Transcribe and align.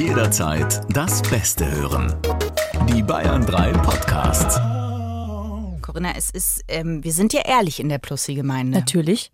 Jederzeit 0.00 0.80
das 0.96 1.20
Beste 1.20 1.70
hören. 1.70 2.16
Die 2.88 3.02
Bayern 3.02 3.44
3 3.44 3.72
Podcasts. 3.72 4.56
Corinna, 5.82 6.14
es 6.16 6.30
ist, 6.30 6.64
ähm, 6.68 7.04
wir 7.04 7.12
sind 7.12 7.34
ja 7.34 7.42
ehrlich 7.42 7.80
in 7.80 7.90
der 7.90 7.98
Plussi-Gemeinde. 7.98 8.78
Natürlich. 8.78 9.30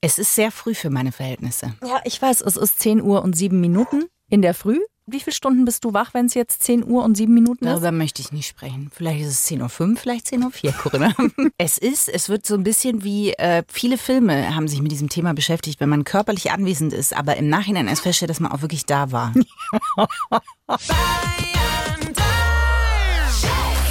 Es 0.00 0.18
ist 0.18 0.34
sehr 0.34 0.50
früh 0.50 0.74
für 0.74 0.90
meine 0.90 1.12
Verhältnisse. 1.12 1.72
Ja, 1.86 2.00
ich 2.02 2.20
weiß, 2.20 2.40
es 2.40 2.56
ist 2.56 2.80
10 2.80 3.00
Uhr 3.00 3.22
und 3.22 3.36
7 3.36 3.60
Minuten 3.60 4.06
in 4.28 4.42
der 4.42 4.54
Früh. 4.54 4.80
Wie 5.10 5.20
viele 5.20 5.34
Stunden 5.34 5.64
bist 5.64 5.84
du 5.84 5.94
wach, 5.94 6.12
wenn 6.12 6.26
es 6.26 6.34
jetzt 6.34 6.62
10 6.64 6.84
Uhr 6.84 7.02
und 7.02 7.16
7 7.16 7.32
Minuten 7.32 7.64
ist? 7.64 7.70
Darüber 7.70 7.92
möchte 7.92 8.20
ich 8.20 8.30
nicht 8.30 8.46
sprechen. 8.46 8.90
Vielleicht 8.92 9.22
ist 9.22 9.28
es 9.28 9.50
10.05 9.50 9.90
Uhr, 9.90 9.96
vielleicht 9.96 10.26
10.04 10.26 10.66
Uhr, 10.66 10.72
Corinna. 10.72 11.14
es 11.58 11.78
ist, 11.78 12.10
es 12.10 12.28
wird 12.28 12.44
so 12.44 12.54
ein 12.54 12.62
bisschen 12.62 13.02
wie, 13.04 13.32
äh, 13.32 13.62
viele 13.68 13.96
Filme 13.96 14.54
haben 14.54 14.68
sich 14.68 14.82
mit 14.82 14.92
diesem 14.92 15.08
Thema 15.08 15.32
beschäftigt, 15.32 15.80
wenn 15.80 15.88
man 15.88 16.04
körperlich 16.04 16.50
anwesend 16.50 16.92
ist, 16.92 17.16
aber 17.16 17.38
im 17.38 17.48
Nachhinein 17.48 17.88
erst 17.88 18.02
feststellt, 18.02 18.28
dass 18.28 18.40
man 18.40 18.52
auch 18.52 18.60
wirklich 18.60 18.84
da 18.84 19.10
war. 19.10 19.32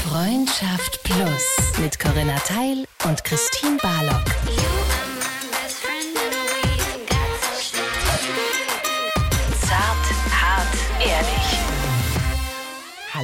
Freundschaft 0.08 1.04
Plus 1.04 1.80
mit 1.82 1.98
Corinna 1.98 2.38
Teil 2.46 2.86
und 3.06 3.24
Christine 3.24 3.78
Barlock. 3.82 4.77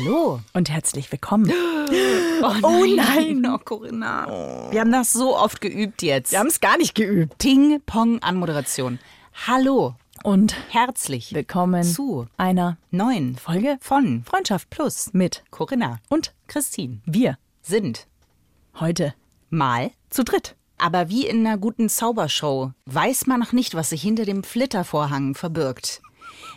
Hallo. 0.05 0.41
Und 0.52 0.70
herzlich 0.70 1.12
willkommen. 1.12 1.52
Oh 2.41 2.52
Oh 2.62 2.85
nein. 2.85 3.45
Oh, 3.48 3.57
Corinna. 3.57 4.27
Wir 4.71 4.81
haben 4.81 4.91
das 4.91 5.13
so 5.13 5.38
oft 5.38 5.62
geübt 5.62 6.02
jetzt. 6.02 6.31
Wir 6.34 6.39
haben 6.39 6.48
es 6.48 6.59
gar 6.59 6.77
nicht 6.77 6.93
geübt. 6.93 7.38
Ping-Pong-Anmoderation. 7.38 8.99
Hallo. 9.48 9.95
Und 10.23 10.55
Herzlich 10.73 11.34
willkommen 11.34 11.84
zu 11.84 12.27
einer 12.35 12.77
neuen 12.91 13.38
Folge 13.38 13.77
von 13.79 14.23
Freundschaft 14.26 14.70
Plus 14.71 15.12
mit 15.13 15.43
Corinna 15.52 15.99
und 16.09 16.34
Christine 16.48 16.99
wir 17.05 17.37
sind 17.62 18.07
heute 18.79 19.13
mal 19.49 19.91
zu 20.09 20.26
dritt. 20.26 20.55
Aber 20.77 21.07
wie 21.07 21.27
in 21.27 21.48
einer 21.48 21.57
guten 21.57 21.87
Zaubershow 21.87 22.71
weiß 22.87 23.27
man 23.27 23.40
noch 23.40 23.54
nicht, 23.54 23.74
was 23.74 23.91
sich 23.91 24.01
hinter 24.01 24.26
dem 24.26 24.43
Flittervorhang 24.43 25.34
verbirgt. 25.34 26.01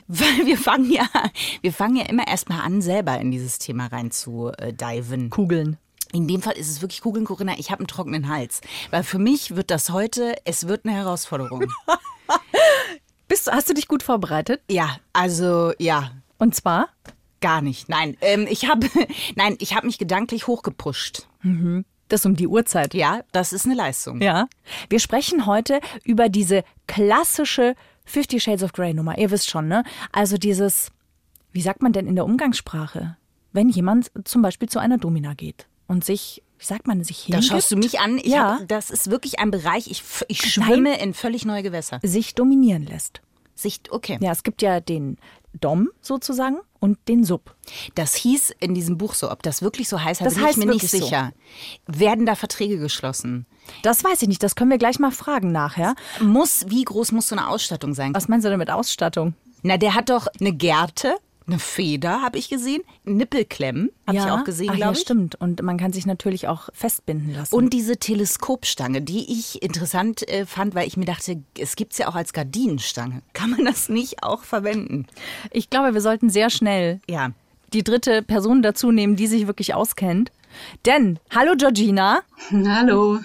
Weil 0.08 0.46
wir 0.46 0.56
fangen 0.56 0.90
ja, 0.90 1.08
wir 1.62 1.72
fangen 1.72 1.96
ja 1.96 2.04
immer 2.06 2.26
erstmal 2.26 2.60
an, 2.60 2.80
selber 2.80 3.18
in 3.18 3.30
dieses 3.30 3.58
Thema 3.58 3.86
rein 3.86 4.10
zu 4.10 4.52
äh, 4.58 4.72
diven. 4.72 5.30
Kugeln. 5.30 5.78
In 6.12 6.28
dem 6.28 6.40
Fall 6.42 6.54
ist 6.56 6.70
es 6.70 6.80
wirklich 6.80 7.00
Kugeln, 7.00 7.24
Corinna. 7.26 7.54
Ich 7.58 7.70
habe 7.70 7.80
einen 7.80 7.88
trockenen 7.88 8.28
Hals. 8.28 8.60
Weil 8.90 9.02
für 9.02 9.18
mich 9.18 9.56
wird 9.56 9.70
das 9.70 9.90
heute, 9.90 10.36
es 10.44 10.68
wird 10.68 10.84
eine 10.84 10.94
Herausforderung. 10.94 11.66
Bist 13.28 13.50
hast 13.50 13.68
du 13.68 13.74
dich 13.74 13.88
gut 13.88 14.02
vorbereitet? 14.04 14.62
ja, 14.70 14.96
also 15.12 15.72
ja, 15.78 16.12
Und 16.38 16.54
zwar 16.54 16.88
gar 17.40 17.60
nicht. 17.60 17.88
Nein, 17.88 18.16
ähm, 18.20 18.46
ich 18.48 18.68
habe, 18.68 18.88
nein, 19.34 19.56
ich 19.58 19.74
habe 19.74 19.86
mich 19.86 19.98
gedanklich 19.98 20.46
hochgepusht. 20.46 21.26
das 22.08 22.24
um 22.24 22.36
die 22.36 22.46
Uhrzeit. 22.46 22.94
Ja, 22.94 23.22
das 23.32 23.52
ist 23.52 23.66
eine 23.66 23.74
Leistung. 23.74 24.22
Ja. 24.22 24.46
Wir 24.88 25.00
sprechen 25.00 25.46
heute 25.46 25.80
über 26.04 26.28
diese 26.28 26.62
klassische 26.86 27.74
Fifty 28.06 28.40
Shades 28.40 28.62
of 28.62 28.72
Grey 28.72 28.94
Nummer. 28.94 29.18
Ihr 29.18 29.30
wisst 29.30 29.50
schon, 29.50 29.68
ne? 29.68 29.84
Also 30.12 30.38
dieses, 30.38 30.90
wie 31.52 31.60
sagt 31.60 31.82
man 31.82 31.92
denn 31.92 32.06
in 32.06 32.14
der 32.14 32.24
Umgangssprache, 32.24 33.16
wenn 33.52 33.68
jemand 33.68 34.10
zum 34.24 34.40
Beispiel 34.42 34.68
zu 34.68 34.78
einer 34.78 34.96
Domina 34.96 35.34
geht 35.34 35.66
und 35.86 36.04
sich, 36.04 36.42
wie 36.58 36.64
sagt 36.64 36.86
man, 36.86 37.02
sich 37.04 37.18
Da 37.28 37.34
hingibt, 37.36 37.44
schaust 37.44 37.70
du 37.72 37.76
mich 37.76 38.00
an. 38.00 38.18
Ich 38.18 38.26
Ja. 38.26 38.58
hab, 38.60 38.68
das 38.68 38.90
ist 38.90 39.10
wirklich 39.10 39.38
ein 39.40 39.50
Bereich, 39.50 39.88
ich, 39.90 40.02
ich 40.28 40.56
Nein. 40.56 40.66
schwimme 40.66 41.00
in 41.02 41.12
völlig 41.14 41.44
neue 41.44 41.62
Gewässer. 41.62 42.00
sich 42.02 42.34
dominieren 42.34 42.86
lässt. 42.86 43.20
Sicht, 43.54 43.90
okay. 43.90 44.18
Ja, 44.20 44.32
es 44.32 44.42
gibt 44.42 44.60
ja 44.62 44.80
den 44.80 45.16
Dom 45.60 45.88
sozusagen 46.00 46.58
und 46.80 46.98
den 47.08 47.24
Sub. 47.24 47.54
Das 47.94 48.14
hieß 48.14 48.52
in 48.60 48.74
diesem 48.74 48.98
Buch 48.98 49.14
so, 49.14 49.30
ob 49.30 49.42
das 49.42 49.62
wirklich 49.62 49.88
so 49.88 50.02
heißt, 50.02 50.20
da 50.20 50.24
Das 50.24 50.34
bin 50.34 50.42
ich 50.42 50.48
heißt 50.48 50.58
mir 50.58 50.66
nicht 50.66 50.82
wirklich 50.82 50.90
so. 50.90 50.98
sicher. 50.98 51.32
Werden 51.86 52.26
da 52.26 52.34
Verträge 52.34 52.78
geschlossen? 52.78 53.46
Das 53.82 54.04
weiß 54.04 54.22
ich 54.22 54.28
nicht, 54.28 54.42
das 54.42 54.54
können 54.54 54.70
wir 54.70 54.78
gleich 54.78 54.98
mal 54.98 55.10
fragen 55.10 55.52
nachher. 55.52 55.94
Muss, 56.20 56.66
wie 56.68 56.84
groß 56.84 57.12
muss 57.12 57.28
so 57.28 57.36
eine 57.36 57.48
Ausstattung 57.48 57.94
sein? 57.94 58.14
Was 58.14 58.28
meinst 58.28 58.44
du 58.44 58.50
denn 58.50 58.58
mit 58.58 58.70
Ausstattung? 58.70 59.34
Na, 59.62 59.76
der 59.78 59.94
hat 59.94 60.10
doch 60.10 60.28
eine 60.40 60.52
Gerte, 60.52 61.16
eine 61.46 61.58
Feder, 61.58 62.22
habe 62.22 62.38
ich 62.38 62.48
gesehen, 62.48 62.82
Nippelklemmen, 63.04 63.90
habe 64.06 64.18
ich 64.18 64.24
auch 64.24 64.44
gesehen, 64.44 64.66
ja, 64.66 64.74
glaube 64.74 64.94
ich. 64.94 65.00
stimmt. 65.00 65.34
Und 65.36 65.62
man 65.62 65.78
kann 65.78 65.92
sich 65.92 66.06
natürlich 66.06 66.48
auch 66.48 66.68
festbinden 66.72 67.32
lassen. 67.34 67.54
Und 67.54 67.72
diese 67.72 67.96
Teleskopstange, 67.96 69.02
die 69.02 69.32
ich 69.32 69.62
interessant 69.62 70.28
äh, 70.28 70.44
fand, 70.46 70.74
weil 70.74 70.86
ich 70.86 70.96
mir 70.96 71.04
dachte, 71.04 71.42
es 71.58 71.76
gibt's 71.76 71.98
ja 71.98 72.08
auch 72.08 72.14
als 72.16 72.32
Gardinenstange. 72.32 73.22
Kann 73.32 73.50
man 73.50 73.64
das 73.64 73.88
nicht 73.88 74.22
auch 74.22 74.44
verwenden? 74.44 75.06
ich 75.50 75.70
glaube, 75.70 75.94
wir 75.94 76.00
sollten 76.00 76.30
sehr 76.30 76.50
schnell 76.50 77.00
Ja. 77.08 77.30
die 77.72 77.84
dritte 77.84 78.22
Person 78.22 78.62
dazu 78.62 78.90
nehmen, 78.90 79.16
die 79.16 79.26
sich 79.26 79.46
wirklich 79.46 79.74
auskennt. 79.74 80.32
Denn, 80.86 81.18
hallo 81.34 81.52
Georgina, 81.56 82.20
Hallo. 82.50 83.18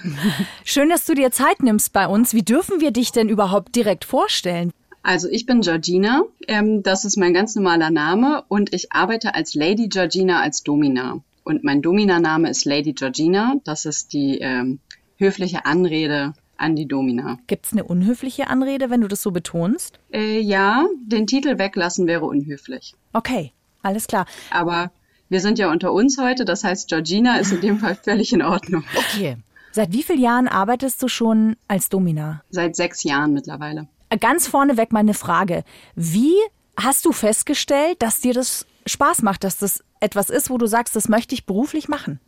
schön, 0.65 0.89
dass 0.89 1.05
du 1.05 1.13
dir 1.13 1.31
Zeit 1.31 1.63
nimmst 1.63 1.93
bei 1.93 2.05
uns. 2.07 2.33
Wie 2.33 2.43
dürfen 2.43 2.81
wir 2.81 2.91
dich 2.91 3.11
denn 3.13 3.29
überhaupt 3.29 3.75
direkt 3.75 4.03
vorstellen? 4.05 4.71
Also 5.03 5.27
ich 5.29 5.45
bin 5.45 5.61
Georgina, 5.61 6.23
ähm, 6.47 6.83
das 6.83 7.05
ist 7.05 7.17
mein 7.17 7.33
ganz 7.33 7.55
normaler 7.55 7.89
Name 7.89 8.43
und 8.47 8.73
ich 8.73 8.91
arbeite 8.91 9.33
als 9.33 9.55
Lady 9.55 9.87
Georgina 9.87 10.41
als 10.41 10.63
Domina. 10.63 11.21
Und 11.43 11.63
mein 11.63 11.81
Domina-Name 11.81 12.49
ist 12.49 12.65
Lady 12.65 12.93
Georgina, 12.93 13.55
das 13.63 13.85
ist 13.85 14.13
die 14.13 14.37
ähm, 14.39 14.79
höfliche 15.17 15.65
Anrede 15.65 16.33
an 16.57 16.75
die 16.75 16.87
Domina. 16.87 17.39
Gibt 17.47 17.65
es 17.65 17.71
eine 17.71 17.83
unhöfliche 17.83 18.47
Anrede, 18.47 18.91
wenn 18.91 19.01
du 19.01 19.07
das 19.07 19.23
so 19.23 19.31
betonst? 19.31 19.99
Äh, 20.13 20.39
ja, 20.39 20.85
den 21.03 21.25
Titel 21.25 21.57
weglassen 21.57 22.05
wäre 22.05 22.25
unhöflich. 22.25 22.93
Okay, 23.13 23.53
alles 23.81 24.05
klar. 24.05 24.27
Aber 24.51 24.91
wir 25.29 25.41
sind 25.41 25.57
ja 25.57 25.71
unter 25.71 25.91
uns 25.91 26.19
heute, 26.19 26.45
das 26.45 26.63
heißt 26.63 26.89
Georgina 26.89 27.37
ist 27.37 27.51
in 27.51 27.61
dem 27.61 27.79
Fall 27.79 27.95
völlig 27.95 28.33
in 28.33 28.43
Ordnung. 28.43 28.83
Okay. 28.95 29.37
Seit 29.71 29.93
wie 29.93 30.03
vielen 30.03 30.21
Jahren 30.21 30.47
arbeitest 30.47 31.01
du 31.01 31.07
schon 31.07 31.55
als 31.67 31.87
Domina? 31.89 32.43
Seit 32.49 32.75
sechs 32.75 33.03
Jahren 33.03 33.33
mittlerweile. 33.33 33.87
Ganz 34.19 34.47
vorneweg 34.47 34.91
meine 34.91 35.13
Frage. 35.13 35.63
Wie 35.95 36.35
hast 36.77 37.05
du 37.05 37.11
festgestellt, 37.11 38.01
dass 38.01 38.19
dir 38.19 38.33
das 38.33 38.65
Spaß 38.85 39.21
macht, 39.21 39.43
dass 39.43 39.57
das 39.57 39.83
etwas 39.99 40.29
ist, 40.29 40.49
wo 40.49 40.57
du 40.57 40.65
sagst, 40.65 40.95
das 40.95 41.07
möchte 41.07 41.35
ich 41.35 41.45
beruflich 41.45 41.87
machen? 41.87 42.19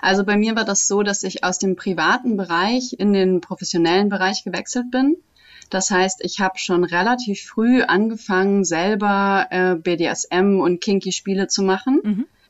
Also 0.00 0.24
bei 0.24 0.36
mir 0.36 0.56
war 0.56 0.64
das 0.64 0.88
so, 0.88 1.02
dass 1.02 1.22
ich 1.22 1.44
aus 1.44 1.58
dem 1.58 1.76
privaten 1.76 2.36
Bereich 2.36 2.94
in 2.98 3.12
den 3.12 3.40
professionellen 3.40 4.08
Bereich 4.08 4.44
gewechselt 4.44 4.90
bin. 4.90 5.16
Das 5.70 5.90
heißt, 5.90 6.20
ich 6.24 6.40
habe 6.40 6.58
schon 6.58 6.84
relativ 6.84 7.42
früh 7.42 7.82
angefangen, 7.82 8.64
selber 8.64 9.46
äh, 9.50 9.74
BDSM 9.74 10.60
und 10.60 10.80
kinky 10.80 11.12
Spiele 11.12 11.48
zu 11.48 11.62
machen. 11.62 12.00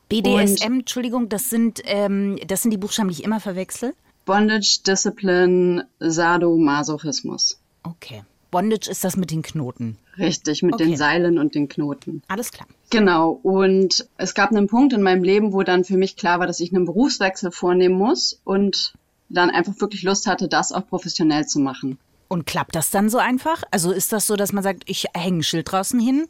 BDSM, 0.07 0.79
Entschuldigung, 0.79 1.29
das 1.29 1.49
sind, 1.49 1.81
ähm, 1.85 2.39
das 2.47 2.61
sind 2.61 2.71
die 2.71 2.77
Buchstaben, 2.77 3.09
die 3.09 3.15
ich 3.15 3.23
immer 3.23 3.39
verwechsel. 3.39 3.93
Bondage, 4.25 4.79
Discipline, 4.85 5.87
Sadomasochismus. 5.99 7.59
Okay. 7.83 8.23
Bondage 8.51 8.89
ist 8.89 9.03
das 9.03 9.15
mit 9.17 9.31
den 9.31 9.41
Knoten. 9.41 9.97
Richtig, 10.17 10.63
mit 10.63 10.75
Okay. 10.75 10.85
den 10.85 10.97
Seilen 10.97 11.37
und 11.37 11.55
den 11.55 11.67
Knoten. 11.69 12.21
Alles 12.27 12.51
klar. 12.51 12.67
Genau. 12.89 13.31
Und 13.43 14.07
es 14.17 14.33
gab 14.33 14.51
einen 14.51 14.67
Punkt 14.67 14.93
in 14.93 15.01
meinem 15.01 15.23
Leben, 15.23 15.53
wo 15.53 15.63
dann 15.63 15.83
für 15.83 15.97
mich 15.97 16.15
klar 16.15 16.39
war, 16.39 16.47
dass 16.47 16.59
ich 16.59 16.73
einen 16.75 16.85
Berufswechsel 16.85 17.51
vornehmen 17.51 17.95
muss 17.95 18.39
und 18.43 18.93
dann 19.29 19.49
einfach 19.51 19.73
wirklich 19.79 20.03
Lust 20.03 20.25
hatte, 20.27 20.47
das 20.47 20.71
auch 20.71 20.87
professionell 20.87 21.45
zu 21.45 21.59
machen. 21.59 21.99
Und 22.27 22.45
klappt 22.45 22.75
das 22.75 22.89
dann 22.91 23.09
so 23.09 23.17
einfach? 23.17 23.63
Also 23.71 23.91
ist 23.91 24.11
das 24.11 24.27
so, 24.27 24.35
dass 24.35 24.51
man 24.53 24.63
sagt, 24.63 24.83
ich 24.87 25.05
hänge 25.15 25.37
ein 25.39 25.43
Schild 25.43 25.71
draußen 25.71 25.99
hin 25.99 26.27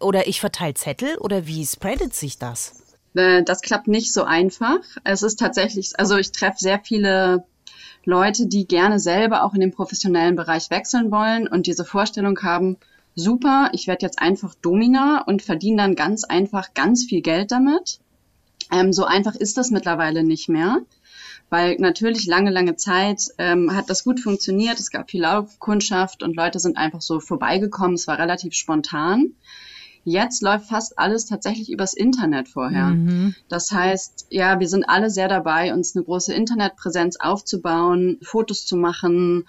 oder 0.00 0.26
ich 0.28 0.40
verteile 0.40 0.74
Zettel 0.74 1.16
oder 1.18 1.46
wie 1.46 1.64
spreadet 1.66 2.14
sich 2.14 2.38
das? 2.38 2.74
Äh, 3.14 3.42
Das 3.42 3.60
klappt 3.62 3.88
nicht 3.88 4.12
so 4.12 4.24
einfach. 4.24 4.78
Es 5.04 5.22
ist 5.22 5.38
tatsächlich, 5.38 5.92
also 5.98 6.16
ich 6.16 6.32
treffe 6.32 6.58
sehr 6.58 6.80
viele 6.84 7.44
Leute, 8.04 8.46
die 8.46 8.66
gerne 8.66 8.98
selber 8.98 9.44
auch 9.44 9.54
in 9.54 9.60
den 9.60 9.72
professionellen 9.72 10.36
Bereich 10.36 10.70
wechseln 10.70 11.10
wollen 11.10 11.46
und 11.46 11.66
diese 11.66 11.84
Vorstellung 11.84 12.38
haben, 12.42 12.76
super, 13.14 13.70
ich 13.72 13.86
werde 13.86 14.04
jetzt 14.04 14.18
einfach 14.18 14.54
Domina 14.54 15.22
und 15.26 15.42
verdiene 15.42 15.78
dann 15.78 15.94
ganz 15.94 16.24
einfach 16.24 16.74
ganz 16.74 17.04
viel 17.04 17.20
Geld 17.20 17.52
damit. 17.52 18.00
Ähm, 18.72 18.92
so 18.92 19.04
einfach 19.04 19.34
ist 19.34 19.56
das 19.56 19.70
mittlerweile 19.70 20.24
nicht 20.24 20.48
mehr, 20.48 20.78
weil 21.50 21.76
natürlich 21.78 22.26
lange, 22.26 22.50
lange 22.50 22.76
Zeit 22.76 23.20
ähm, 23.38 23.76
hat 23.76 23.90
das 23.90 24.04
gut 24.04 24.20
funktioniert. 24.20 24.80
Es 24.80 24.90
gab 24.90 25.10
viel 25.10 25.22
Laufkundschaft 25.22 26.22
und 26.22 26.36
Leute 26.36 26.58
sind 26.58 26.76
einfach 26.78 27.02
so 27.02 27.20
vorbeigekommen. 27.20 27.94
Es 27.94 28.06
war 28.06 28.18
relativ 28.18 28.54
spontan. 28.54 29.34
Jetzt 30.04 30.42
läuft 30.42 30.66
fast 30.66 30.98
alles 30.98 31.26
tatsächlich 31.26 31.70
übers 31.70 31.94
Internet 31.94 32.48
vorher. 32.48 32.90
Das 33.48 33.70
heißt, 33.70 34.26
ja, 34.30 34.58
wir 34.58 34.68
sind 34.68 34.84
alle 34.88 35.10
sehr 35.10 35.28
dabei, 35.28 35.72
uns 35.72 35.94
eine 35.94 36.04
große 36.04 36.34
Internetpräsenz 36.34 37.16
aufzubauen, 37.20 38.18
Fotos 38.22 38.66
zu 38.66 38.76
machen. 38.76 39.44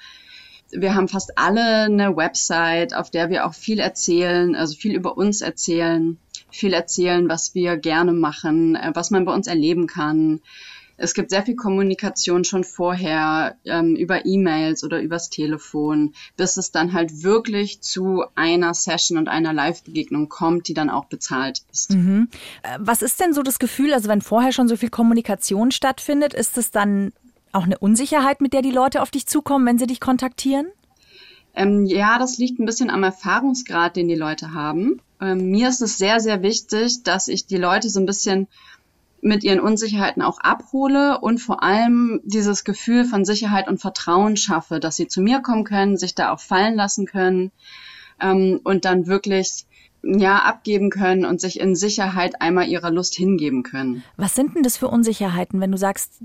Wir 0.71 0.95
haben 0.95 1.07
fast 1.07 1.37
alle 1.37 1.83
eine 1.83 2.15
Website, 2.15 2.95
auf 2.95 3.09
der 3.09 3.29
wir 3.29 3.45
auch 3.45 3.53
viel 3.53 3.79
erzählen, 3.79 4.55
also 4.55 4.75
viel 4.75 4.93
über 4.95 5.17
uns 5.17 5.41
erzählen, 5.41 6.17
viel 6.49 6.73
erzählen, 6.73 7.27
was 7.29 7.53
wir 7.55 7.77
gerne 7.77 8.13
machen, 8.13 8.75
äh, 8.75 8.91
was 8.93 9.11
man 9.11 9.25
bei 9.25 9.33
uns 9.33 9.47
erleben 9.47 9.87
kann. 9.87 10.41
Es 10.97 11.13
gibt 11.13 11.31
sehr 11.31 11.43
viel 11.43 11.55
Kommunikation 11.55 12.43
schon 12.43 12.63
vorher 12.63 13.55
ähm, 13.65 13.95
über 13.95 14.25
E-Mails 14.25 14.83
oder 14.83 15.01
übers 15.01 15.29
Telefon, 15.29 16.13
bis 16.37 16.57
es 16.57 16.71
dann 16.71 16.93
halt 16.93 17.23
wirklich 17.23 17.81
zu 17.81 18.23
einer 18.35 18.73
Session 18.73 19.17
und 19.17 19.27
einer 19.27 19.53
Live-Begegnung 19.53 20.29
kommt, 20.29 20.67
die 20.67 20.73
dann 20.73 20.89
auch 20.89 21.05
bezahlt 21.05 21.63
ist. 21.71 21.91
Mhm. 21.91 22.29
Was 22.79 23.01
ist 23.01 23.19
denn 23.19 23.33
so 23.33 23.41
das 23.41 23.59
Gefühl, 23.59 23.93
also 23.93 24.07
wenn 24.07 24.21
vorher 24.21 24.51
schon 24.51 24.67
so 24.67 24.75
viel 24.77 24.89
Kommunikation 24.89 25.71
stattfindet, 25.71 26.33
ist 26.33 26.57
es 26.57 26.71
dann 26.71 27.11
auch 27.51 27.63
eine 27.63 27.77
Unsicherheit, 27.77 28.41
mit 28.41 28.53
der 28.53 28.61
die 28.61 28.71
Leute 28.71 29.01
auf 29.01 29.11
dich 29.11 29.27
zukommen, 29.27 29.65
wenn 29.65 29.79
sie 29.79 29.87
dich 29.87 29.99
kontaktieren? 29.99 30.67
Ähm, 31.55 31.85
ja, 31.85 32.17
das 32.17 32.37
liegt 32.37 32.59
ein 32.59 32.65
bisschen 32.65 32.89
am 32.89 33.03
Erfahrungsgrad, 33.03 33.95
den 33.95 34.07
die 34.07 34.15
Leute 34.15 34.53
haben. 34.53 35.01
Ähm, 35.21 35.51
mir 35.51 35.69
ist 35.69 35.81
es 35.81 35.97
sehr, 35.97 36.19
sehr 36.19 36.41
wichtig, 36.41 37.03
dass 37.03 37.27
ich 37.27 37.45
die 37.45 37.57
Leute 37.57 37.89
so 37.89 37.99
ein 37.99 38.05
bisschen 38.05 38.47
mit 39.23 39.43
ihren 39.43 39.61
Unsicherheiten 39.61 40.21
auch 40.21 40.39
abhole 40.39 41.19
und 41.19 41.39
vor 41.39 41.63
allem 41.63 42.19
dieses 42.25 42.63
Gefühl 42.63 43.05
von 43.05 43.23
Sicherheit 43.23 43.67
und 43.67 43.79
Vertrauen 43.79 44.35
schaffe, 44.35 44.79
dass 44.79 44.97
sie 44.97 45.07
zu 45.07 45.21
mir 45.21 45.39
kommen 45.41 45.63
können, 45.63 45.97
sich 45.97 46.13
da 46.13 46.31
auch 46.31 46.39
fallen 46.39 46.75
lassen 46.75 47.05
können 47.05 47.51
ähm, 48.21 48.59
und 48.63 48.85
dann 48.85 49.07
wirklich 49.07 49.65
ja 50.03 50.39
abgeben 50.39 50.89
können 50.89 51.23
und 51.23 51.39
sich 51.39 51.59
in 51.59 51.75
Sicherheit 51.75 52.41
einmal 52.41 52.67
ihrer 52.67 52.91
Lust 52.91 53.15
hingeben 53.15 53.63
können. 53.63 54.03
Was 54.17 54.35
sind 54.35 54.55
denn 54.55 54.63
das 54.63 54.75
für 54.75 54.89
Unsicherheiten, 54.89 55.61
wenn 55.61 55.71
du 55.71 55.77
sagst, 55.77 56.19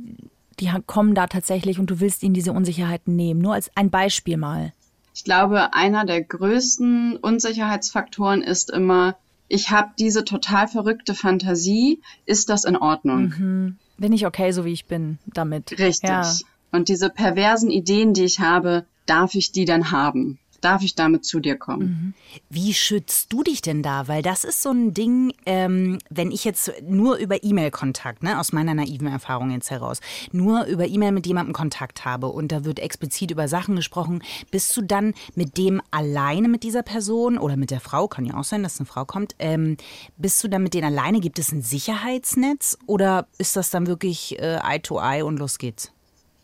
die 0.58 0.70
kommen 0.86 1.14
da 1.14 1.28
tatsächlich 1.28 1.78
und 1.78 1.88
du 1.88 2.00
willst 2.00 2.24
ihnen 2.24 2.34
diese 2.34 2.52
Unsicherheiten 2.52 3.14
nehmen? 3.14 3.40
Nur 3.40 3.54
als 3.54 3.70
ein 3.76 3.90
Beispiel 3.90 4.36
mal. 4.36 4.72
Ich 5.14 5.22
glaube, 5.22 5.72
einer 5.74 6.04
der 6.04 6.22
größten 6.22 7.16
Unsicherheitsfaktoren 7.16 8.42
ist 8.42 8.70
immer, 8.70 9.16
ich 9.48 9.70
habe 9.70 9.90
diese 9.98 10.24
total 10.24 10.68
verrückte 10.68 11.14
Fantasie, 11.14 12.00
ist 12.26 12.48
das 12.48 12.64
in 12.64 12.76
Ordnung? 12.76 13.34
Mhm. 13.38 13.76
Bin 13.96 14.12
ich 14.12 14.26
okay, 14.26 14.52
so 14.52 14.64
wie 14.64 14.72
ich 14.72 14.86
bin 14.86 15.18
damit? 15.26 15.72
Richtig. 15.78 16.08
Ja. 16.08 16.30
Und 16.70 16.88
diese 16.88 17.10
perversen 17.10 17.70
Ideen, 17.70 18.12
die 18.12 18.24
ich 18.24 18.40
habe, 18.40 18.84
darf 19.06 19.34
ich 19.34 19.52
die 19.52 19.64
dann 19.64 19.90
haben? 19.90 20.38
Darf 20.60 20.82
ich 20.82 20.94
damit 20.94 21.24
zu 21.24 21.40
dir 21.40 21.56
kommen. 21.56 21.88
Mhm. 21.88 22.14
Wie 22.50 22.74
schützt 22.74 23.32
du 23.32 23.42
dich 23.42 23.62
denn 23.62 23.82
da? 23.82 24.08
Weil 24.08 24.22
das 24.22 24.44
ist 24.44 24.62
so 24.62 24.70
ein 24.70 24.94
Ding, 24.94 25.32
ähm, 25.46 25.98
wenn 26.10 26.30
ich 26.30 26.44
jetzt 26.44 26.72
nur 26.82 27.16
über 27.16 27.42
E-Mail-Kontakt, 27.42 28.22
ne, 28.22 28.38
aus 28.38 28.52
meiner 28.52 28.74
naiven 28.74 29.06
Erfahrung 29.06 29.50
jetzt 29.50 29.70
heraus, 29.70 30.00
nur 30.32 30.64
über 30.64 30.86
E-Mail 30.86 31.12
mit 31.12 31.26
jemandem 31.26 31.52
Kontakt 31.52 32.04
habe 32.04 32.28
und 32.28 32.52
da 32.52 32.64
wird 32.64 32.78
explizit 32.78 33.30
über 33.30 33.48
Sachen 33.48 33.76
gesprochen, 33.76 34.22
bist 34.50 34.76
du 34.76 34.82
dann 34.82 35.14
mit 35.34 35.56
dem 35.58 35.80
alleine 35.90 36.48
mit 36.48 36.62
dieser 36.62 36.82
Person 36.82 37.38
oder 37.38 37.56
mit 37.56 37.70
der 37.70 37.80
Frau, 37.80 38.08
kann 38.08 38.24
ja 38.24 38.36
auch 38.36 38.44
sein, 38.44 38.62
dass 38.62 38.78
eine 38.78 38.86
Frau 38.86 39.04
kommt, 39.04 39.34
ähm, 39.38 39.76
bist 40.16 40.42
du 40.42 40.48
dann 40.48 40.62
mit 40.62 40.74
denen 40.74 40.98
alleine? 40.98 41.20
Gibt 41.20 41.38
es 41.38 41.52
ein 41.52 41.62
Sicherheitsnetz 41.62 42.78
oder 42.86 43.26
ist 43.38 43.56
das 43.56 43.70
dann 43.70 43.86
wirklich 43.86 44.38
äh, 44.38 44.58
Eye 44.62 44.80
to 44.80 44.98
Eye 45.00 45.22
und 45.22 45.38
los 45.38 45.58
geht's? 45.58 45.92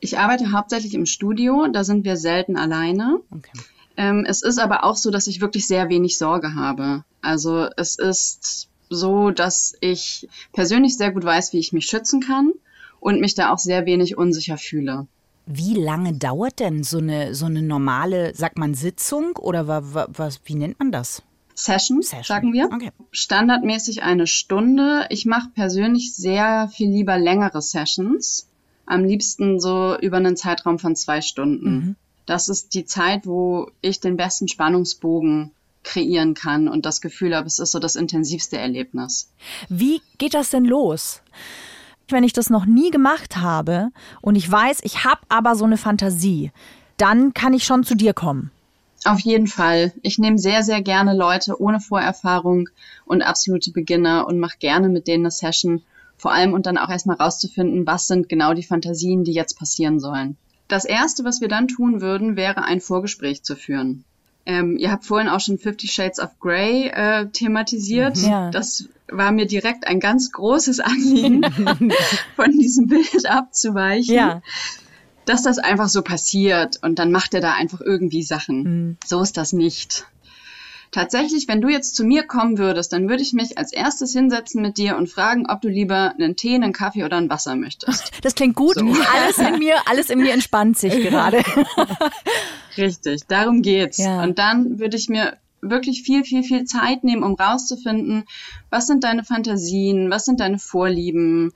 Ich 0.01 0.19
arbeite 0.19 0.53
hauptsächlich 0.53 0.93
im 0.93 1.07
Studio, 1.07 1.67
da 1.73 1.83
sind 1.83 2.05
wir 2.05 2.17
selten 2.17 2.57
alleine. 2.57 3.21
Okay. 3.31 3.53
Ähm, 3.97 4.25
es 4.29 4.43
ist 4.43 4.59
aber 4.59 4.85
auch 4.85 4.97
so, 4.97 5.11
dass 5.11 5.27
ich 5.27 5.41
wirklich 5.41 5.67
sehr 5.67 5.89
wenig 5.89 6.19
Sorge 6.19 6.55
habe. 6.55 7.05
Also 7.23 7.69
es 7.77 7.97
ist 7.97 8.69
so, 8.91 9.31
dass 9.31 9.75
ich 9.81 10.29
persönlich 10.53 10.97
sehr 10.97 11.13
gut 11.13 11.25
weiß, 11.25 11.53
wie 11.53 11.59
ich 11.59 11.73
mich 11.73 11.87
schützen 11.87 12.21
kann 12.21 12.53
und 13.01 13.21
mich 13.21 13.35
da 13.35 13.53
auch 13.53 13.59
sehr 13.59 13.87
wenig 13.87 14.17
unsicher 14.17 14.59
fühle. 14.59 15.07
Wie 15.47 15.75
lange 15.75 16.15
dauert 16.15 16.59
denn 16.59 16.85
so 16.85 16.99
eine, 16.99 17.35
so 17.35 17.47
eine 17.47 17.63
normale, 17.63 18.35
sagt 18.35 18.59
man 18.59 18.75
Sitzung 18.75 19.37
oder 19.37 19.69
was, 19.69 20.41
wie 20.45 20.55
nennt 20.55 20.79
man 20.79 20.91
das? 20.91 21.23
Session, 21.55 22.03
Session. 22.03 22.25
sagen 22.25 22.53
wir. 22.53 22.67
Okay. 22.73 22.91
Standardmäßig 23.13 24.03
eine 24.03 24.27
Stunde. 24.27 25.07
Ich 25.11 25.25
mache 25.25 25.51
persönlich 25.55 26.15
sehr 26.15 26.69
viel 26.73 26.91
lieber 26.91 27.17
längere 27.19 27.63
Sessions. 27.63 28.49
Am 28.87 29.05
liebsten 29.05 29.61
so 29.61 29.97
über 29.99 30.17
einen 30.17 30.37
Zeitraum 30.37 30.79
von 30.79 30.97
zwei 30.97 31.21
Stunden. 31.21 31.71
Mhm 31.71 31.97
das 32.27 32.49
ist 32.49 32.75
die 32.75 32.85
Zeit, 32.85 33.27
wo 33.27 33.71
ich 33.81 34.01
den 34.01 34.17
besten 34.17 34.49
Spannungsbogen 34.49 35.51
kreieren 35.83 36.35
kann 36.35 36.69
und 36.69 36.87
das 36.87 37.01
Gefühl 37.01 37.37
habe, 37.37 37.47
es 37.47 37.59
ist 37.59 37.73
so 37.73 37.79
das 37.79 37.97
intensivste 37.97 38.57
Erlebnis. 38.57 39.31
Wie 39.69 40.01
geht 40.19 40.35
das 40.35 40.51
denn 40.51 40.65
los? 40.65 41.21
Wenn 42.09 42.25
ich 42.25 42.33
das 42.33 42.51
noch 42.51 42.67
nie 42.67 42.91
gemacht 42.91 43.37
habe 43.37 43.91
und 44.21 44.35
ich 44.37 44.51
weiß, 44.51 44.81
ich 44.83 45.05
habe 45.05 45.21
aber 45.29 45.55
so 45.55 45.65
eine 45.65 45.77
Fantasie, 45.77 46.51
dann 46.97 47.35
kann 47.35 47.55
ich 47.55 47.65
schon 47.65 47.85
zu 47.85 47.95
dir 47.95 48.15
kommen. 48.15 48.51
Auf 49.05 49.21
jeden 49.21 49.47
Fall. 49.47 49.93
Ich 50.03 50.19
nehme 50.19 50.39
sehr, 50.39 50.63
sehr 50.63 50.81
gerne 50.81 51.15
Leute 51.15 51.61
ohne 51.61 51.81
Vorerfahrung 51.81 52.69
und 53.05 53.23
absolute 53.23 53.71
Beginner 53.71 54.27
und 54.27 54.39
mache 54.39 54.59
gerne 54.59 54.89
mit 54.89 55.07
denen 55.07 55.25
eine 55.25 55.31
Session. 55.31 55.83
Vor 56.17 56.33
allem 56.33 56.55
und 56.55 56.65
dann 56.65 56.79
auch 56.79 56.89
erstmal 56.89 57.17
rauszufinden, 57.17 57.87
was 57.87 58.07
sind 58.07 58.31
genau 58.31 58.55
die 58.55 58.63
Fantasien, 58.63 59.25
die 59.25 59.33
jetzt 59.33 59.59
passieren 59.59 60.01
sollen. 60.01 60.39
Das 60.75 60.85
Erste, 60.85 61.23
was 61.23 61.41
wir 61.41 61.47
dann 61.47 61.69
tun 61.69 62.01
würden, 62.01 62.35
wäre 62.35 62.65
ein 62.65 62.81
Vorgespräch 62.81 63.45
zu 63.45 63.55
führen. 63.55 64.03
Ähm, 64.45 64.77
ihr 64.77 64.91
habt 64.91 65.05
vorhin 65.05 65.29
auch 65.29 65.39
schon 65.39 65.57
Fifty 65.57 65.87
Shades 65.87 66.19
of 66.19 66.41
Grey 66.41 66.89
äh, 66.89 67.27
thematisiert. 67.29 68.17
Mhm. 68.17 68.25
Ja. 68.29 68.51
Das 68.51 68.89
war 69.07 69.31
mir 69.31 69.47
direkt 69.47 69.87
ein 69.87 70.01
ganz 70.01 70.33
großes 70.33 70.81
Anliegen, 70.81 71.43
von 72.35 72.51
diesem 72.51 72.89
Bild 72.89 73.25
abzuweichen. 73.25 74.17
Ja. 74.17 74.43
Dass 75.27 75.45
das 75.45 75.59
einfach 75.59 75.89
so 75.89 76.03
passiert 76.03 76.81
und 76.83 76.99
dann 76.99 77.13
macht 77.13 77.35
er 77.35 77.41
da 77.41 77.53
einfach 77.53 77.81
irgendwie 77.81 78.25
Sachen. 78.25 78.63
Mhm. 78.63 78.97
So 79.07 79.23
ist 79.23 79.37
das 79.37 79.53
nicht. 79.53 80.07
Tatsächlich, 80.95 81.49
wenn 81.49 81.61
du 81.61 81.69
jetzt 81.69 81.97
zu 81.97 82.05
mir 82.05 82.23
kommen 82.23 82.57
würdest, 82.57 82.93
dann 82.93 83.09
würde 83.09 83.21
ich 83.21 83.33
mich 83.33 83.59
als 83.59 83.73
erstes 83.73 84.13
hinsetzen 84.13 84.63
mit 84.63 84.79
dir 84.79 84.97
und 84.97 85.09
fragen, 85.09 85.51
ob 85.51 85.61
du 85.61 85.67
lieber 85.67 86.13
einen 86.17 86.37
Tee, 86.37 86.55
einen 86.55 86.73
Kaffee 86.73 87.03
oder 87.03 87.17
ein 87.17 87.29
Wasser 87.29 87.57
möchtest. 87.57 88.13
Das 88.23 88.37
klingt 88.37 88.55
gut. 88.55 88.77
So. 88.77 88.87
Alles 89.13 89.39
in 89.39 89.59
mir, 89.59 89.75
alles 89.87 90.09
in 90.09 90.21
mir 90.21 90.33
entspannt 90.33 90.79
sich 90.79 90.95
gerade. 91.03 91.43
Richtig, 92.77 93.23
darum 93.27 93.61
geht's. 93.61 93.99
Ja. 93.99 94.23
Und 94.23 94.39
dann 94.39 94.79
würde 94.79 94.97
ich 94.97 95.09
mir 95.09 95.37
wirklich 95.61 96.03
viel, 96.03 96.23
viel, 96.23 96.45
viel 96.45 96.65
Zeit 96.65 97.03
nehmen, 97.03 97.25
um 97.25 97.35
rauszufinden, 97.35 98.23
was 98.71 98.87
sind 98.87 99.03
deine 99.03 99.25
Fantasien, 99.25 100.11
was 100.11 100.25
sind 100.25 100.39
deine 100.39 100.61
Vorlieben, 100.61 101.53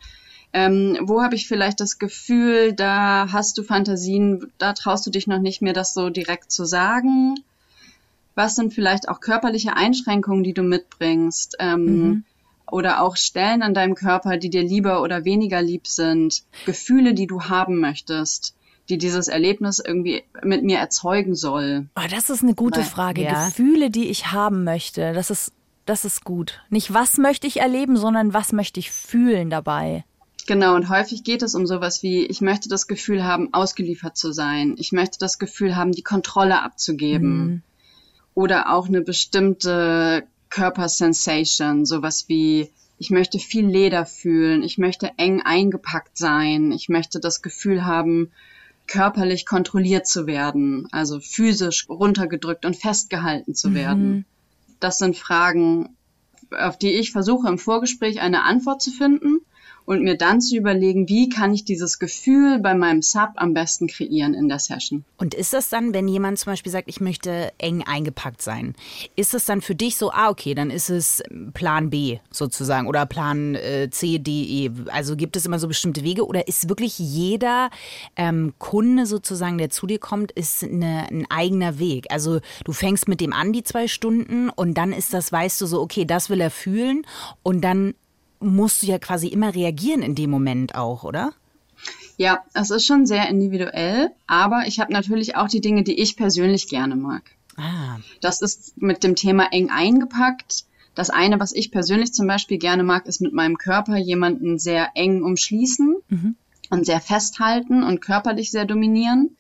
ähm, 0.52 0.98
wo 1.02 1.22
habe 1.22 1.36
ich 1.36 1.46
vielleicht 1.46 1.78
das 1.78 2.00
Gefühl, 2.00 2.72
da 2.72 3.28
hast 3.30 3.56
du 3.56 3.62
Fantasien, 3.62 4.50
da 4.58 4.72
traust 4.72 5.06
du 5.06 5.10
dich 5.10 5.28
noch 5.28 5.38
nicht 5.38 5.62
mehr, 5.62 5.74
das 5.74 5.94
so 5.94 6.10
direkt 6.10 6.50
zu 6.50 6.64
sagen 6.64 7.36
was 8.38 8.54
sind 8.54 8.72
vielleicht 8.72 9.08
auch 9.08 9.20
körperliche 9.20 9.76
Einschränkungen, 9.76 10.44
die 10.44 10.54
du 10.54 10.62
mitbringst? 10.62 11.56
Ähm, 11.58 11.84
mhm. 11.84 12.24
Oder 12.70 13.02
auch 13.02 13.16
Stellen 13.16 13.62
an 13.62 13.74
deinem 13.74 13.94
Körper, 13.94 14.36
die 14.36 14.48
dir 14.48 14.62
lieber 14.62 15.02
oder 15.02 15.24
weniger 15.24 15.60
lieb 15.60 15.86
sind, 15.86 16.44
Gefühle, 16.64 17.14
die 17.14 17.26
du 17.26 17.42
haben 17.44 17.80
möchtest 17.80 18.54
die 18.88 18.96
dieses 18.96 19.28
Erlebnis 19.28 19.82
irgendwie 19.84 20.24
mit 20.42 20.64
mir 20.64 20.78
erzeugen 20.78 21.34
soll. 21.34 21.88
Oh, 21.94 22.08
das 22.10 22.30
ist 22.30 22.42
eine 22.42 22.54
gute 22.54 22.82
Frage. 22.82 23.22
Ja. 23.22 23.48
Gefühle, 23.48 23.90
die 23.90 24.08
ich 24.08 24.32
haben 24.32 24.64
möchte, 24.64 25.12
das 25.12 25.30
ist, 25.30 25.52
das 25.84 26.06
ist 26.06 26.24
gut. 26.24 26.62
Nicht 26.70 26.94
was 26.94 27.18
möchte 27.18 27.46
ich 27.46 27.60
erleben, 27.60 27.98
sondern 27.98 28.32
was 28.32 28.52
möchte 28.52 28.80
ich 28.80 28.90
fühlen 28.90 29.50
dabei. 29.50 30.04
Genau, 30.46 30.74
und 30.74 30.88
häufig 30.88 31.22
geht 31.22 31.42
es 31.42 31.54
um 31.54 31.66
sowas 31.66 32.02
wie, 32.02 32.24
ich 32.24 32.40
möchte 32.40 32.70
das 32.70 32.86
Gefühl 32.86 33.24
haben, 33.24 33.52
ausgeliefert 33.52 34.16
zu 34.16 34.32
sein. 34.32 34.76
Ich 34.78 34.92
möchte 34.92 35.18
das 35.18 35.38
Gefühl 35.38 35.76
haben, 35.76 35.92
die 35.92 36.02
Kontrolle 36.02 36.62
abzugeben. 36.62 37.38
Mhm 37.38 37.62
oder 38.34 38.72
auch 38.72 38.88
eine 38.88 39.00
bestimmte 39.00 40.24
Körpersensation, 40.50 41.84
sowas 41.86 42.26
wie 42.28 42.70
ich 42.98 43.10
möchte 43.10 43.38
viel 43.38 43.66
Leder 43.66 44.06
fühlen, 44.06 44.62
ich 44.62 44.76
möchte 44.76 45.12
eng 45.18 45.40
eingepackt 45.42 46.18
sein, 46.18 46.72
ich 46.72 46.88
möchte 46.88 47.20
das 47.20 47.42
Gefühl 47.42 47.84
haben, 47.84 48.32
körperlich 48.88 49.46
kontrolliert 49.46 50.06
zu 50.06 50.26
werden, 50.26 50.88
also 50.90 51.20
physisch 51.20 51.88
runtergedrückt 51.88 52.64
und 52.64 52.76
festgehalten 52.76 53.54
zu 53.54 53.74
werden. 53.74 54.10
Mhm. 54.10 54.24
Das 54.80 54.98
sind 54.98 55.16
Fragen, 55.16 55.96
auf 56.50 56.78
die 56.78 56.92
ich 56.92 57.12
versuche 57.12 57.48
im 57.48 57.58
Vorgespräch 57.58 58.20
eine 58.20 58.42
Antwort 58.44 58.82
zu 58.82 58.90
finden 58.90 59.40
und 59.88 60.02
mir 60.02 60.18
dann 60.18 60.42
zu 60.42 60.54
überlegen, 60.54 61.08
wie 61.08 61.30
kann 61.30 61.54
ich 61.54 61.64
dieses 61.64 61.98
Gefühl 61.98 62.58
bei 62.58 62.74
meinem 62.74 63.00
Sub 63.00 63.30
am 63.36 63.54
besten 63.54 63.86
kreieren 63.86 64.34
in 64.34 64.46
der 64.46 64.58
Session. 64.58 65.02
Und 65.16 65.32
ist 65.32 65.54
das 65.54 65.70
dann, 65.70 65.94
wenn 65.94 66.08
jemand 66.08 66.38
zum 66.38 66.52
Beispiel 66.52 66.70
sagt, 66.70 66.90
ich 66.90 67.00
möchte 67.00 67.54
eng 67.56 67.82
eingepackt 67.86 68.42
sein, 68.42 68.74
ist 69.16 69.32
das 69.32 69.46
dann 69.46 69.62
für 69.62 69.74
dich 69.74 69.96
so, 69.96 70.10
ah, 70.12 70.28
okay, 70.28 70.54
dann 70.54 70.68
ist 70.68 70.90
es 70.90 71.22
Plan 71.54 71.88
B 71.88 72.18
sozusagen 72.30 72.86
oder 72.86 73.06
Plan 73.06 73.54
äh, 73.54 73.88
C, 73.88 74.18
D, 74.18 74.30
E? 74.66 74.70
Also 74.92 75.16
gibt 75.16 75.36
es 75.36 75.46
immer 75.46 75.58
so 75.58 75.68
bestimmte 75.68 76.04
Wege 76.04 76.26
oder 76.26 76.46
ist 76.48 76.68
wirklich 76.68 76.98
jeder 76.98 77.70
ähm, 78.16 78.52
Kunde 78.58 79.06
sozusagen, 79.06 79.56
der 79.56 79.70
zu 79.70 79.86
dir 79.86 79.98
kommt, 79.98 80.32
ist 80.32 80.64
eine, 80.64 81.08
ein 81.10 81.24
eigener 81.30 81.78
Weg? 81.78 82.08
Also 82.10 82.40
du 82.62 82.74
fängst 82.74 83.08
mit 83.08 83.22
dem 83.22 83.32
an, 83.32 83.54
die 83.54 83.62
zwei 83.62 83.88
Stunden 83.88 84.50
und 84.50 84.74
dann 84.74 84.92
ist 84.92 85.14
das, 85.14 85.32
weißt 85.32 85.58
du 85.62 85.66
so, 85.66 85.80
okay, 85.80 86.04
das 86.04 86.28
will 86.28 86.42
er 86.42 86.50
fühlen 86.50 87.06
und 87.42 87.62
dann 87.62 87.94
musst 88.40 88.82
du 88.82 88.86
ja 88.86 88.98
quasi 88.98 89.28
immer 89.28 89.54
reagieren 89.54 90.02
in 90.02 90.14
dem 90.14 90.30
Moment 90.30 90.74
auch, 90.74 91.04
oder? 91.04 91.32
Ja, 92.16 92.42
es 92.54 92.70
ist 92.70 92.86
schon 92.86 93.06
sehr 93.06 93.28
individuell, 93.28 94.10
aber 94.26 94.64
ich 94.66 94.80
habe 94.80 94.92
natürlich 94.92 95.36
auch 95.36 95.48
die 95.48 95.60
Dinge, 95.60 95.84
die 95.84 96.00
ich 96.00 96.16
persönlich 96.16 96.68
gerne 96.68 96.96
mag. 96.96 97.22
Ah. 97.56 97.98
Das 98.20 98.42
ist 98.42 98.80
mit 98.80 99.04
dem 99.04 99.14
Thema 99.14 99.52
eng 99.52 99.70
eingepackt. 99.70 100.64
Das 100.94 101.10
eine, 101.10 101.38
was 101.38 101.52
ich 101.52 101.70
persönlich 101.70 102.12
zum 102.12 102.26
Beispiel 102.26 102.58
gerne 102.58 102.82
mag, 102.82 103.06
ist 103.06 103.20
mit 103.20 103.32
meinem 103.32 103.56
Körper 103.56 103.96
jemanden 103.96 104.58
sehr 104.58 104.90
eng 104.94 105.22
umschließen. 105.22 105.96
Mhm. 106.08 106.36
und 106.70 106.84
sehr 106.84 107.00
festhalten 107.00 107.82
und 107.82 108.00
körperlich 108.00 108.50
sehr 108.50 108.66
dominieren. 108.66 109.36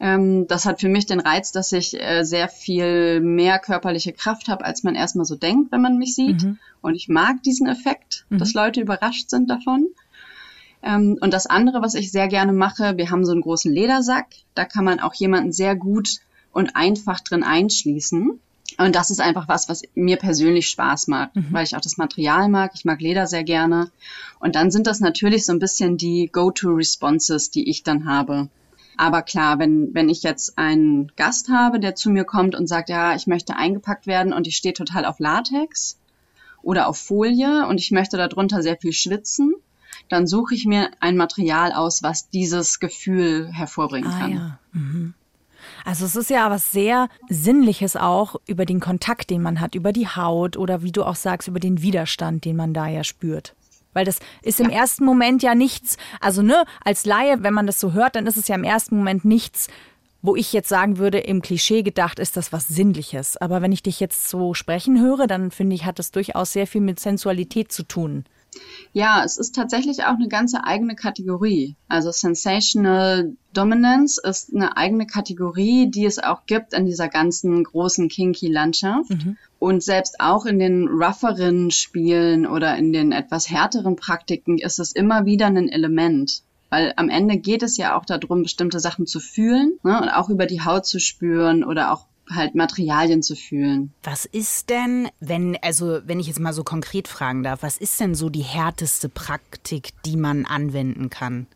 Ähm, 0.00 0.46
das 0.48 0.66
hat 0.66 0.80
für 0.80 0.88
mich 0.88 1.06
den 1.06 1.20
Reiz, 1.20 1.52
dass 1.52 1.72
ich 1.72 2.00
äh, 2.00 2.24
sehr 2.24 2.48
viel 2.48 3.20
mehr 3.20 3.58
körperliche 3.58 4.12
Kraft 4.12 4.48
habe, 4.48 4.64
als 4.64 4.82
man 4.82 4.94
erstmal 4.94 5.24
so 5.24 5.36
denkt, 5.36 5.72
wenn 5.72 5.82
man 5.82 5.98
mich 5.98 6.14
sieht. 6.14 6.42
Mhm. 6.42 6.58
Und 6.80 6.94
ich 6.94 7.08
mag 7.08 7.42
diesen 7.42 7.66
Effekt, 7.66 8.26
mhm. 8.28 8.38
dass 8.38 8.54
Leute 8.54 8.80
überrascht 8.80 9.30
sind 9.30 9.48
davon. 9.48 9.86
Ähm, 10.82 11.16
und 11.20 11.32
das 11.32 11.46
andere, 11.46 11.80
was 11.80 11.94
ich 11.94 12.10
sehr 12.10 12.28
gerne 12.28 12.52
mache, 12.52 12.96
wir 12.96 13.10
haben 13.10 13.24
so 13.24 13.32
einen 13.32 13.40
großen 13.40 13.72
Ledersack. 13.72 14.26
Da 14.54 14.64
kann 14.64 14.84
man 14.84 15.00
auch 15.00 15.14
jemanden 15.14 15.52
sehr 15.52 15.76
gut 15.76 16.18
und 16.52 16.76
einfach 16.76 17.20
drin 17.20 17.42
einschließen. 17.42 18.38
Und 18.78 18.96
das 18.96 19.10
ist 19.10 19.20
einfach 19.20 19.46
was, 19.48 19.68
was 19.68 19.82
mir 19.94 20.16
persönlich 20.16 20.68
Spaß 20.68 21.06
macht, 21.06 21.36
mhm. 21.36 21.46
weil 21.50 21.64
ich 21.64 21.76
auch 21.76 21.80
das 21.80 21.96
Material 21.96 22.48
mag. 22.48 22.72
Ich 22.74 22.84
mag 22.84 23.00
Leder 23.00 23.26
sehr 23.26 23.44
gerne. 23.44 23.90
Und 24.40 24.56
dann 24.56 24.70
sind 24.70 24.86
das 24.86 25.00
natürlich 25.00 25.46
so 25.46 25.52
ein 25.52 25.58
bisschen 25.58 25.96
die 25.96 26.28
Go-to-Responses, 26.32 27.50
die 27.50 27.68
ich 27.68 27.82
dann 27.82 28.06
habe. 28.06 28.48
Aber 28.96 29.22
klar, 29.22 29.58
wenn, 29.58 29.92
wenn 29.94 30.08
ich 30.08 30.22
jetzt 30.22 30.58
einen 30.58 31.12
Gast 31.16 31.48
habe, 31.48 31.80
der 31.80 31.94
zu 31.94 32.10
mir 32.10 32.24
kommt 32.24 32.54
und 32.54 32.68
sagt, 32.68 32.88
ja, 32.88 33.14
ich 33.14 33.26
möchte 33.26 33.56
eingepackt 33.56 34.06
werden 34.06 34.32
und 34.32 34.46
ich 34.46 34.56
stehe 34.56 34.74
total 34.74 35.04
auf 35.04 35.18
Latex 35.18 35.98
oder 36.62 36.88
auf 36.88 36.98
Folie 36.98 37.66
und 37.66 37.80
ich 37.80 37.90
möchte 37.90 38.16
darunter 38.16 38.62
sehr 38.62 38.76
viel 38.76 38.92
schwitzen, 38.92 39.54
dann 40.08 40.26
suche 40.26 40.54
ich 40.54 40.64
mir 40.64 40.90
ein 41.00 41.16
Material 41.16 41.72
aus, 41.72 42.02
was 42.02 42.28
dieses 42.30 42.80
Gefühl 42.80 43.50
hervorbringen 43.52 44.10
ah, 44.10 44.18
kann. 44.18 44.32
Ja. 44.32 44.58
Mhm. 44.72 45.14
Also 45.84 46.04
es 46.04 46.16
ist 46.16 46.30
ja 46.30 46.50
was 46.50 46.72
sehr 46.72 47.08
Sinnliches 47.28 47.96
auch 47.96 48.36
über 48.46 48.66
den 48.66 48.80
Kontakt, 48.80 49.30
den 49.30 49.42
man 49.42 49.60
hat, 49.60 49.74
über 49.74 49.92
die 49.92 50.08
Haut 50.08 50.56
oder 50.56 50.82
wie 50.82 50.92
du 50.92 51.04
auch 51.04 51.16
sagst, 51.16 51.48
über 51.48 51.60
den 51.60 51.82
Widerstand, 51.82 52.44
den 52.44 52.56
man 52.56 52.74
da 52.74 52.86
ja 52.86 53.04
spürt. 53.04 53.54
Weil 53.94 54.04
das 54.04 54.18
ist 54.42 54.60
im 54.60 54.70
ja. 54.70 54.76
ersten 54.80 55.04
Moment 55.04 55.42
ja 55.42 55.54
nichts, 55.54 55.96
also 56.20 56.42
ne, 56.42 56.64
als 56.84 57.06
Laie, 57.06 57.42
wenn 57.42 57.54
man 57.54 57.66
das 57.66 57.80
so 57.80 57.92
hört, 57.92 58.16
dann 58.16 58.26
ist 58.26 58.36
es 58.36 58.48
ja 58.48 58.54
im 58.54 58.64
ersten 58.64 58.96
Moment 58.96 59.24
nichts, 59.24 59.68
wo 60.20 60.36
ich 60.36 60.52
jetzt 60.52 60.68
sagen 60.68 60.98
würde, 60.98 61.18
im 61.18 61.42
Klischee 61.42 61.82
gedacht 61.82 62.18
ist 62.18 62.36
das 62.36 62.52
was 62.52 62.68
Sinnliches. 62.68 63.36
Aber 63.36 63.60
wenn 63.62 63.72
ich 63.72 63.82
dich 63.82 64.00
jetzt 64.00 64.28
so 64.28 64.54
sprechen 64.54 65.00
höre, 65.00 65.26
dann 65.26 65.50
finde 65.50 65.74
ich, 65.74 65.84
hat 65.84 65.98
das 65.98 66.12
durchaus 66.12 66.52
sehr 66.52 66.66
viel 66.66 66.80
mit 66.80 66.98
Sensualität 66.98 67.70
zu 67.70 67.82
tun. 67.82 68.24
Ja, 68.92 69.22
es 69.24 69.36
ist 69.36 69.54
tatsächlich 69.54 70.04
auch 70.04 70.14
eine 70.14 70.28
ganze 70.28 70.64
eigene 70.64 70.94
Kategorie. 70.94 71.76
Also 71.88 72.10
Sensational 72.10 73.36
Dominance 73.56 74.20
ist 74.22 74.54
eine 74.54 74.76
eigene 74.76 75.06
Kategorie, 75.06 75.90
die 75.90 76.04
es 76.04 76.18
auch 76.18 76.46
gibt 76.46 76.74
in 76.74 76.86
dieser 76.86 77.08
ganzen 77.08 77.64
großen 77.64 78.08
Kinky-Landschaft. 78.08 79.10
Mhm. 79.10 79.36
Und 79.58 79.82
selbst 79.82 80.20
auch 80.20 80.44
in 80.44 80.58
den 80.58 80.88
rougheren 80.88 81.70
Spielen 81.70 82.46
oder 82.46 82.76
in 82.76 82.92
den 82.92 83.12
etwas 83.12 83.48
härteren 83.48 83.96
Praktiken 83.96 84.58
ist 84.58 84.78
es 84.78 84.92
immer 84.92 85.24
wieder 85.24 85.46
ein 85.46 85.68
Element. 85.68 86.42
Weil 86.68 86.92
am 86.96 87.08
Ende 87.08 87.38
geht 87.38 87.62
es 87.62 87.76
ja 87.76 87.96
auch 87.96 88.04
darum, 88.04 88.42
bestimmte 88.42 88.80
Sachen 88.80 89.06
zu 89.06 89.20
fühlen 89.20 89.78
ne, 89.84 90.00
und 90.02 90.08
auch 90.08 90.28
über 90.28 90.46
die 90.46 90.62
Haut 90.62 90.86
zu 90.86 90.98
spüren 90.98 91.64
oder 91.64 91.92
auch 91.92 92.06
halt 92.28 92.54
Materialien 92.54 93.22
zu 93.22 93.36
fühlen. 93.36 93.92
Was 94.02 94.24
ist 94.24 94.70
denn, 94.70 95.08
wenn, 95.20 95.56
also 95.62 96.00
wenn 96.04 96.20
ich 96.20 96.26
jetzt 96.26 96.40
mal 96.40 96.52
so 96.52 96.64
konkret 96.64 97.06
fragen 97.08 97.42
darf, 97.42 97.62
was 97.62 97.76
ist 97.76 98.00
denn 98.00 98.14
so 98.14 98.28
die 98.28 98.42
härteste 98.42 99.08
Praktik, 99.08 99.90
die 100.04 100.16
man 100.16 100.46
anwenden 100.46 101.10
kann? 101.10 101.46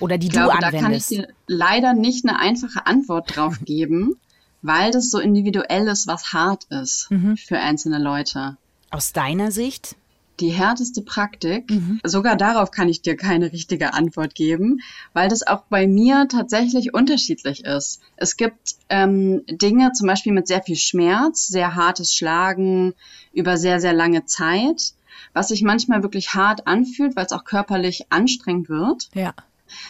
Oder 0.00 0.18
die 0.18 0.26
ich 0.26 0.32
glaube, 0.32 0.56
du 0.58 0.66
anwendest? 0.66 0.74
Da 0.74 0.80
kann 0.80 0.92
ich 0.92 1.06
dir 1.06 1.28
leider 1.46 1.94
nicht 1.94 2.26
eine 2.26 2.38
einfache 2.38 2.86
Antwort 2.86 3.36
drauf 3.36 3.58
geben, 3.64 4.16
weil 4.62 4.90
das 4.90 5.10
so 5.10 5.18
individuell 5.18 5.88
ist, 5.88 6.06
was 6.06 6.32
hart 6.32 6.64
ist 6.64 7.10
mhm. 7.10 7.36
für 7.36 7.58
einzelne 7.58 7.98
Leute. 7.98 8.56
Aus 8.90 9.12
deiner 9.12 9.50
Sicht? 9.50 9.96
die 10.40 10.50
härteste 10.50 11.02
Praktik. 11.02 11.70
Mhm. 11.70 12.00
Sogar 12.04 12.36
darauf 12.36 12.70
kann 12.70 12.88
ich 12.88 13.02
dir 13.02 13.16
keine 13.16 13.52
richtige 13.52 13.94
Antwort 13.94 14.34
geben, 14.34 14.80
weil 15.12 15.28
das 15.28 15.46
auch 15.46 15.62
bei 15.68 15.86
mir 15.86 16.28
tatsächlich 16.28 16.94
unterschiedlich 16.94 17.64
ist. 17.64 18.00
Es 18.16 18.36
gibt 18.36 18.76
ähm, 18.88 19.42
Dinge, 19.48 19.92
zum 19.92 20.06
Beispiel 20.06 20.32
mit 20.32 20.46
sehr 20.46 20.62
viel 20.62 20.76
Schmerz, 20.76 21.46
sehr 21.46 21.74
hartes 21.74 22.14
Schlagen 22.14 22.94
über 23.32 23.56
sehr, 23.56 23.80
sehr 23.80 23.92
lange 23.92 24.24
Zeit, 24.26 24.92
was 25.32 25.48
sich 25.48 25.62
manchmal 25.62 26.02
wirklich 26.02 26.34
hart 26.34 26.66
anfühlt, 26.66 27.16
weil 27.16 27.26
es 27.26 27.32
auch 27.32 27.44
körperlich 27.44 28.06
anstrengend 28.10 28.68
wird. 28.68 29.08
Ja. 29.14 29.34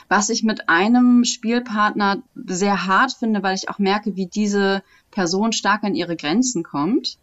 Was 0.09 0.29
ich 0.29 0.43
mit 0.43 0.69
einem 0.69 1.25
Spielpartner 1.25 2.23
sehr 2.35 2.87
hart 2.87 3.13
finde, 3.13 3.43
weil 3.43 3.55
ich 3.55 3.69
auch 3.69 3.79
merke, 3.79 4.17
wie 4.17 4.27
diese 4.27 4.83
Person 5.11 5.53
stark 5.53 5.85
an 5.85 5.95
ihre 5.95 6.17
Grenzen 6.17 6.63
kommt. 6.63 7.19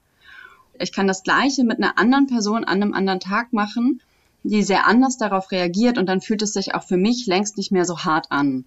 Ich 0.79 0.91
kann 0.91 1.07
das 1.07 1.23
Gleiche 1.23 1.63
mit 1.63 1.77
einer 1.77 1.97
anderen 1.97 2.27
Person 2.27 2.63
an 2.63 2.81
einem 2.81 2.93
anderen 2.93 3.19
Tag 3.19 3.53
machen, 3.53 4.01
die 4.43 4.63
sehr 4.63 4.87
anders 4.87 5.17
darauf 5.17 5.51
reagiert 5.51 5.97
und 5.97 6.07
dann 6.07 6.21
fühlt 6.21 6.41
es 6.41 6.53
sich 6.53 6.75
auch 6.75 6.83
für 6.83 6.97
mich 6.97 7.27
längst 7.27 7.57
nicht 7.57 7.71
mehr 7.71 7.85
so 7.85 7.99
hart 7.99 8.31
an. 8.31 8.65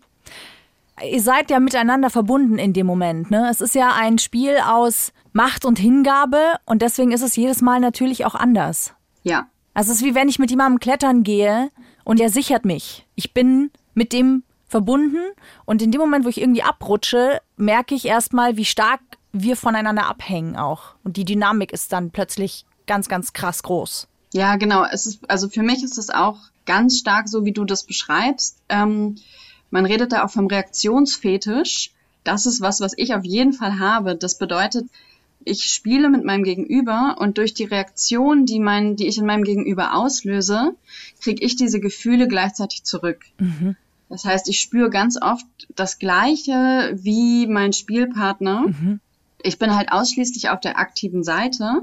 Ihr 1.05 1.21
seid 1.21 1.51
ja 1.51 1.61
miteinander 1.61 2.09
verbunden 2.09 2.59
in 2.59 2.73
dem 2.73 2.87
Moment. 2.87 3.31
Ne? 3.31 3.49
Es 3.51 3.61
ist 3.61 3.75
ja 3.75 3.93
ein 3.95 4.19
Spiel 4.19 4.57
aus 4.67 5.13
Macht 5.33 5.67
und 5.67 5.79
Hingabe 5.79 6.41
und 6.65 6.81
deswegen 6.81 7.13
ist 7.13 7.23
es 7.23 7.37
jedes 7.37 7.61
Mal 7.61 7.81
natürlich 7.81 8.25
auch 8.25 8.35
anders. 8.35 8.95
Ja. 9.23 9.49
Also 9.75 9.93
es 9.93 9.99
ist 9.99 10.05
wie 10.05 10.15
wenn 10.15 10.31
ich 10.31 10.39
mit 10.39 10.51
jemandem 10.51 10.81
klettern 10.81 11.23
gehe 11.23 11.71
und 12.07 12.21
er 12.21 12.31
sichert 12.31 12.65
mich. 12.65 13.05
Ich 13.17 13.35
bin 13.35 13.73
mit 13.95 14.13
dem 14.13 14.45
verbunden 14.69 15.25
und 15.65 15.83
in 15.83 15.91
dem 15.91 16.01
Moment, 16.01 16.25
wo 16.25 16.29
ich 16.29 16.41
irgendwie 16.41 16.63
abrutsche, 16.63 17.41
merke 17.57 17.97
ich 17.97 18.05
erstmal, 18.05 18.57
wie 18.57 18.65
stark 18.65 19.01
wir 19.33 19.57
voneinander 19.57 20.07
abhängen 20.07 20.57
auch. 20.57 20.95
Und 21.03 21.17
die 21.17 21.25
Dynamik 21.25 21.73
ist 21.73 21.93
dann 21.93 22.13
plötzlich 22.13 22.65
ganz, 22.87 23.09
ganz 23.09 23.33
krass 23.33 23.65
groß. 23.65 24.07
Ja, 24.33 24.55
genau. 24.55 24.85
Es 24.85 25.07
ist, 25.07 25.29
also 25.29 25.49
für 25.49 25.65
mich 25.65 25.83
ist 25.83 25.99
es 25.99 26.09
auch 26.09 26.39
ganz 26.65 26.99
stark 26.99 27.29
so, 27.29 27.45
wie 27.45 27.53
du 27.53 27.65
das 27.65 27.83
beschreibst. 27.83 28.59
Ähm, 28.69 29.17
man 29.71 29.85
redet 29.85 30.13
da 30.13 30.25
auch 30.25 30.31
vom 30.31 30.47
Reaktionsfetisch. 30.47 31.91
Das 32.23 32.47
ist 32.47 32.61
was, 32.61 32.81
was 32.81 32.93
ich 32.97 33.17
auf 33.17 33.25
jeden 33.25 33.53
Fall 33.53 33.81
habe. 33.81 34.15
Das 34.15 34.39
bedeutet, 34.39 34.87
ich 35.47 35.65
spiele 35.65 36.11
mit 36.11 36.25
meinem 36.25 36.43
Gegenüber 36.45 37.17
und 37.19 37.39
durch 37.39 37.55
die 37.55 37.65
Reaktion, 37.65 38.45
die, 38.45 38.61
mein, 38.61 38.97
die 38.97 39.07
ich 39.07 39.17
in 39.17 39.27
meinem 39.27 39.45
Gegenüber 39.45 39.95
auslöse, 39.95 40.75
kriege 41.23 41.45
ich 41.45 41.57
diese 41.57 41.81
Gefühle 41.81 42.29
gleichzeitig 42.29 42.85
zurück. 42.85 43.21
Mhm. 43.39 43.77
Das 44.09 44.25
heißt, 44.25 44.49
ich 44.49 44.61
spüre 44.61 44.91
ganz 44.91 45.21
oft 45.21 45.47
das 45.75 45.99
Gleiche 45.99 46.93
wie 46.95 47.47
mein 47.47 47.73
Spielpartner. 47.73 48.67
Mhm 48.69 49.01
ich 49.43 49.59
bin 49.59 49.75
halt 49.75 49.93
ausschließlich 49.93 50.51
auf 50.51 50.61
der 50.61 50.79
aktiven 50.79 51.23
Seite 51.23 51.83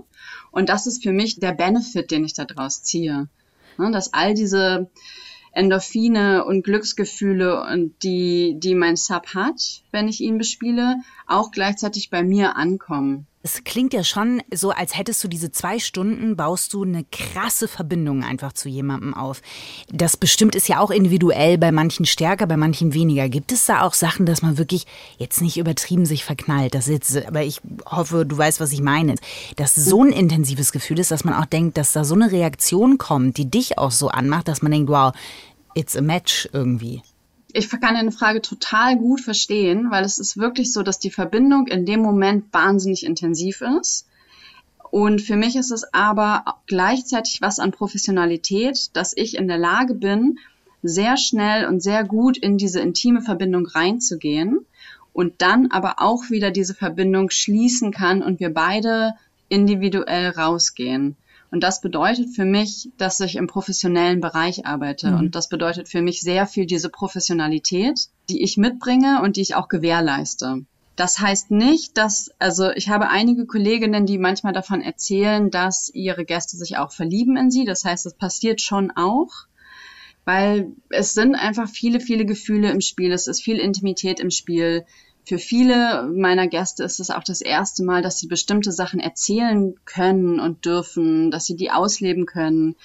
und 0.52 0.70
das 0.70 0.88
ist 0.88 1.04
für 1.04 1.12
mich 1.12 1.40
der 1.40 1.54
Benefit, 1.54 2.12
den 2.12 2.26
ich 2.26 2.34
daraus 2.34 2.84
ziehe. 2.84 3.28
Ne, 3.78 3.92
dass 3.92 4.14
all 4.14 4.34
diese 4.34 4.90
Endorphine 5.52 6.46
und 6.46 6.64
Glücksgefühle 6.64 7.64
und 7.64 7.94
die, 8.04 8.56
die 8.58 8.76
mein 8.76 8.96
Sub 8.96 9.34
hat, 9.34 9.83
wenn 9.94 10.08
ich 10.08 10.22
ihn 10.22 10.38
bespiele, 10.38 10.98
auch 11.28 11.52
gleichzeitig 11.52 12.10
bei 12.10 12.24
mir 12.24 12.56
ankommen. 12.56 13.28
Es 13.46 13.66
klingt 13.66 13.94
ja 13.94 14.06
schon 14.06 14.42
so, 14.54 14.72
als 14.72 14.98
hättest 14.98 15.22
du 15.22 15.28
diese 15.28 15.52
zwei 15.52 15.78
Stunden, 15.78 16.38
baust 16.38 16.74
du 16.74 16.84
eine 16.84 17.04
krasse 17.12 17.68
Verbindung 17.68 18.24
einfach 18.24 18.54
zu 18.54 18.70
jemandem 18.70 19.14
auf. 19.14 19.42
Das 19.92 20.16
bestimmt 20.16 20.56
ist 20.56 20.70
ja 20.70 20.80
auch 20.80 20.92
individuell, 20.92 21.58
bei 21.58 21.74
manchen 21.74 22.06
stärker, 22.06 22.48
bei 22.48 22.56
manchen 22.56 22.94
weniger. 22.94 23.28
Gibt 23.28 23.52
es 23.52 23.66
da 23.66 23.82
auch 23.82 23.94
Sachen, 23.94 24.26
dass 24.26 24.44
man 24.44 24.58
wirklich 24.58 24.88
jetzt 25.18 25.42
nicht 25.42 25.58
übertrieben 25.58 26.06
sich 26.06 26.24
verknallt? 26.24 26.74
Das 26.74 26.88
jetzt, 26.88 27.18
aber 27.28 27.44
ich 27.44 27.60
hoffe, 27.86 28.26
du 28.26 28.38
weißt, 28.38 28.62
was 28.62 28.72
ich 28.72 28.82
meine. 28.82 29.16
Dass 29.58 29.76
so 29.76 30.02
ein 30.02 30.14
intensives 30.14 30.72
Gefühl 30.72 31.00
ist, 31.00 31.12
dass 31.12 31.26
man 31.26 31.34
auch 31.34 31.46
denkt, 31.46 31.78
dass 31.78 31.92
da 31.92 32.06
so 32.06 32.16
eine 32.16 32.32
Reaktion 32.32 32.98
kommt, 32.98 33.36
die 33.36 33.52
dich 33.52 33.78
auch 33.78 33.92
so 33.92 34.08
anmacht, 34.08 34.48
dass 34.48 34.62
man 34.62 34.72
denkt, 34.72 34.90
wow, 34.90 35.12
it's 35.76 35.98
a 35.98 36.02
match 36.02 36.48
irgendwie 36.54 37.02
ich 37.54 37.70
kann 37.70 37.94
deine 37.94 38.12
Frage 38.12 38.42
total 38.42 38.98
gut 38.98 39.22
verstehen, 39.22 39.92
weil 39.92 40.04
es 40.04 40.18
ist 40.18 40.38
wirklich 40.38 40.74
so, 40.74 40.82
dass 40.82 40.98
die 40.98 41.12
Verbindung 41.12 41.68
in 41.68 41.86
dem 41.86 42.02
Moment 42.02 42.52
wahnsinnig 42.52 43.06
intensiv 43.06 43.62
ist. 43.80 44.08
Und 44.90 45.22
für 45.22 45.36
mich 45.36 45.56
ist 45.56 45.72
es 45.72 45.94
aber 45.94 46.58
gleichzeitig 46.66 47.42
was 47.42 47.60
an 47.60 47.72
Professionalität, 47.72 48.90
dass 48.94 49.16
ich 49.16 49.38
in 49.38 49.48
der 49.48 49.58
Lage 49.60 49.94
bin, 49.94 50.40
sehr 50.82 51.16
schnell 51.16 51.68
und 51.68 51.82
sehr 51.82 52.04
gut 52.04 52.38
in 52.38 52.58
diese 52.58 52.80
intime 52.80 53.22
Verbindung 53.22 53.68
reinzugehen 53.68 54.66
und 55.14 55.42
dann 55.42 55.72
aber 55.72 55.96
auch 56.00 56.30
wieder 56.30 56.52
diese 56.52 56.74
Verbindung 56.74 57.30
schließen 57.30 57.92
kann 57.92 58.24
und 58.24 58.40
wir 58.40 58.54
beide 58.54 59.14
individuell 59.48 60.30
rausgehen. 60.30 61.16
Und 61.54 61.62
das 61.62 61.82
bedeutet 61.82 62.36
für 62.36 62.46
mich, 62.46 62.90
dass 62.98 63.20
ich 63.20 63.36
im 63.36 63.46
professionellen 63.46 64.22
Bereich 64.22 64.66
arbeite. 64.66 65.12
Mhm. 65.12 65.20
Und 65.20 65.36
das 65.36 65.50
bedeutet 65.50 65.88
für 65.88 66.02
mich 66.02 66.22
sehr 66.22 66.48
viel 66.48 66.66
diese 66.66 66.90
Professionalität, 66.90 68.08
die 68.28 68.42
ich 68.42 68.58
mitbringe 68.58 69.22
und 69.22 69.36
die 69.36 69.42
ich 69.42 69.54
auch 69.54 69.68
gewährleiste. 69.68 70.66
Das 70.96 71.20
heißt 71.20 71.52
nicht, 71.52 71.96
dass, 71.96 72.32
also 72.40 72.72
ich 72.72 72.90
habe 72.90 73.08
einige 73.10 73.46
Kolleginnen, 73.46 74.08
die 74.08 74.18
manchmal 74.18 74.52
davon 74.52 74.82
erzählen, 74.82 75.52
dass 75.52 75.92
ihre 75.94 76.26
Gäste 76.26 76.58
sich 76.58 76.78
auch 76.78 76.92
verlieben 76.92 77.38
in 77.38 77.52
sie. 77.52 77.66
Das 77.66 77.86
heißt, 77.86 78.08
es 78.08 78.16
passiert 78.16 78.60
schon 78.60 78.90
auch, 78.90 79.30
weil 80.26 80.72
es 80.90 81.14
sind 81.14 81.36
einfach 81.36 81.70
viele, 81.70 82.00
viele 82.00 82.26
Gefühle 82.26 82.72
im 82.72 82.82
Spiel. 82.82 83.12
Es 83.12 83.28
ist 83.28 83.44
viel 83.44 83.60
Intimität 83.60 84.20
im 84.20 84.32
Spiel 84.32 84.86
für 85.26 85.38
viele 85.38 86.04
meiner 86.14 86.48
Gäste 86.48 86.84
ist 86.84 87.00
es 87.00 87.10
auch 87.10 87.24
das 87.24 87.42
erste 87.42 87.84
Mal, 87.84 88.02
dass 88.02 88.20
sie 88.20 88.28
bestimmte 88.28 88.72
Sachen 88.72 89.00
erzählen 89.00 89.76
können 89.86 90.40
und 90.40 90.66
dürfen, 90.66 91.32
dass 91.32 91.46
sie 91.46 91.56
die 91.56 91.72
ausleben 91.72 92.26
können, 92.26 92.76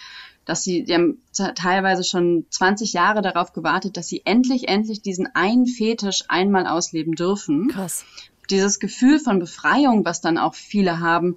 dass 0.45 0.62
sie, 0.62 0.85
die 0.85 0.95
haben 0.95 1.18
teilweise 1.33 2.04
schon 2.04 2.47
20 2.49 2.92
Jahre 2.95 3.21
darauf 3.23 3.52
gewartet, 3.52 3.97
dass 3.97 4.09
sie 4.09 4.23
endlich, 4.25 4.68
endlich 4.68 5.02
diesen 5.02 5.26
einen 5.35 5.66
Fetisch 5.66 6.25
einmal 6.28 6.66
ausleben 6.66 7.14
dürfen. 7.14 7.68
Krass. 7.68 8.04
Dieses 8.49 8.78
Gefühl 8.78 9.18
von 9.18 9.40
Befreiung, 9.40 10.07
was 10.07 10.23
dann 10.23 10.38
auch 10.38 10.54
viele 10.54 11.00
haben, 11.00 11.37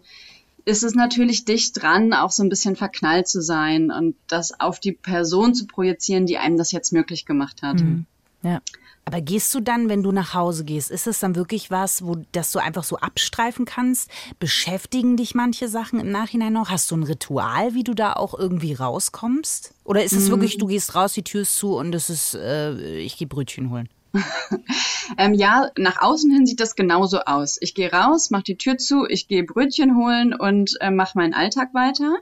ist 0.64 0.84
es 0.84 0.94
natürlich 0.94 1.44
dicht 1.44 1.82
dran, 1.82 2.14
auch 2.14 2.32
so 2.32 2.44
ein 2.44 2.50
bisschen 2.50 2.76
verknallt 2.76 3.28
zu 3.28 3.42
sein 3.42 3.92
und 3.92 4.16
das 4.28 4.60
auf 4.60 4.80
die 4.80 4.94
Person 4.94 5.56
zu 5.56 5.66
projizieren, 5.66 6.26
die 6.26 6.38
einem 6.38 6.58
das 6.58 6.72
jetzt 6.72 6.94
möglich 6.94 7.26
gemacht 7.26 7.64
hat. 7.64 7.82
Mhm. 7.82 8.06
Ja. 8.44 8.62
Aber 9.04 9.20
gehst 9.20 9.54
du 9.56 9.60
dann, 9.62 9.90
wenn 9.90 10.04
du 10.04 10.12
nach 10.12 10.34
Hause 10.36 10.64
gehst, 10.64 10.92
ist 10.92 11.08
es 11.08 11.20
dann 11.20 11.36
wirklich 11.36 11.72
was, 11.72 12.06
wo 12.06 12.18
das 12.32 12.52
du 12.52 12.60
einfach 12.60 12.84
so 12.84 12.98
abstreifen 12.98 13.66
kannst? 13.66 14.10
Beschäftigen 14.40 15.18
dich 15.18 15.34
manche 15.34 15.68
Sachen 15.68 16.00
im 16.00 16.12
Nachhinein 16.12 16.54
noch? 16.54 16.70
Hast 16.70 16.92
du 16.92 16.96
ein 16.98 17.04
Ritual, 17.04 17.74
wie 17.74 17.84
du 17.84 17.94
da 17.96 18.14
auch 18.14 18.38
irgendwie 18.38 18.74
rauskommst? 18.74 19.74
Oder 19.84 20.04
ist 20.04 20.14
es 20.14 20.28
Mhm. 20.28 20.32
wirklich, 20.32 20.58
du 20.60 20.68
gehst 20.68 20.94
raus, 20.96 21.14
die 21.14 21.24
Tür 21.24 21.42
ist 21.42 21.56
zu 21.58 21.76
und 21.78 21.94
es 21.96 22.10
ist, 22.10 22.36
äh, 22.36 23.00
ich 23.00 23.18
gehe 23.18 23.28
Brötchen 23.28 23.70
holen? 23.72 23.90
Ähm, 25.18 25.34
ja, 25.34 25.70
nach 25.78 26.02
außen 26.02 26.32
hin 26.32 26.46
sieht 26.46 26.62
das 26.62 26.76
genauso 26.76 27.20
aus. 27.22 27.58
Ich 27.60 27.74
gehe 27.76 27.92
raus, 27.92 28.30
mache 28.30 28.44
die 28.44 28.58
Tür 28.58 28.78
zu, 28.78 29.06
ich 29.10 29.28
gehe 29.28 29.44
Brötchen 29.44 29.98
holen 29.98 30.34
und 30.34 30.78
äh, 30.80 30.90
mache 30.90 31.18
meinen 31.18 31.34
Alltag 31.34 31.74
weiter. 31.74 32.16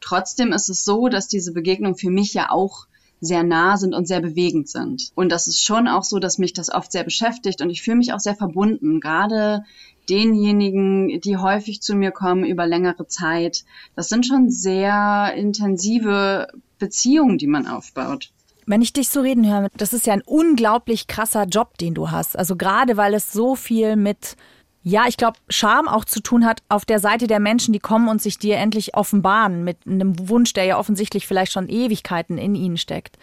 Trotzdem 0.00 0.52
ist 0.52 0.68
es 0.68 0.84
so, 0.84 1.08
dass 1.08 1.28
diese 1.28 1.52
Begegnungen 1.52 1.96
für 1.96 2.10
mich 2.10 2.34
ja 2.34 2.50
auch 2.50 2.86
sehr 3.22 3.44
nah 3.44 3.76
sind 3.76 3.94
und 3.94 4.06
sehr 4.06 4.20
bewegend 4.20 4.68
sind. 4.68 5.12
Und 5.14 5.30
das 5.30 5.46
ist 5.46 5.64
schon 5.64 5.86
auch 5.86 6.02
so, 6.02 6.18
dass 6.18 6.38
mich 6.38 6.52
das 6.52 6.70
oft 6.70 6.90
sehr 6.90 7.04
beschäftigt 7.04 7.62
und 7.62 7.70
ich 7.70 7.80
fühle 7.80 7.96
mich 7.96 8.12
auch 8.12 8.18
sehr 8.18 8.34
verbunden. 8.34 9.00
Gerade 9.00 9.64
denjenigen, 10.10 11.20
die 11.20 11.36
häufig 11.36 11.80
zu 11.80 11.94
mir 11.94 12.10
kommen 12.10 12.44
über 12.44 12.66
längere 12.66 13.06
Zeit. 13.06 13.64
Das 13.94 14.08
sind 14.08 14.26
schon 14.26 14.50
sehr 14.50 15.32
intensive 15.36 16.48
Beziehungen, 16.80 17.38
die 17.38 17.46
man 17.46 17.68
aufbaut. 17.68 18.32
Wenn 18.66 18.82
ich 18.82 18.92
dich 18.92 19.08
so 19.08 19.20
reden 19.20 19.48
höre, 19.48 19.68
das 19.76 19.92
ist 19.92 20.06
ja 20.06 20.14
ein 20.14 20.22
unglaublich 20.22 21.06
krasser 21.06 21.44
Job, 21.44 21.78
den 21.78 21.94
du 21.94 22.10
hast. 22.10 22.36
Also 22.36 22.56
gerade 22.56 22.96
weil 22.96 23.14
es 23.14 23.32
so 23.32 23.54
viel 23.54 23.94
mit, 23.94 24.36
ja, 24.84 25.04
ich 25.06 25.16
glaube, 25.16 25.38
Scham 25.48 25.86
auch 25.86 26.04
zu 26.04 26.20
tun 26.20 26.44
hat 26.44 26.62
auf 26.68 26.84
der 26.84 26.98
Seite 26.98 27.26
der 27.28 27.38
Menschen, 27.38 27.72
die 27.72 27.78
kommen 27.78 28.08
und 28.08 28.20
sich 28.20 28.38
dir 28.38 28.56
endlich 28.56 28.96
offenbaren 28.96 29.62
mit 29.62 29.78
einem 29.86 30.28
Wunsch, 30.28 30.52
der 30.54 30.64
ja 30.64 30.78
offensichtlich 30.78 31.26
vielleicht 31.26 31.52
schon 31.52 31.68
Ewigkeiten 31.68 32.36
in 32.36 32.54
ihnen 32.54 32.76
steckt. 32.76 33.16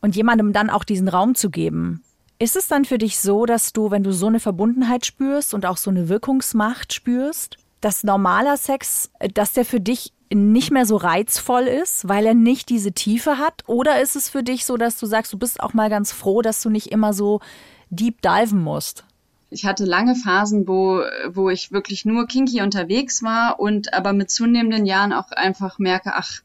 Und 0.00 0.16
jemandem 0.16 0.52
dann 0.52 0.70
auch 0.70 0.82
diesen 0.82 1.08
Raum 1.08 1.34
zu 1.34 1.50
geben. 1.50 2.02
Ist 2.38 2.56
es 2.56 2.68
dann 2.68 2.84
für 2.84 2.98
dich 2.98 3.20
so, 3.20 3.44
dass 3.44 3.72
du, 3.72 3.90
wenn 3.90 4.02
du 4.02 4.12
so 4.12 4.26
eine 4.26 4.40
Verbundenheit 4.40 5.04
spürst 5.06 5.52
und 5.54 5.66
auch 5.66 5.76
so 5.76 5.90
eine 5.90 6.08
Wirkungsmacht 6.08 6.92
spürst, 6.92 7.58
dass 7.80 8.02
normaler 8.02 8.56
Sex, 8.56 9.10
äh, 9.18 9.28
dass 9.28 9.52
der 9.52 9.64
für 9.64 9.80
dich 9.80 10.12
nicht 10.32 10.70
mehr 10.70 10.86
so 10.86 10.96
reizvoll 10.96 11.62
ist, 11.62 12.08
weil 12.08 12.24
er 12.24 12.34
nicht 12.34 12.68
diese 12.68 12.92
Tiefe 12.92 13.38
hat? 13.38 13.64
Oder 13.66 14.00
ist 14.00 14.16
es 14.16 14.30
für 14.30 14.42
dich 14.42 14.64
so, 14.64 14.76
dass 14.76 14.96
du 14.96 15.06
sagst, 15.06 15.32
du 15.32 15.38
bist 15.38 15.60
auch 15.60 15.74
mal 15.74 15.90
ganz 15.90 16.12
froh, 16.12 16.40
dass 16.40 16.62
du 16.62 16.70
nicht 16.70 16.92
immer 16.92 17.12
so 17.12 17.40
deep 17.90 18.22
diven 18.22 18.62
musst? 18.62 19.04
Ich 19.50 19.64
hatte 19.66 19.84
lange 19.84 20.14
Phasen, 20.14 20.68
wo, 20.68 21.02
wo 21.28 21.50
ich 21.50 21.72
wirklich 21.72 22.04
nur 22.04 22.26
kinky 22.26 22.62
unterwegs 22.62 23.22
war 23.22 23.58
und 23.58 23.92
aber 23.92 24.12
mit 24.12 24.30
zunehmenden 24.30 24.86
Jahren 24.86 25.12
auch 25.12 25.32
einfach 25.32 25.78
merke, 25.78 26.14
ach, 26.14 26.40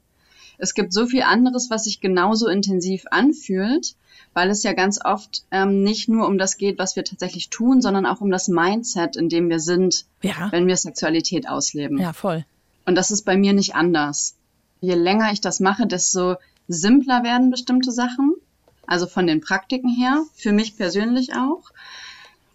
es 0.57 0.73
gibt 0.73 0.91
so 0.93 1.05
viel 1.05 1.21
anderes, 1.21 1.69
was 1.69 1.83
sich 1.83 1.99
genauso 2.01 2.47
intensiv 2.47 3.03
anfühlt, 3.11 3.95
weil 4.33 4.49
es 4.49 4.63
ja 4.63 4.73
ganz 4.73 4.99
oft 5.03 5.43
ähm, 5.51 5.83
nicht 5.83 6.09
nur 6.09 6.27
um 6.27 6.37
das 6.37 6.57
geht, 6.57 6.79
was 6.79 6.95
wir 6.95 7.03
tatsächlich 7.03 7.49
tun, 7.49 7.81
sondern 7.81 8.05
auch 8.05 8.21
um 8.21 8.31
das 8.31 8.47
Mindset, 8.47 9.15
in 9.17 9.29
dem 9.29 9.49
wir 9.49 9.59
sind, 9.59 10.05
Ja. 10.21 10.51
wenn 10.51 10.65
wir 10.67 10.75
Sexualität 10.77 11.47
ausleben. 11.47 11.97
Ja, 11.99 12.13
voll. 12.13 12.45
Und 12.85 12.95
das 12.95 13.11
ist 13.11 13.23
bei 13.23 13.37
mir 13.37 13.53
nicht 13.53 13.75
anders. 13.75 14.35
Je 14.81 14.95
länger 14.95 15.31
ich 15.31 15.41
das 15.41 15.59
mache, 15.59 15.87
desto 15.87 16.35
simpler 16.67 17.23
werden 17.23 17.51
bestimmte 17.51 17.91
Sachen. 17.91 18.33
Also 18.87 19.07
von 19.07 19.25
den 19.25 19.41
Praktiken 19.41 19.89
her, 19.89 20.23
für 20.35 20.51
mich 20.51 20.77
persönlich 20.77 21.33
auch. 21.33 21.63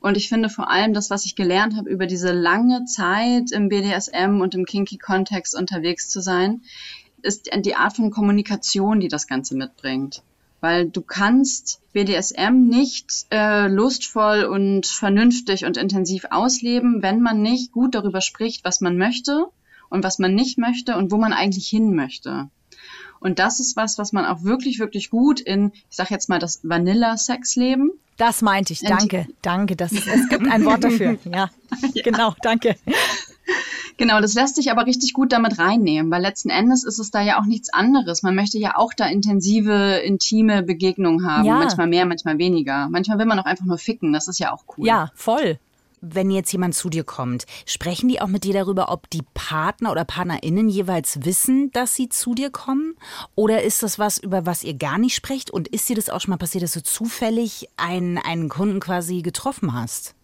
Und 0.01 0.17
ich 0.17 0.29
finde 0.29 0.49
vor 0.49 0.71
allem 0.71 0.95
das, 0.95 1.11
was 1.11 1.27
ich 1.27 1.37
gelernt 1.37 1.77
habe 1.77 1.91
über 1.91 2.07
diese 2.07 2.33
lange 2.33 2.87
Zeit 2.87 3.53
im 3.53 3.69
BDSM 3.69 4.41
und 4.41 4.55
im 4.55 4.65
Kinky-Kontext 4.65 5.55
unterwegs 5.55 6.09
zu 6.09 6.21
sein, 6.21 6.63
ist 7.23 7.51
die 7.55 7.75
Art 7.75 7.97
von 7.97 8.11
Kommunikation, 8.11 9.01
die 9.01 9.09
das 9.09 9.27
Ganze 9.27 9.55
mitbringt. 9.55 10.23
Weil 10.63 10.89
du 10.89 11.03
kannst 11.03 11.81
BDSM 11.93 12.67
nicht 12.69 13.27
äh, 13.31 13.69
lustvoll 13.69 14.45
und 14.45 14.87
vernünftig 14.87 15.65
und 15.65 15.77
intensiv 15.77 16.27
ausleben, 16.31 17.03
wenn 17.03 17.21
man 17.21 17.43
nicht 17.43 17.73
gut 17.73 17.95
darüber 17.95 18.21
spricht, 18.23 18.65
was 18.65 18.81
man 18.81 18.97
möchte 18.97 19.47
und 19.91 20.03
was 20.03 20.19
man 20.19 20.35
nicht 20.35 20.59
möchte 20.59 20.97
und 20.97 21.13
wo 21.13 21.19
man 21.19 21.33
eigentlich 21.33 21.67
hin 21.67 21.95
möchte. 21.95 22.49
Und 23.21 23.39
das 23.39 23.61
ist 23.61 23.77
was, 23.77 23.99
was 23.99 24.13
man 24.13 24.25
auch 24.25 24.43
wirklich, 24.43 24.79
wirklich 24.79 25.11
gut 25.11 25.41
in, 25.41 25.73
ich 25.75 25.97
sag 25.97 26.11
jetzt 26.11 26.29
mal, 26.29 26.39
das 26.39 26.61
Vanilla-Sex-Leben. 26.63 27.93
Das 28.17 28.43
meinte 28.43 28.73
ich. 28.73 28.81
Danke, 28.81 29.27
danke. 29.43 29.77
Das 29.77 29.93
ist, 29.93 30.07
es 30.07 30.29
gibt 30.29 30.47
ein 30.51 30.65
Wort 30.65 30.85
dafür. 30.85 31.19
Ja, 31.25 31.51
genau, 32.03 32.35
danke. 32.43 32.77
Genau, 33.97 34.21
das 34.21 34.35
lässt 34.35 34.57
sich 34.57 34.71
aber 34.71 34.87
richtig 34.87 35.13
gut 35.13 35.33
damit 35.33 35.59
reinnehmen, 35.59 36.11
weil 36.11 36.23
letzten 36.23 36.49
Endes 36.49 36.85
ist 36.85 36.99
es 36.99 37.11
da 37.11 37.21
ja 37.21 37.39
auch 37.39 37.45
nichts 37.45 37.73
anderes. 37.73 38.23
Man 38.23 38.35
möchte 38.35 38.59
ja 38.59 38.77
auch 38.77 38.95
da 38.95 39.07
intensive, 39.07 40.01
intime 40.05 40.63
Begegnungen 40.63 41.27
haben. 41.27 41.45
Ja. 41.45 41.57
Manchmal 41.57 41.87
mehr, 41.87 42.07
manchmal 42.07 42.39
weniger. 42.39 42.89
Manchmal 42.89 43.19
will 43.19 43.27
man 43.27 43.39
auch 43.39 43.45
einfach 43.45 43.67
nur 43.67 43.79
ficken. 43.79 44.13
Das 44.13 44.29
ist 44.29 44.39
ja 44.39 44.53
auch 44.53 44.65
cool. 44.77 44.87
Ja, 44.87 45.11
voll. 45.15 45.59
Wenn 46.01 46.31
jetzt 46.31 46.53
jemand 46.53 46.75
zu 46.75 46.89
dir 46.89 47.05
kommt, 47.05 47.45
sprechen 47.67 48.09
die 48.09 48.21
auch 48.21 48.27
mit 48.27 48.45
dir 48.45 48.55
darüber, 48.55 48.91
ob 48.91 49.11
die 49.11 49.23
Partner 49.35 49.91
oder 49.91 50.05
PartnerInnen 50.05 50.69
jeweils 50.69 51.25
wissen, 51.25 51.71
dass 51.73 51.95
sie 51.95 52.09
zu 52.09 52.35
dir 52.35 52.51
kommen? 52.51 52.97
Oder 53.35 53.63
ist 53.63 53.83
das 53.83 53.99
was, 53.99 54.19
über 54.19 54.47
was 54.47 54.65
ihr 54.65 54.75
gar 54.75 54.99
nicht 54.99 55.15
sprecht? 55.15 55.51
Und 55.51 55.69
ist 55.69 55.89
dir 55.89 55.97
das 55.97 56.09
auch 56.09 56.21
schon 56.21 56.31
mal 56.31 56.39
passiert, 56.39 56.65
dass 56.65 56.73
du 56.73 56.83
zufällig 56.83 57.69
einen, 57.77 58.17
einen 58.17 58.49
Kunden 58.49 58.81
quasi 58.81 59.21
getroffen 59.21 59.75
hast? 59.75 60.15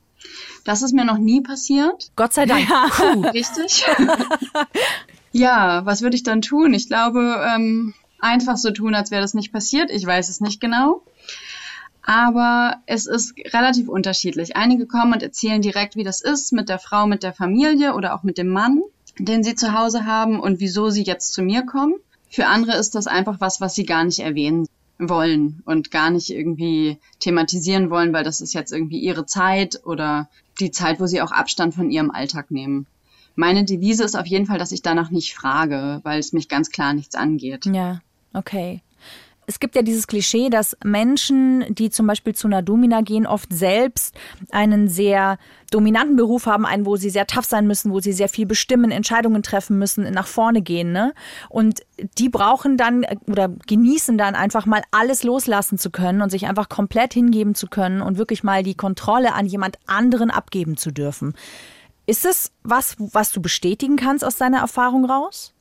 Das 0.64 0.82
ist 0.82 0.94
mir 0.94 1.04
noch 1.04 1.18
nie 1.18 1.42
passiert. 1.42 2.10
Gott 2.16 2.32
sei 2.32 2.46
Dank. 2.46 2.68
Richtig. 3.34 3.84
ja, 5.32 5.84
was 5.84 6.02
würde 6.02 6.16
ich 6.16 6.22
dann 6.22 6.42
tun? 6.42 6.74
Ich 6.74 6.88
glaube, 6.88 7.46
ähm, 7.54 7.94
einfach 8.18 8.56
so 8.56 8.70
tun, 8.70 8.94
als 8.94 9.10
wäre 9.10 9.22
das 9.22 9.34
nicht 9.34 9.52
passiert. 9.52 9.90
Ich 9.90 10.04
weiß 10.06 10.28
es 10.28 10.40
nicht 10.40 10.60
genau. 10.60 11.02
Aber 12.06 12.76
es 12.86 13.06
ist 13.06 13.34
relativ 13.52 13.88
unterschiedlich. 13.88 14.56
Einige 14.56 14.86
kommen 14.86 15.12
und 15.12 15.24
erzählen 15.24 15.60
direkt, 15.60 15.96
wie 15.96 16.04
das 16.04 16.20
ist 16.20 16.52
mit 16.52 16.68
der 16.68 16.78
Frau, 16.78 17.08
mit 17.08 17.24
der 17.24 17.32
Familie 17.32 17.94
oder 17.94 18.14
auch 18.14 18.22
mit 18.22 18.38
dem 18.38 18.48
Mann, 18.48 18.80
den 19.18 19.42
sie 19.42 19.56
zu 19.56 19.72
Hause 19.76 20.06
haben 20.06 20.38
und 20.38 20.60
wieso 20.60 20.88
sie 20.88 21.02
jetzt 21.02 21.32
zu 21.32 21.42
mir 21.42 21.62
kommen. 21.66 21.94
Für 22.30 22.46
andere 22.46 22.76
ist 22.76 22.94
das 22.94 23.08
einfach 23.08 23.40
was, 23.40 23.60
was 23.60 23.74
sie 23.74 23.84
gar 23.84 24.04
nicht 24.04 24.20
erwähnen 24.20 24.68
wollen 25.00 25.62
und 25.64 25.90
gar 25.90 26.10
nicht 26.10 26.30
irgendwie 26.30 26.98
thematisieren 27.18 27.90
wollen, 27.90 28.12
weil 28.12 28.24
das 28.24 28.40
ist 28.40 28.54
jetzt 28.54 28.72
irgendwie 28.72 29.00
ihre 29.00 29.26
Zeit 29.26 29.84
oder 29.84 30.28
die 30.60 30.70
Zeit, 30.70 31.00
wo 31.00 31.06
sie 31.06 31.20
auch 31.22 31.32
Abstand 31.32 31.74
von 31.74 31.90
ihrem 31.90 32.12
Alltag 32.12 32.52
nehmen. 32.52 32.86
Meine 33.34 33.64
Devise 33.64 34.04
ist 34.04 34.16
auf 34.16 34.26
jeden 34.26 34.46
Fall, 34.46 34.58
dass 34.58 34.72
ich 34.72 34.80
danach 34.80 35.10
nicht 35.10 35.34
frage, 35.34 36.00
weil 36.04 36.20
es 36.20 36.32
mich 36.32 36.48
ganz 36.48 36.70
klar 36.70 36.94
nichts 36.94 37.16
angeht. 37.16 37.66
Ja, 37.66 38.00
okay. 38.32 38.80
Es 39.46 39.60
gibt 39.60 39.76
ja 39.76 39.82
dieses 39.82 40.06
Klischee, 40.06 40.50
dass 40.50 40.76
Menschen, 40.84 41.64
die 41.72 41.90
zum 41.90 42.06
Beispiel 42.06 42.34
zu 42.34 42.48
einer 42.48 42.62
Domina 42.62 43.00
gehen, 43.00 43.26
oft 43.26 43.52
selbst 43.52 44.14
einen 44.50 44.88
sehr 44.88 45.38
dominanten 45.70 46.16
Beruf 46.16 46.46
haben, 46.46 46.66
einen, 46.66 46.84
wo 46.84 46.96
sie 46.96 47.10
sehr 47.10 47.26
tough 47.26 47.44
sein 47.44 47.66
müssen, 47.66 47.92
wo 47.92 48.00
sie 48.00 48.12
sehr 48.12 48.28
viel 48.28 48.46
bestimmen, 48.46 48.90
Entscheidungen 48.90 49.42
treffen 49.42 49.78
müssen, 49.78 50.10
nach 50.12 50.26
vorne 50.26 50.62
gehen. 50.62 50.92
Ne? 50.92 51.14
Und 51.48 51.80
die 52.18 52.28
brauchen 52.28 52.76
dann 52.76 53.04
äh, 53.04 53.16
oder 53.26 53.48
genießen 53.48 54.18
dann 54.18 54.34
einfach 54.34 54.66
mal 54.66 54.82
alles 54.90 55.22
loslassen 55.22 55.78
zu 55.78 55.90
können 55.90 56.22
und 56.22 56.30
sich 56.30 56.46
einfach 56.46 56.68
komplett 56.68 57.14
hingeben 57.14 57.54
zu 57.54 57.68
können 57.68 58.02
und 58.02 58.18
wirklich 58.18 58.42
mal 58.42 58.62
die 58.62 58.74
Kontrolle 58.74 59.34
an 59.34 59.46
jemand 59.46 59.78
anderen 59.86 60.30
abgeben 60.30 60.76
zu 60.76 60.90
dürfen. 60.90 61.34
Ist 62.06 62.24
es 62.24 62.52
was, 62.62 62.96
was 62.98 63.32
du 63.32 63.40
bestätigen 63.40 63.96
kannst 63.96 64.24
aus 64.24 64.36
deiner 64.36 64.58
Erfahrung 64.58 65.04
raus? 65.04 65.52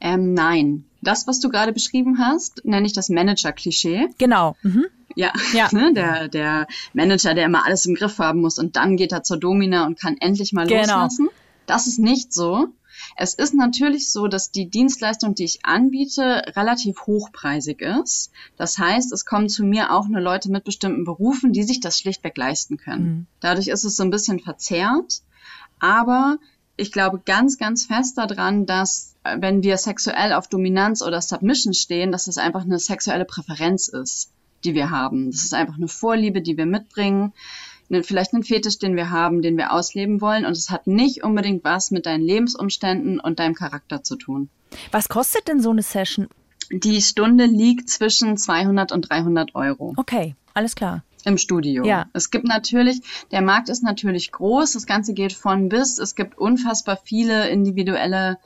Ähm, 0.00 0.34
nein. 0.34 0.87
Das, 1.02 1.26
was 1.26 1.40
du 1.40 1.48
gerade 1.48 1.72
beschrieben 1.72 2.18
hast, 2.18 2.64
nenne 2.64 2.86
ich 2.86 2.92
das 2.92 3.08
Manager-Klischee. 3.08 4.08
Genau. 4.18 4.56
Mhm. 4.62 4.86
Ja, 5.14 5.32
Ja. 5.52 5.68
Ne? 5.72 5.92
der, 5.94 6.28
der 6.28 6.66
Manager, 6.92 7.34
der 7.34 7.46
immer 7.46 7.64
alles 7.64 7.86
im 7.86 7.94
Griff 7.94 8.18
haben 8.18 8.40
muss 8.40 8.58
und 8.58 8.76
dann 8.76 8.96
geht 8.96 9.12
er 9.12 9.22
zur 9.22 9.36
Domina 9.38 9.86
und 9.86 9.98
kann 9.98 10.16
endlich 10.18 10.52
mal 10.52 10.66
Genau. 10.66 10.80
loslassen. 10.80 11.28
Das 11.66 11.86
ist 11.86 11.98
nicht 11.98 12.32
so. 12.32 12.68
Es 13.16 13.34
ist 13.34 13.54
natürlich 13.54 14.10
so, 14.10 14.26
dass 14.26 14.50
die 14.50 14.68
Dienstleistung, 14.68 15.34
die 15.36 15.44
ich 15.44 15.64
anbiete, 15.64 16.42
relativ 16.56 17.06
hochpreisig 17.06 17.80
ist. 17.80 18.32
Das 18.56 18.76
heißt, 18.78 19.12
es 19.12 19.24
kommen 19.24 19.48
zu 19.48 19.64
mir 19.64 19.92
auch 19.92 20.08
nur 20.08 20.20
Leute 20.20 20.50
mit 20.50 20.64
bestimmten 20.64 21.04
Berufen, 21.04 21.52
die 21.52 21.62
sich 21.62 21.78
das 21.78 21.98
schlichtweg 21.98 22.36
leisten 22.36 22.76
können. 22.76 23.28
Dadurch 23.40 23.68
ist 23.68 23.84
es 23.84 23.94
so 23.96 24.02
ein 24.02 24.10
bisschen 24.10 24.40
verzerrt. 24.40 25.22
Aber 25.78 26.38
ich 26.76 26.90
glaube 26.90 27.20
ganz, 27.24 27.56
ganz 27.58 27.86
fest 27.86 28.18
daran, 28.18 28.66
dass 28.66 29.14
wenn 29.38 29.62
wir 29.62 29.76
sexuell 29.76 30.32
auf 30.32 30.48
Dominanz 30.48 31.02
oder 31.02 31.20
Submission 31.20 31.74
stehen, 31.74 32.12
dass 32.12 32.26
es 32.26 32.38
einfach 32.38 32.62
eine 32.62 32.78
sexuelle 32.78 33.24
Präferenz 33.24 33.88
ist, 33.88 34.30
die 34.64 34.74
wir 34.74 34.90
haben. 34.90 35.30
Das 35.30 35.42
ist 35.42 35.54
einfach 35.54 35.76
eine 35.76 35.88
Vorliebe, 35.88 36.42
die 36.42 36.56
wir 36.56 36.66
mitbringen, 36.66 37.32
vielleicht 38.02 38.34
einen 38.34 38.44
Fetisch, 38.44 38.78
den 38.78 38.96
wir 38.96 39.10
haben, 39.10 39.40
den 39.40 39.56
wir 39.56 39.72
ausleben 39.72 40.20
wollen. 40.20 40.44
Und 40.44 40.52
es 40.52 40.70
hat 40.70 40.86
nicht 40.86 41.22
unbedingt 41.24 41.64
was 41.64 41.90
mit 41.90 42.06
deinen 42.06 42.22
Lebensumständen 42.22 43.20
und 43.20 43.38
deinem 43.38 43.54
Charakter 43.54 44.02
zu 44.02 44.16
tun. 44.16 44.48
Was 44.92 45.08
kostet 45.08 45.48
denn 45.48 45.60
so 45.60 45.70
eine 45.70 45.82
Session? 45.82 46.28
Die 46.70 47.00
Stunde 47.00 47.46
liegt 47.46 47.88
zwischen 47.88 48.36
200 48.36 48.92
und 48.92 49.08
300 49.08 49.54
Euro. 49.54 49.94
Okay, 49.96 50.34
alles 50.52 50.74
klar. 50.74 51.02
Im 51.24 51.38
Studio. 51.38 51.84
Ja. 51.84 52.06
Es 52.12 52.30
gibt 52.30 52.46
natürlich, 52.46 53.00
der 53.32 53.42
Markt 53.42 53.68
ist 53.68 53.82
natürlich 53.82 54.30
groß, 54.32 54.72
das 54.72 54.86
Ganze 54.86 55.14
geht 55.14 55.32
von 55.32 55.68
bis. 55.68 55.98
Es 55.98 56.14
gibt 56.14 56.38
unfassbar 56.38 56.98
viele 57.02 57.48
individuelle 57.48 58.38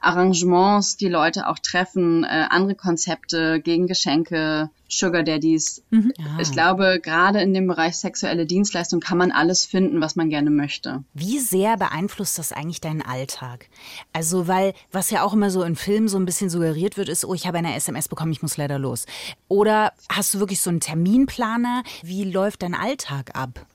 Arrangements, 0.00 0.96
die 0.96 1.08
Leute 1.08 1.48
auch 1.48 1.58
treffen, 1.58 2.24
äh, 2.24 2.46
andere 2.50 2.74
Konzepte 2.74 3.60
gegen 3.60 3.86
Geschenke, 3.86 4.70
Sugar 4.88 5.22
Daddies. 5.22 5.82
Mhm. 5.90 6.12
Ich 6.40 6.50
glaube, 6.50 6.98
gerade 7.02 7.40
in 7.40 7.52
dem 7.52 7.66
Bereich 7.66 7.96
sexuelle 7.96 8.46
Dienstleistung 8.46 9.00
kann 9.00 9.18
man 9.18 9.30
alles 9.30 9.64
finden, 9.64 10.00
was 10.00 10.16
man 10.16 10.30
gerne 10.30 10.50
möchte. 10.50 11.04
Wie 11.12 11.38
sehr 11.38 11.76
beeinflusst 11.76 12.38
das 12.38 12.52
eigentlich 12.52 12.80
deinen 12.80 13.02
Alltag? 13.02 13.68
Also, 14.12 14.48
weil, 14.48 14.72
was 14.90 15.10
ja 15.10 15.22
auch 15.22 15.34
immer 15.34 15.50
so 15.50 15.62
in 15.62 15.76
Filmen 15.76 16.08
so 16.08 16.18
ein 16.18 16.24
bisschen 16.24 16.48
suggeriert 16.48 16.96
wird, 16.96 17.08
ist, 17.08 17.24
oh, 17.24 17.34
ich 17.34 17.46
habe 17.46 17.58
eine 17.58 17.74
SMS 17.74 18.08
bekommen, 18.08 18.32
ich 18.32 18.42
muss 18.42 18.56
leider 18.56 18.78
los. 18.78 19.04
Oder 19.48 19.92
hast 20.08 20.34
du 20.34 20.40
wirklich 20.40 20.60
so 20.60 20.70
einen 20.70 20.80
Terminplaner? 20.80 21.82
Wie 22.02 22.24
läuft 22.24 22.62
dein 22.62 22.74
Alltag 22.74 23.36
ab? 23.36 23.66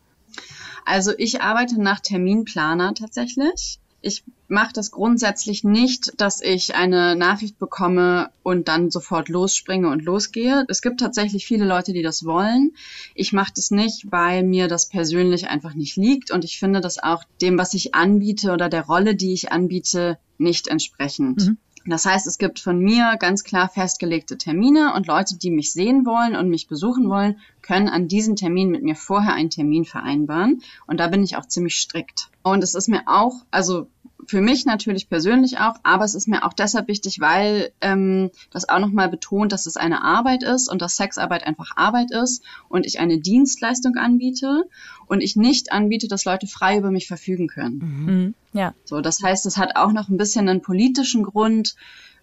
Also 0.86 1.14
ich 1.18 1.42
arbeite 1.42 1.82
nach 1.82 2.00
Terminplaner 2.00 2.94
tatsächlich. 2.94 3.80
Ich 4.06 4.26
mache 4.50 4.74
das 4.74 4.92
grundsätzlich 4.92 5.63
nicht, 5.63 6.12
dass 6.20 6.42
ich 6.42 6.76
eine 6.76 7.16
Nachricht 7.16 7.58
bekomme 7.58 8.32
und 8.44 8.68
dann 8.68 8.92
sofort 8.92 9.30
losspringe 9.30 9.89
und 9.89 10.04
losgehe. 10.04 10.66
Es 10.68 10.82
gibt 10.82 11.00
tatsächlich 11.00 11.46
viele 11.46 11.66
Leute, 11.66 11.94
die 11.94 12.02
das 12.02 12.26
wollen. 12.26 12.74
Ich 13.16 13.32
mache 13.32 13.54
das 13.56 13.72
nicht, 13.72 14.12
weil 14.12 14.44
mir 14.44 14.68
das 14.68 14.89
persönlich 14.89 15.48
einfach 15.48 15.74
nicht 15.74 15.96
liegt 15.96 16.32
und 16.32 16.44
ich 16.44 16.60
finde 16.60 16.82
das 16.82 17.02
auch 17.02 17.24
dem, 17.42 17.58
was 17.58 17.74
ich 17.74 17.96
anbiete 17.96 18.52
oder 18.52 18.68
der 18.68 18.86
Rolle, 18.86 19.16
die 19.16 19.32
ich 19.32 19.54
anbiete, 19.54 20.20
nicht 20.38 20.68
entsprechend. 20.68 21.48
Mhm. 21.48 21.58
Das 21.86 22.06
heißt, 22.06 22.28
es 22.28 22.38
gibt 22.38 22.60
von 22.60 22.80
mir 22.80 23.18
ganz 23.20 23.44
klar 23.44 23.68
festgelegte 23.68 24.38
Termine 24.38 24.94
und 24.96 25.08
Leute, 25.08 25.38
die 25.38 25.52
mich 25.52 25.74
sehen 25.74 26.06
wollen 26.06 26.36
und 26.36 26.50
mich 26.50 26.68
besuchen 26.68 27.10
wollen, 27.10 27.39
können 27.62 27.89
an 27.89 28.08
diesen 28.08 28.36
Termin 28.36 28.70
mit 28.70 28.84
mir 28.84 28.96
vorher 28.96 29.34
einen 29.34 29.50
Termin 29.50 29.84
vereinbaren. 29.84 30.62
Und 30.88 31.00
da 31.00 31.08
bin 31.08 31.24
ich 31.24 31.36
auch 31.36 31.46
ziemlich 31.46 31.76
strikt. 31.76 32.30
Und 32.42 32.63
es 32.63 32.74
ist 32.74 32.88
mir 32.88 33.04
auch, 33.06 33.46
also 33.52 33.88
für 34.28 34.42
mich 34.42 34.66
natürlich 34.66 35.10
persönlich 35.10 35.60
auch, 35.60 35.76
aber 35.84 36.06
es 36.06 36.16
ist 36.16 36.28
mir 36.28 36.44
auch 36.44 36.54
deshalb 36.54 36.88
wichtig, 36.88 37.20
weil 37.20 37.72
ähm, 37.82 38.32
das 38.52 38.68
auch 38.70 38.80
nochmal 38.80 39.10
betont, 39.10 39.52
dass 39.52 39.66
es 39.66 39.78
eine 39.78 40.04
Arbeit 40.04 40.44
ist 40.44 40.70
und 40.70 40.82
dass 40.82 40.96
Sexarbeit 40.96 41.46
einfach 41.46 41.76
Arbeit 41.76 42.12
ist 42.12 42.44
und 42.70 42.86
ich 42.86 43.00
eine 43.00 43.20
Dienstleistung 43.20 43.96
anbiete 43.96 44.64
und 45.08 45.22
ich 45.22 45.36
nicht 45.36 45.72
anbiete, 45.72 46.08
dass 46.08 46.26
Leute 46.26 46.48
frei 46.48 46.78
über 46.78 46.92
mich 46.92 47.08
verfügen 47.08 47.48
können. 47.48 47.78
Mhm. 47.78 48.34
Ja. 48.54 48.74
So, 48.86 49.02
das 49.02 49.22
heißt, 49.22 49.46
es 49.46 49.58
hat 49.58 49.76
auch 49.76 49.92
noch 49.92 50.10
ein 50.10 50.18
bisschen 50.18 50.48
einen 50.50 50.62
politischen 50.62 51.24
Grund 51.24 51.76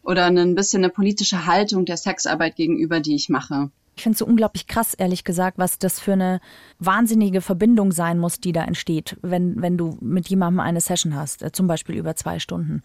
oder 0.03 0.27
ein 0.27 0.55
bisschen 0.55 0.83
eine 0.83 0.93
politische 0.93 1.47
Haltung 1.47 1.85
der 1.85 1.97
Sexarbeit 1.97 2.57
gegenüber, 2.57 3.01
die 3.01 3.15
ich 3.15 3.29
mache. 3.29 3.71
Ich 4.01 4.05
finde 4.05 4.15
es 4.15 4.21
so 4.21 4.25
unglaublich 4.25 4.67
krass, 4.67 4.95
ehrlich 4.95 5.25
gesagt, 5.25 5.59
was 5.59 5.79
das 5.79 6.01
für 6.01 6.15
eine 6.15 6.41
wahnsinnige 6.79 7.43
Verbindung 7.43 7.93
sein 7.93 8.19
muss, 8.19 8.41
die 8.41 8.53
da 8.53 8.65
entsteht, 8.65 9.19
wenn, 9.21 9.61
wenn 9.61 9.77
du 9.77 9.99
mit 10.01 10.27
jemandem 10.31 10.61
eine 10.61 10.81
Session 10.81 11.15
hast, 11.15 11.43
äh, 11.43 11.53
zum 11.53 11.67
Beispiel 11.67 11.97
über 11.97 12.17
zwei 12.17 12.39
Stunden. 12.39 12.83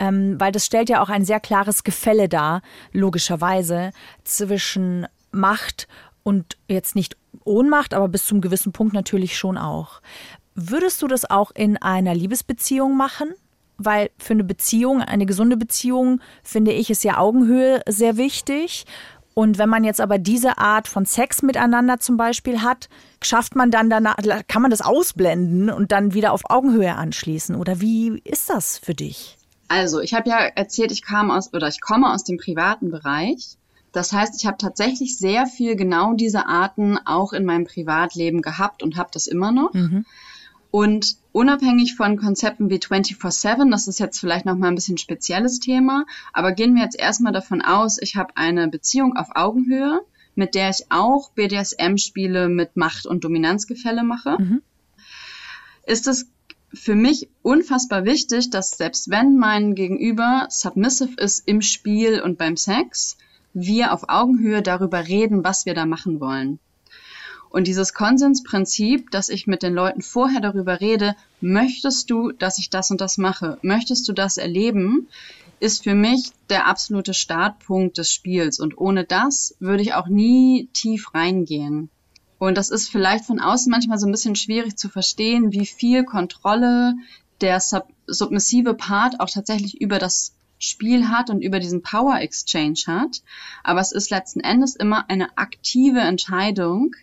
Ähm, 0.00 0.34
weil 0.40 0.50
das 0.50 0.66
stellt 0.66 0.88
ja 0.88 1.00
auch 1.00 1.10
ein 1.10 1.24
sehr 1.24 1.38
klares 1.38 1.84
Gefälle 1.84 2.28
dar, 2.28 2.62
logischerweise, 2.90 3.92
zwischen 4.24 5.06
Macht 5.30 5.86
und 6.24 6.56
jetzt 6.66 6.96
nicht 6.96 7.16
Ohnmacht, 7.44 7.94
aber 7.94 8.08
bis 8.08 8.26
zum 8.26 8.40
gewissen 8.40 8.72
Punkt 8.72 8.94
natürlich 8.94 9.38
schon 9.38 9.56
auch. 9.58 10.02
Würdest 10.56 11.02
du 11.02 11.06
das 11.06 11.30
auch 11.30 11.52
in 11.52 11.76
einer 11.76 12.16
Liebesbeziehung 12.16 12.96
machen? 12.96 13.32
Weil 13.80 14.10
für 14.18 14.32
eine 14.32 14.42
Beziehung, 14.42 15.02
eine 15.02 15.24
gesunde 15.24 15.56
Beziehung, 15.56 16.20
finde 16.42 16.72
ich, 16.72 16.90
ist 16.90 17.04
ja 17.04 17.18
Augenhöhe 17.18 17.80
sehr 17.86 18.16
wichtig. 18.16 18.86
Und 19.38 19.56
wenn 19.56 19.68
man 19.68 19.84
jetzt 19.84 20.00
aber 20.00 20.18
diese 20.18 20.58
Art 20.58 20.88
von 20.88 21.06
Sex 21.06 21.42
miteinander 21.42 22.00
zum 22.00 22.16
Beispiel 22.16 22.60
hat, 22.60 22.88
schafft 23.22 23.54
man 23.54 23.70
dann 23.70 23.88
danach, 23.88 24.16
kann 24.48 24.62
man 24.62 24.72
das 24.72 24.80
ausblenden 24.80 25.70
und 25.70 25.92
dann 25.92 26.12
wieder 26.12 26.32
auf 26.32 26.50
Augenhöhe 26.50 26.96
anschließen? 26.96 27.54
Oder 27.54 27.80
wie 27.80 28.20
ist 28.24 28.50
das 28.50 28.78
für 28.78 28.94
dich? 28.94 29.38
Also, 29.68 30.00
ich 30.00 30.12
habe 30.12 30.28
ja 30.28 30.38
erzählt, 30.38 30.90
ich 30.90 31.02
kam 31.02 31.30
aus 31.30 31.54
oder 31.54 31.68
ich 31.68 31.80
komme 31.80 32.12
aus 32.12 32.24
dem 32.24 32.36
privaten 32.36 32.90
Bereich. 32.90 33.50
Das 33.92 34.12
heißt, 34.12 34.34
ich 34.36 34.44
habe 34.44 34.56
tatsächlich 34.58 35.16
sehr 35.16 35.46
viel 35.46 35.76
genau 35.76 36.14
diese 36.14 36.48
Arten 36.48 36.98
auch 37.04 37.32
in 37.32 37.44
meinem 37.44 37.64
Privatleben 37.64 38.42
gehabt 38.42 38.82
und 38.82 38.96
habe 38.96 39.10
das 39.12 39.28
immer 39.28 39.52
noch. 39.52 39.72
Mhm. 39.72 40.04
Und 40.70 41.16
unabhängig 41.32 41.94
von 41.96 42.18
Konzepten 42.18 42.68
wie 42.68 42.78
24-7, 42.78 43.70
das 43.70 43.88
ist 43.88 43.98
jetzt 43.98 44.18
vielleicht 44.18 44.44
nochmal 44.44 44.70
ein 44.70 44.74
bisschen 44.74 44.98
spezielles 44.98 45.60
Thema, 45.60 46.04
aber 46.32 46.52
gehen 46.52 46.74
wir 46.74 46.82
jetzt 46.82 46.98
erstmal 46.98 47.32
davon 47.32 47.62
aus, 47.62 47.98
ich 48.00 48.16
habe 48.16 48.36
eine 48.36 48.68
Beziehung 48.68 49.16
auf 49.16 49.28
Augenhöhe, 49.34 50.00
mit 50.34 50.54
der 50.54 50.70
ich 50.70 50.84
auch 50.90 51.30
BDSM-Spiele 51.32 52.48
mit 52.48 52.76
Macht- 52.76 53.06
und 53.06 53.24
Dominanzgefälle 53.24 54.04
mache, 54.04 54.36
mhm. 54.38 54.62
ist 55.86 56.06
es 56.06 56.30
für 56.72 56.94
mich 56.94 57.30
unfassbar 57.42 58.04
wichtig, 58.04 58.50
dass 58.50 58.70
selbst 58.72 59.10
wenn 59.10 59.36
mein 59.36 59.74
Gegenüber 59.74 60.46
submissive 60.50 61.14
ist 61.16 61.48
im 61.48 61.62
Spiel 61.62 62.20
und 62.20 62.36
beim 62.36 62.56
Sex, 62.56 63.16
wir 63.54 63.92
auf 63.92 64.08
Augenhöhe 64.08 64.62
darüber 64.62 65.08
reden, 65.08 65.44
was 65.44 65.66
wir 65.66 65.74
da 65.74 65.86
machen 65.86 66.20
wollen. 66.20 66.58
Und 67.50 67.66
dieses 67.66 67.94
Konsensprinzip, 67.94 69.10
dass 69.10 69.28
ich 69.28 69.46
mit 69.46 69.62
den 69.62 69.74
Leuten 69.74 70.02
vorher 70.02 70.40
darüber 70.40 70.80
rede, 70.80 71.14
möchtest 71.40 72.10
du, 72.10 72.32
dass 72.32 72.58
ich 72.58 72.70
das 72.70 72.90
und 72.90 73.00
das 73.00 73.18
mache? 73.18 73.58
Möchtest 73.62 74.08
du 74.08 74.12
das 74.12 74.36
erleben? 74.36 75.08
Ist 75.60 75.84
für 75.84 75.94
mich 75.94 76.30
der 76.50 76.66
absolute 76.66 77.14
Startpunkt 77.14 77.98
des 77.98 78.12
Spiels. 78.12 78.60
Und 78.60 78.78
ohne 78.78 79.04
das 79.04 79.56
würde 79.60 79.82
ich 79.82 79.94
auch 79.94 80.08
nie 80.08 80.68
tief 80.72 81.14
reingehen. 81.14 81.90
Und 82.38 82.56
das 82.56 82.70
ist 82.70 82.88
vielleicht 82.88 83.24
von 83.24 83.40
außen 83.40 83.70
manchmal 83.70 83.98
so 83.98 84.06
ein 84.06 84.12
bisschen 84.12 84.36
schwierig 84.36 84.76
zu 84.76 84.88
verstehen, 84.88 85.52
wie 85.52 85.66
viel 85.66 86.04
Kontrolle 86.04 86.94
der 87.40 87.60
sub 87.60 87.88
submissive 88.06 88.74
Part 88.74 89.20
auch 89.20 89.28
tatsächlich 89.28 89.80
über 89.80 89.98
das 89.98 90.32
Spiel 90.58 91.08
hat 91.08 91.30
und 91.30 91.42
über 91.42 91.60
diesen 91.60 91.82
Power 91.82 92.20
Exchange 92.20 92.80
hat. 92.86 93.22
Aber 93.62 93.80
es 93.80 93.92
ist 93.92 94.10
letzten 94.10 94.40
Endes 94.40 94.76
immer 94.76 95.08
eine 95.10 95.36
aktive 95.36 96.00
Entscheidung, 96.00 96.94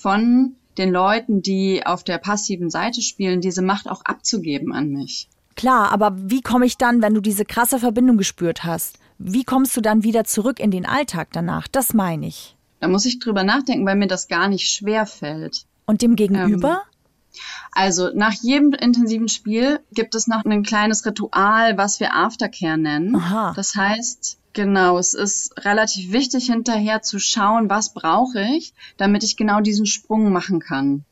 von 0.00 0.56
den 0.78 0.90
Leuten, 0.90 1.42
die 1.42 1.84
auf 1.84 2.04
der 2.04 2.18
passiven 2.18 2.70
Seite 2.70 3.02
spielen, 3.02 3.40
diese 3.40 3.62
Macht 3.62 3.88
auch 3.88 4.02
abzugeben 4.04 4.72
an 4.72 4.88
mich. 4.88 5.28
Klar, 5.56 5.92
aber 5.92 6.14
wie 6.16 6.40
komme 6.40 6.64
ich 6.64 6.78
dann, 6.78 7.02
wenn 7.02 7.14
du 7.14 7.20
diese 7.20 7.44
krasse 7.44 7.78
Verbindung 7.78 8.16
gespürt 8.16 8.64
hast? 8.64 8.98
Wie 9.18 9.44
kommst 9.44 9.76
du 9.76 9.82
dann 9.82 10.02
wieder 10.02 10.24
zurück 10.24 10.58
in 10.58 10.70
den 10.70 10.86
Alltag 10.86 11.28
danach? 11.32 11.68
Das 11.68 11.92
meine 11.92 12.26
ich. 12.26 12.56
Da 12.78 12.88
muss 12.88 13.04
ich 13.04 13.18
drüber 13.18 13.44
nachdenken, 13.44 13.84
weil 13.84 13.96
mir 13.96 14.06
das 14.06 14.28
gar 14.28 14.48
nicht 14.48 14.72
schwer 14.72 15.04
fällt. 15.04 15.66
Und 15.84 16.00
dem 16.00 16.16
Gegenüber? 16.16 16.70
Ähm, 16.70 17.40
also 17.72 18.10
nach 18.14 18.32
jedem 18.32 18.72
intensiven 18.72 19.28
Spiel 19.28 19.80
gibt 19.92 20.14
es 20.14 20.26
noch 20.26 20.44
ein 20.44 20.62
kleines 20.62 21.04
Ritual, 21.04 21.76
was 21.76 22.00
wir 22.00 22.14
Aftercare 22.14 22.78
nennen. 22.78 23.16
Aha. 23.16 23.52
Das 23.54 23.74
heißt, 23.76 24.39
Genau, 24.52 24.98
es 24.98 25.14
ist 25.14 25.64
relativ 25.64 26.12
wichtig 26.12 26.46
hinterher 26.46 27.02
zu 27.02 27.20
schauen, 27.20 27.70
was 27.70 27.94
brauche 27.94 28.40
ich, 28.56 28.74
damit 28.96 29.22
ich 29.22 29.36
genau 29.36 29.60
diesen 29.60 29.86
Sprung 29.86 30.32
machen 30.32 30.58
kann. 30.58 31.04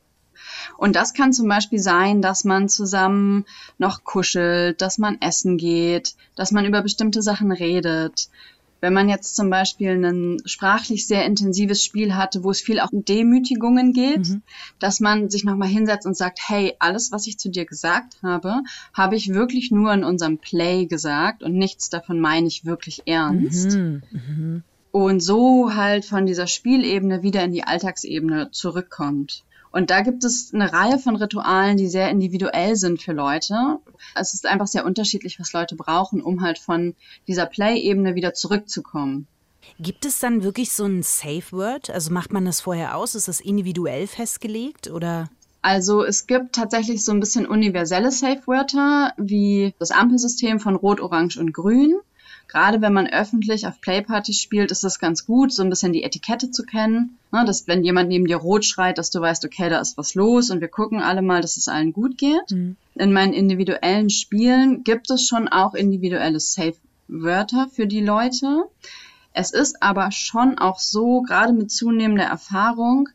Und 0.76 0.96
das 0.96 1.14
kann 1.14 1.32
zum 1.32 1.48
Beispiel 1.48 1.78
sein, 1.78 2.20
dass 2.20 2.44
man 2.44 2.68
zusammen 2.68 3.44
noch 3.78 4.04
kuschelt, 4.04 4.80
dass 4.80 4.98
man 4.98 5.20
essen 5.20 5.56
geht, 5.56 6.14
dass 6.34 6.52
man 6.52 6.64
über 6.64 6.82
bestimmte 6.82 7.22
Sachen 7.22 7.52
redet, 7.52 8.28
wenn 8.80 8.92
man 8.92 9.08
jetzt 9.08 9.34
zum 9.34 9.50
Beispiel 9.50 10.04
ein 10.04 10.38
sprachlich 10.44 11.06
sehr 11.06 11.24
intensives 11.24 11.84
Spiel 11.84 12.14
hatte, 12.14 12.44
wo 12.44 12.50
es 12.50 12.60
viel 12.60 12.80
auch 12.80 12.92
um 12.92 13.04
Demütigungen 13.04 13.92
geht, 13.92 14.28
mhm. 14.28 14.42
dass 14.78 15.00
man 15.00 15.30
sich 15.30 15.44
nochmal 15.44 15.68
hinsetzt 15.68 16.06
und 16.06 16.16
sagt, 16.16 16.38
hey, 16.46 16.74
alles, 16.78 17.10
was 17.10 17.26
ich 17.26 17.38
zu 17.38 17.48
dir 17.48 17.64
gesagt 17.64 18.18
habe, 18.22 18.62
habe 18.94 19.16
ich 19.16 19.34
wirklich 19.34 19.70
nur 19.70 19.92
in 19.92 20.04
unserem 20.04 20.38
Play 20.38 20.86
gesagt 20.86 21.42
und 21.42 21.54
nichts 21.54 21.90
davon 21.90 22.20
meine 22.20 22.46
ich 22.46 22.64
wirklich 22.64 23.02
ernst. 23.06 23.76
Mhm. 23.76 24.02
Mhm. 24.10 24.62
Und 24.90 25.20
so 25.20 25.74
halt 25.74 26.04
von 26.04 26.26
dieser 26.26 26.46
Spielebene 26.46 27.22
wieder 27.22 27.44
in 27.44 27.52
die 27.52 27.64
Alltagsebene 27.64 28.50
zurückkommt. 28.52 29.44
Und 29.70 29.90
da 29.90 30.00
gibt 30.02 30.24
es 30.24 30.52
eine 30.54 30.72
Reihe 30.72 30.98
von 30.98 31.16
Ritualen, 31.16 31.76
die 31.76 31.88
sehr 31.88 32.10
individuell 32.10 32.76
sind 32.76 33.02
für 33.02 33.12
Leute. 33.12 33.78
Es 34.14 34.34
ist 34.34 34.46
einfach 34.46 34.66
sehr 34.66 34.84
unterschiedlich, 34.84 35.38
was 35.38 35.52
Leute 35.52 35.76
brauchen, 35.76 36.22
um 36.22 36.42
halt 36.42 36.58
von 36.58 36.94
dieser 37.26 37.46
Play-Ebene 37.46 38.14
wieder 38.14 38.34
zurückzukommen. 38.34 39.26
Gibt 39.78 40.06
es 40.06 40.18
dann 40.20 40.42
wirklich 40.42 40.72
so 40.72 40.84
ein 40.84 41.02
Safe 41.02 41.52
Word? 41.52 41.90
Also 41.90 42.12
macht 42.12 42.32
man 42.32 42.44
das 42.44 42.60
vorher 42.60 42.96
aus? 42.96 43.14
Ist 43.14 43.28
das 43.28 43.40
individuell 43.40 44.06
festgelegt 44.06 44.88
oder? 44.88 45.28
Also 45.60 46.04
es 46.04 46.26
gibt 46.26 46.54
tatsächlich 46.54 47.04
so 47.04 47.12
ein 47.12 47.20
bisschen 47.20 47.46
universelle 47.46 48.12
Safe-Wörter 48.12 49.12
wie 49.16 49.74
das 49.78 49.90
Ampelsystem 49.90 50.60
von 50.60 50.76
Rot, 50.76 51.00
Orange 51.00 51.38
und 51.38 51.52
Grün 51.52 51.96
gerade 52.48 52.80
wenn 52.80 52.94
man 52.94 53.06
öffentlich 53.06 53.66
auf 53.66 53.80
Playpartys 53.80 54.40
spielt, 54.40 54.70
ist 54.70 54.82
das 54.82 54.98
ganz 54.98 55.26
gut, 55.26 55.52
so 55.52 55.62
ein 55.62 55.70
bisschen 55.70 55.92
die 55.92 56.02
Etikette 56.02 56.50
zu 56.50 56.64
kennen. 56.64 57.18
Ne, 57.30 57.44
dass 57.44 57.68
wenn 57.68 57.84
jemand 57.84 58.08
neben 58.08 58.26
dir 58.26 58.38
rot 58.38 58.64
schreit, 58.64 58.96
dass 58.96 59.10
du 59.10 59.20
weißt, 59.20 59.44
okay, 59.44 59.68
da 59.68 59.78
ist 59.80 59.98
was 59.98 60.14
los 60.14 60.50
und 60.50 60.60
wir 60.60 60.68
gucken 60.68 61.00
alle 61.02 61.22
mal, 61.22 61.42
dass 61.42 61.58
es 61.58 61.68
allen 61.68 61.92
gut 61.92 62.16
geht. 62.16 62.50
Mhm. 62.50 62.76
In 62.94 63.12
meinen 63.12 63.34
individuellen 63.34 64.08
Spielen 64.08 64.82
gibt 64.82 65.10
es 65.10 65.26
schon 65.28 65.46
auch 65.46 65.74
individuelle 65.74 66.40
Safe-Wörter 66.40 67.68
für 67.70 67.86
die 67.86 68.00
Leute. 68.00 68.64
Es 69.34 69.52
ist 69.52 69.82
aber 69.82 70.10
schon 70.10 70.58
auch 70.58 70.78
so, 70.78 71.20
gerade 71.22 71.52
mit 71.52 71.70
zunehmender 71.70 72.24
Erfahrung, 72.24 73.10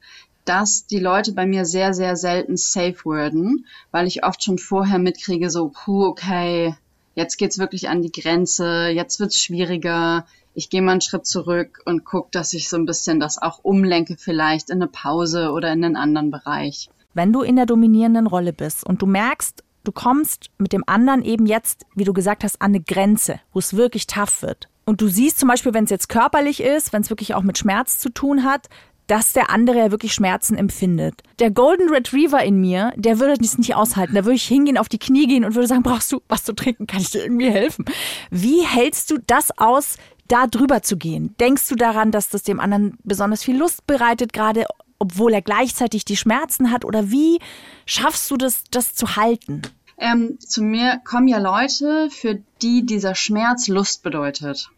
dass 0.46 0.86
die 0.86 1.00
Leute 1.00 1.32
bei 1.32 1.46
mir 1.46 1.66
sehr, 1.66 1.94
sehr 1.94 2.16
selten 2.16 2.58
safe 2.58 3.04
worden, 3.04 3.66
weil 3.92 4.08
ich 4.08 4.24
oft 4.24 4.44
schon 4.44 4.58
vorher 4.58 5.00
mitkriege, 5.00 5.50
so, 5.50 5.72
puh, 5.74 6.06
okay, 6.06 6.76
jetzt 7.16 7.38
geht's 7.38 7.60
wirklich 7.60 7.90
an 7.90 8.02
die 8.02 8.12
Grenze, 8.12 8.88
jetzt 8.88 9.20
wird's 9.20 9.38
schwieriger, 9.38 10.26
ich 10.54 10.70
gehe 10.70 10.82
mal 10.82 10.94
einen 10.94 11.02
Schritt 11.02 11.26
zurück 11.26 11.82
und 11.86 12.06
gucke, 12.06 12.30
dass 12.32 12.54
ich 12.54 12.70
so 12.70 12.78
ein 12.78 12.86
bisschen 12.86 13.20
das 13.20 13.42
auch 13.42 13.60
umlenke 13.64 14.18
vielleicht 14.18 14.70
in 14.70 14.82
eine 14.82 14.88
Pause 14.88 15.52
oder 15.52 15.72
in 15.72 15.84
einen 15.84 15.96
anderen 15.96 16.32
Bereich. 16.32 16.90
Wenn 17.14 17.34
du 17.34 17.42
in 17.42 17.56
der 17.56 17.66
dominierenden 17.66 18.28
Rolle 18.28 18.54
bist 18.54 18.86
und 18.86 19.02
du 19.02 19.06
merkst, 19.06 19.64
du 19.84 19.92
kommst 19.92 20.50
mit 20.58 20.74
dem 20.74 20.84
anderen 20.88 21.24
eben 21.24 21.46
jetzt, 21.46 21.86
wie 21.96 22.04
du 22.04 22.14
gesagt 22.14 22.44
hast, 22.44 22.62
an 22.62 22.72
eine 22.72 22.82
Grenze, 22.82 23.40
wo 23.52 23.60
es 23.60 23.76
wirklich 23.76 24.08
tough 24.08 24.42
wird. 24.42 24.68
Und 24.86 25.02
du 25.02 25.08
siehst 25.08 25.40
zum 25.40 25.48
Beispiel, 25.48 25.74
wenn 25.74 25.86
es 25.86 25.90
jetzt 25.90 26.10
körperlich 26.10 26.62
ist, 26.62 26.92
wenn 26.92 27.02
es 27.02 27.10
wirklich 27.10 27.36
auch 27.36 27.44
mit 27.44 27.58
Schmerz 27.58 28.00
zu 28.00 28.10
tun 28.10 28.44
hat, 28.44 28.68
dass 29.08 29.34
der 29.34 29.50
andere 29.50 29.78
ja 29.78 29.92
wirklich 29.92 30.14
Schmerzen 30.14 30.56
empfindet. 30.58 31.22
Der 31.40 31.52
Golden 31.52 31.90
Retriever 31.90 32.44
in 32.44 32.60
mir, 32.60 32.94
der 32.96 33.20
würde 33.20 33.36
das 33.38 33.58
nicht 33.58 33.76
aushalten. 33.76 34.16
Da 34.16 34.26
würde 34.26 34.36
ich 34.36 34.48
hingehen, 34.48 34.78
auf 34.78 34.90
die 34.90 35.00
Knie 35.00 35.28
gehen 35.28 35.46
und 35.46 35.56
würde 35.56 35.68
sagen, 35.68 35.84
brauchst 35.84 36.12
du 36.12 36.22
was 36.28 36.44
zu 36.44 36.54
trinken? 36.54 36.88
Kann 36.88 37.02
ich 37.02 37.12
dir 37.12 37.24
irgendwie 37.24 37.50
helfen? 37.50 37.86
Wie 38.32 38.62
hältst 38.62 39.12
du 39.12 39.18
das 39.26 39.58
aus, 39.58 39.98
da 40.28 40.48
drüber 40.48 40.82
zu 40.82 40.98
gehen? 40.98 41.36
Denkst 41.40 41.68
du 41.68 41.76
daran, 41.76 42.12
dass 42.12 42.30
das 42.30 42.44
dem 42.44 42.60
anderen 42.60 42.98
besonders 43.04 43.44
viel 43.44 43.58
Lust 43.58 43.86
bereitet, 43.88 44.32
gerade 44.34 44.66
obwohl 45.00 45.34
er 45.34 45.42
gleichzeitig 45.42 46.06
die 46.06 46.18
Schmerzen 46.18 46.72
hat? 46.72 46.86
Oder 46.86 47.12
wie 47.12 47.40
schaffst 47.86 48.32
du 48.32 48.38
das, 48.38 48.64
das 48.72 48.96
zu 48.96 49.18
halten? 49.18 49.64
Ähm, 49.98 50.40
zu 50.40 50.64
mir 50.64 51.02
kommen 51.04 51.28
ja 51.28 51.40
Leute, 51.40 52.10
für 52.10 52.42
die 52.62 52.86
dieser 52.86 53.16
Schmerz 53.16 53.68
Lust 53.68 54.02
bedeutet. 54.02 54.70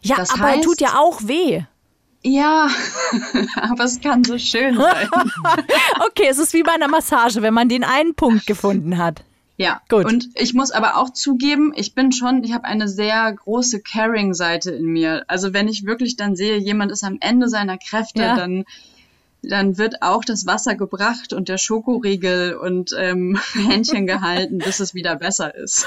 Ja, 0.00 0.16
das 0.16 0.30
aber 0.30 0.44
heißt, 0.44 0.58
er 0.58 0.62
tut 0.62 0.80
ja 0.80 0.98
auch 0.98 1.20
weh. 1.22 1.62
Ja, 2.24 2.68
aber 3.60 3.84
es 3.84 4.00
kann 4.00 4.22
so 4.24 4.38
schön 4.38 4.76
sein. 4.76 5.08
okay, 6.06 6.26
es 6.28 6.38
ist 6.38 6.54
wie 6.54 6.62
bei 6.62 6.72
einer 6.72 6.88
Massage, 6.88 7.42
wenn 7.42 7.54
man 7.54 7.68
den 7.68 7.84
einen 7.84 8.14
Punkt 8.14 8.46
gefunden 8.46 8.98
hat. 8.98 9.24
Ja, 9.56 9.80
gut. 9.88 10.06
Und 10.06 10.28
ich 10.34 10.54
muss 10.54 10.70
aber 10.70 10.96
auch 10.96 11.10
zugeben, 11.10 11.72
ich 11.76 11.94
bin 11.94 12.10
schon, 12.12 12.42
ich 12.42 12.52
habe 12.52 12.64
eine 12.64 12.88
sehr 12.88 13.32
große 13.32 13.80
Caring-Seite 13.80 14.70
in 14.70 14.86
mir. 14.86 15.24
Also 15.28 15.52
wenn 15.52 15.68
ich 15.68 15.84
wirklich 15.84 16.16
dann 16.16 16.36
sehe, 16.36 16.56
jemand 16.58 16.90
ist 16.90 17.04
am 17.04 17.18
Ende 17.20 17.48
seiner 17.48 17.78
Kräfte, 17.78 18.22
ja. 18.22 18.36
dann 18.36 18.64
dann 19.42 19.76
wird 19.76 20.02
auch 20.02 20.24
das 20.24 20.46
Wasser 20.46 20.76
gebracht 20.76 21.32
und 21.32 21.48
der 21.48 21.58
Schokoriegel 21.58 22.54
und 22.54 22.94
ähm, 22.96 23.38
Händchen 23.54 24.06
gehalten, 24.06 24.58
bis 24.58 24.80
es 24.80 24.94
wieder 24.94 25.16
besser 25.16 25.54
ist. 25.54 25.86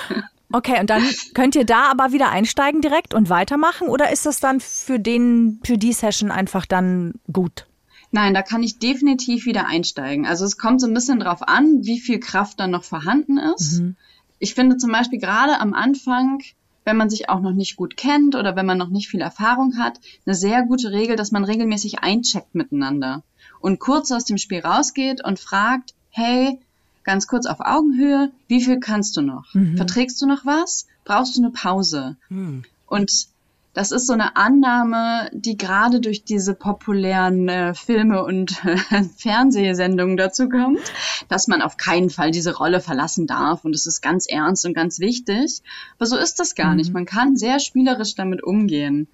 Okay, 0.56 0.80
und 0.80 0.90
dann 0.90 1.04
könnt 1.34 1.56
ihr 1.56 1.66
da 1.66 1.92
aber 1.92 2.14
wieder 2.14 2.30
einsteigen 2.30 2.80
direkt 2.80 3.14
und 3.14 3.30
weitermachen 3.30 3.90
oder 3.90 4.14
ist 4.14 4.26
das 4.26 4.40
dann 4.40 4.62
für 4.62 5.02
den, 5.02 5.60
für 5.66 5.78
die 5.78 5.92
Session 5.92 6.32
einfach 6.32 6.66
dann 6.66 7.16
gut? 7.34 7.68
Nein, 8.12 8.34
da 8.34 8.42
kann 8.42 8.64
ich 8.64 8.80
definitiv 8.80 9.46
wieder 9.46 9.68
einsteigen. 9.68 10.26
Also 10.26 10.46
es 10.46 10.58
kommt 10.58 10.80
so 10.80 10.88
ein 10.88 10.94
bisschen 10.94 11.20
drauf 11.20 11.46
an, 11.46 11.84
wie 11.84 12.00
viel 12.00 12.22
Kraft 12.22 12.62
dann 12.62 12.72
noch 12.72 12.86
vorhanden 12.86 13.38
ist. 13.38 13.82
Mhm. 13.82 13.98
Ich 14.40 14.54
finde 14.54 14.78
zum 14.78 14.94
Beispiel 14.94 15.20
gerade 15.20 15.60
am 15.60 15.74
Anfang, 15.74 16.42
wenn 16.86 16.96
man 16.96 17.10
sich 17.10 17.28
auch 17.28 17.42
noch 17.42 17.52
nicht 17.52 17.76
gut 17.76 17.98
kennt 17.98 18.34
oder 18.36 18.56
wenn 18.56 18.66
man 18.66 18.78
noch 18.78 18.90
nicht 18.90 19.10
viel 19.10 19.20
Erfahrung 19.20 19.78
hat, 19.78 20.00
eine 20.26 20.36
sehr 20.36 20.64
gute 20.64 20.94
Regel, 20.94 21.18
dass 21.18 21.34
man 21.34 21.44
regelmäßig 21.44 22.00
eincheckt 22.00 22.56
miteinander 22.56 23.24
und 23.60 23.82
kurz 23.82 24.10
aus 24.14 24.24
dem 24.24 24.38
Spiel 24.38 24.62
rausgeht 24.62 25.22
und 25.22 25.38
fragt, 25.38 25.96
hey, 26.12 26.62
ganz 27.06 27.28
kurz 27.28 27.46
auf 27.46 27.60
Augenhöhe, 27.60 28.32
wie 28.48 28.62
viel 28.62 28.80
kannst 28.80 29.16
du 29.16 29.22
noch? 29.22 29.54
Mhm. 29.54 29.78
Verträgst 29.78 30.22
du 30.22 30.26
noch 30.26 30.46
was? 30.46 30.88
Brauchst 31.06 31.38
du 31.38 31.42
eine 31.42 31.52
Pause? 31.52 32.18
Mhm. 32.30 32.64
Und 32.88 33.28
das 33.74 33.92
ist 33.92 34.08
so 34.08 34.14
eine 34.14 34.38
Annahme, 34.38 35.30
die 35.34 35.58
gerade 35.58 36.00
durch 36.00 36.24
diese 36.24 36.54
populären 36.54 37.50
äh, 37.50 37.74
Filme 37.74 38.24
und 38.24 38.64
äh, 38.66 39.04
Fernsehsendungen 39.18 40.18
dazu 40.18 40.50
kommt, 40.50 40.80
dass 41.28 41.48
man 41.48 41.62
auf 41.62 41.78
keinen 41.78 42.10
Fall 42.10 42.32
diese 42.32 42.56
Rolle 42.56 42.80
verlassen 42.80 43.28
darf 43.28 43.66
und 43.66 43.76
es 43.76 43.86
ist 43.86 44.02
ganz 44.02 44.28
ernst 44.28 44.66
und 44.66 44.74
ganz 44.74 45.00
wichtig. 45.00 45.62
Aber 45.98 46.06
so 46.06 46.18
ist 46.18 46.40
das 46.40 46.56
gar 46.56 46.72
mhm. 46.72 46.78
nicht. 46.78 46.94
Man 46.94 47.06
kann 47.06 47.36
sehr 47.36 47.60
spielerisch 47.60 48.16
damit 48.16 48.42
umgehen 48.44 49.10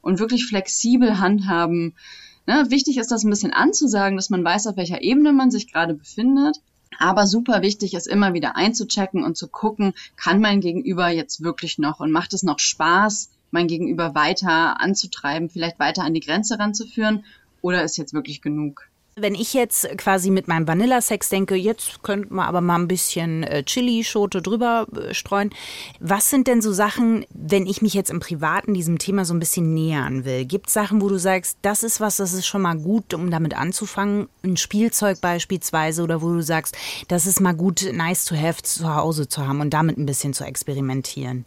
und 0.00 0.18
wirklich 0.18 0.46
flexibel 0.46 1.20
handhaben. 1.20 1.94
Ne? 2.46 2.64
Wichtig 2.70 2.96
ist 2.96 3.10
das 3.12 3.22
ein 3.22 3.30
bisschen 3.30 3.52
anzusagen, 3.52 4.16
dass 4.16 4.30
man 4.30 4.42
weiß, 4.42 4.66
auf 4.66 4.78
welcher 4.78 5.02
Ebene 5.02 5.34
man 5.34 5.50
sich 5.50 5.70
gerade 5.70 5.92
befindet 5.92 6.56
aber 6.98 7.26
super 7.26 7.62
wichtig 7.62 7.94
ist 7.94 8.06
immer 8.06 8.34
wieder 8.34 8.56
einzuchecken 8.56 9.24
und 9.24 9.36
zu 9.36 9.48
gucken, 9.48 9.94
kann 10.16 10.40
mein 10.40 10.60
Gegenüber 10.60 11.08
jetzt 11.08 11.42
wirklich 11.42 11.78
noch 11.78 12.00
und 12.00 12.10
macht 12.10 12.32
es 12.34 12.42
noch 12.42 12.58
Spaß, 12.58 13.30
mein 13.50 13.68
Gegenüber 13.68 14.14
weiter 14.14 14.80
anzutreiben, 14.80 15.48
vielleicht 15.48 15.78
weiter 15.78 16.04
an 16.04 16.14
die 16.14 16.20
Grenze 16.20 16.58
ranzuführen 16.58 17.24
oder 17.62 17.82
ist 17.82 17.96
jetzt 17.96 18.12
wirklich 18.12 18.42
genug? 18.42 18.88
Wenn 19.18 19.34
ich 19.34 19.54
jetzt 19.54 19.88
quasi 19.96 20.28
mit 20.28 20.46
meinem 20.46 20.68
Vanilla-Sex 20.68 21.30
denke, 21.30 21.54
jetzt 21.54 22.02
könnte 22.02 22.34
man 22.34 22.46
aber 22.46 22.60
mal 22.60 22.74
ein 22.74 22.86
bisschen 22.86 23.44
äh, 23.44 23.62
Chili-Schote 23.62 24.42
drüber 24.42 24.86
äh, 24.94 25.14
streuen. 25.14 25.54
Was 26.00 26.28
sind 26.28 26.46
denn 26.46 26.60
so 26.60 26.70
Sachen, 26.70 27.24
wenn 27.30 27.66
ich 27.66 27.80
mich 27.80 27.94
jetzt 27.94 28.10
im 28.10 28.20
Privaten 28.20 28.74
diesem 28.74 28.98
Thema 28.98 29.24
so 29.24 29.32
ein 29.32 29.38
bisschen 29.38 29.72
nähern 29.72 30.26
will? 30.26 30.44
Gibt 30.44 30.66
es 30.66 30.74
Sachen, 30.74 31.00
wo 31.00 31.08
du 31.08 31.18
sagst, 31.18 31.56
das 31.62 31.82
ist 31.82 31.98
was, 31.98 32.18
das 32.18 32.34
ist 32.34 32.44
schon 32.44 32.60
mal 32.60 32.76
gut, 32.76 33.14
um 33.14 33.30
damit 33.30 33.56
anzufangen? 33.56 34.28
Ein 34.44 34.58
Spielzeug 34.58 35.22
beispielsweise 35.22 36.02
oder 36.02 36.20
wo 36.20 36.34
du 36.34 36.42
sagst, 36.42 36.76
das 37.08 37.26
ist 37.26 37.40
mal 37.40 37.54
gut, 37.54 37.90
nice 37.90 38.26
to 38.26 38.36
have 38.36 38.62
zu 38.62 38.94
Hause 38.94 39.28
zu 39.28 39.46
haben 39.46 39.62
und 39.62 39.70
damit 39.70 39.96
ein 39.96 40.04
bisschen 40.04 40.34
zu 40.34 40.44
experimentieren? 40.44 41.46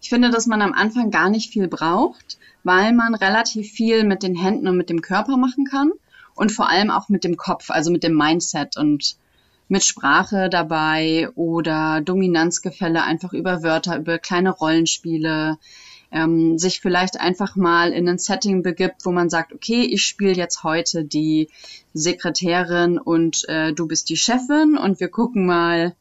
Ich 0.00 0.08
finde, 0.08 0.30
dass 0.30 0.46
man 0.46 0.62
am 0.62 0.72
Anfang 0.72 1.10
gar 1.10 1.28
nicht 1.28 1.52
viel 1.52 1.68
braucht, 1.68 2.38
weil 2.62 2.94
man 2.94 3.14
relativ 3.14 3.72
viel 3.72 4.04
mit 4.04 4.22
den 4.22 4.34
Händen 4.34 4.68
und 4.68 4.78
mit 4.78 4.88
dem 4.88 5.02
Körper 5.02 5.36
machen 5.36 5.66
kann 5.66 5.92
und 6.34 6.52
vor 6.52 6.68
allem 6.68 6.90
auch 6.90 7.08
mit 7.08 7.24
dem 7.24 7.36
Kopf, 7.36 7.70
also 7.70 7.90
mit 7.90 8.02
dem 8.02 8.14
Mindset 8.14 8.76
und 8.76 9.16
mit 9.68 9.84
Sprache 9.84 10.48
dabei 10.50 11.28
oder 11.34 12.00
Dominanzgefälle 12.00 13.02
einfach 13.02 13.32
über 13.32 13.62
Wörter, 13.62 13.96
über 13.98 14.18
kleine 14.18 14.50
Rollenspiele, 14.50 15.58
ähm, 16.10 16.58
sich 16.58 16.80
vielleicht 16.80 17.20
einfach 17.20 17.56
mal 17.56 17.92
in 17.92 18.08
ein 18.08 18.18
Setting 18.18 18.62
begibt, 18.62 19.04
wo 19.04 19.10
man 19.10 19.30
sagt, 19.30 19.52
okay, 19.52 19.82
ich 19.82 20.04
spiele 20.04 20.34
jetzt 20.34 20.62
heute 20.62 21.04
die 21.04 21.48
Sekretärin 21.92 22.98
und 22.98 23.48
äh, 23.48 23.72
du 23.72 23.88
bist 23.88 24.08
die 24.10 24.16
Chefin 24.16 24.76
und 24.76 25.00
wir 25.00 25.08
gucken 25.08 25.46
mal, 25.46 25.96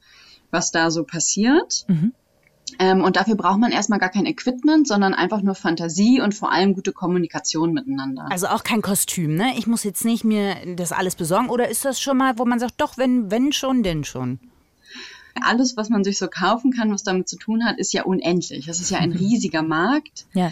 was 0.52 0.72
da 0.72 0.92
so 0.92 1.04
passiert. 1.04 1.86
Mhm. 1.88 2.14
Ähm, 2.80 3.04
und 3.04 3.16
dafür 3.16 3.36
braucht 3.36 3.60
man 3.60 3.72
erstmal 3.72 4.00
gar 4.00 4.10
kein 4.10 4.26
Equipment, 4.26 4.88
sondern 4.88 5.14
einfach 5.14 5.42
nur 5.42 5.56
Fantasie 5.56 6.22
und 6.22 6.34
vor 6.34 6.52
allem 6.52 6.74
gute 6.74 6.92
Kommunikation 6.92 7.74
miteinander. 7.74 8.28
Also 8.30 8.48
auch 8.48 8.64
kein 8.64 8.82
Kostüm, 8.82 9.36
ne? 9.36 9.54
Ich 9.58 9.68
muss 9.68 9.84
jetzt 9.84 10.06
nicht 10.06 10.24
mir 10.24 10.56
das 10.76 10.92
alles 10.92 11.16
besorgen. 11.16 11.50
Oder 11.50 11.70
ist 11.70 11.86
das 11.86 12.00
schon 12.00 12.18
mal, 12.18 12.38
wo 12.38 12.46
man 12.46 12.60
sagt, 12.60 12.80
doch, 12.80 12.98
wenn, 12.98 13.32
wenn 13.32 13.52
schon, 13.52 13.84
denn 13.84 14.04
schon? 14.04 14.40
Alles, 15.42 15.78
was 15.78 15.90
man 15.90 16.04
sich 16.04 16.18
so 16.18 16.28
kaufen 16.28 16.72
kann, 16.72 16.92
was 16.92 17.04
damit 17.04 17.28
zu 17.28 17.38
tun 17.38 17.66
hat, 17.66 17.78
ist 17.78 17.94
ja 17.94 18.04
unendlich. 18.04 18.66
Das 18.66 18.80
ist 18.80 18.92
ja 18.92 19.00
ein 19.00 19.12
riesiger 19.14 19.64
Markt. 19.64 20.26
Ja. 20.34 20.52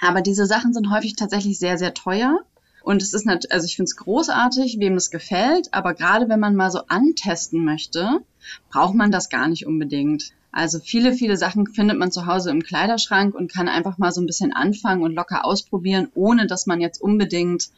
Aber 0.00 0.20
diese 0.20 0.46
Sachen 0.46 0.72
sind 0.72 0.90
häufig 0.90 1.16
tatsächlich 1.16 1.58
sehr, 1.58 1.78
sehr 1.78 1.94
teuer. 1.94 2.38
Und 2.82 3.02
es 3.02 3.12
ist 3.12 3.26
nicht, 3.26 3.52
also 3.52 3.64
ich 3.66 3.76
finde 3.76 3.88
es 3.88 3.96
großartig, 3.96 4.76
wem 4.78 4.94
es 4.94 5.10
gefällt, 5.10 5.72
aber 5.72 5.94
gerade 5.94 6.28
wenn 6.28 6.40
man 6.40 6.54
mal 6.54 6.70
so 6.70 6.80
antesten 6.88 7.64
möchte, 7.64 8.20
braucht 8.70 8.94
man 8.94 9.10
das 9.10 9.28
gar 9.28 9.48
nicht 9.48 9.66
unbedingt. 9.66 10.32
Also 10.52 10.78
viele, 10.78 11.12
viele 11.12 11.36
Sachen 11.36 11.66
findet 11.66 11.98
man 11.98 12.10
zu 12.10 12.26
Hause 12.26 12.50
im 12.50 12.62
Kleiderschrank 12.62 13.34
und 13.34 13.52
kann 13.52 13.68
einfach 13.68 13.98
mal 13.98 14.12
so 14.12 14.20
ein 14.20 14.26
bisschen 14.26 14.52
anfangen 14.52 15.02
und 15.02 15.14
locker 15.14 15.44
ausprobieren, 15.44 16.08
ohne 16.14 16.46
dass 16.46 16.66
man 16.66 16.80
jetzt 16.80 17.00
unbedingt 17.00 17.70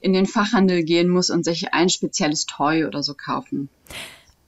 in 0.00 0.12
den 0.12 0.26
Fachhandel 0.26 0.84
gehen 0.84 1.08
muss 1.08 1.30
und 1.30 1.44
sich 1.44 1.72
ein 1.72 1.88
spezielles 1.88 2.46
Toy 2.46 2.84
oder 2.84 3.02
so 3.02 3.14
kaufen 3.14 3.68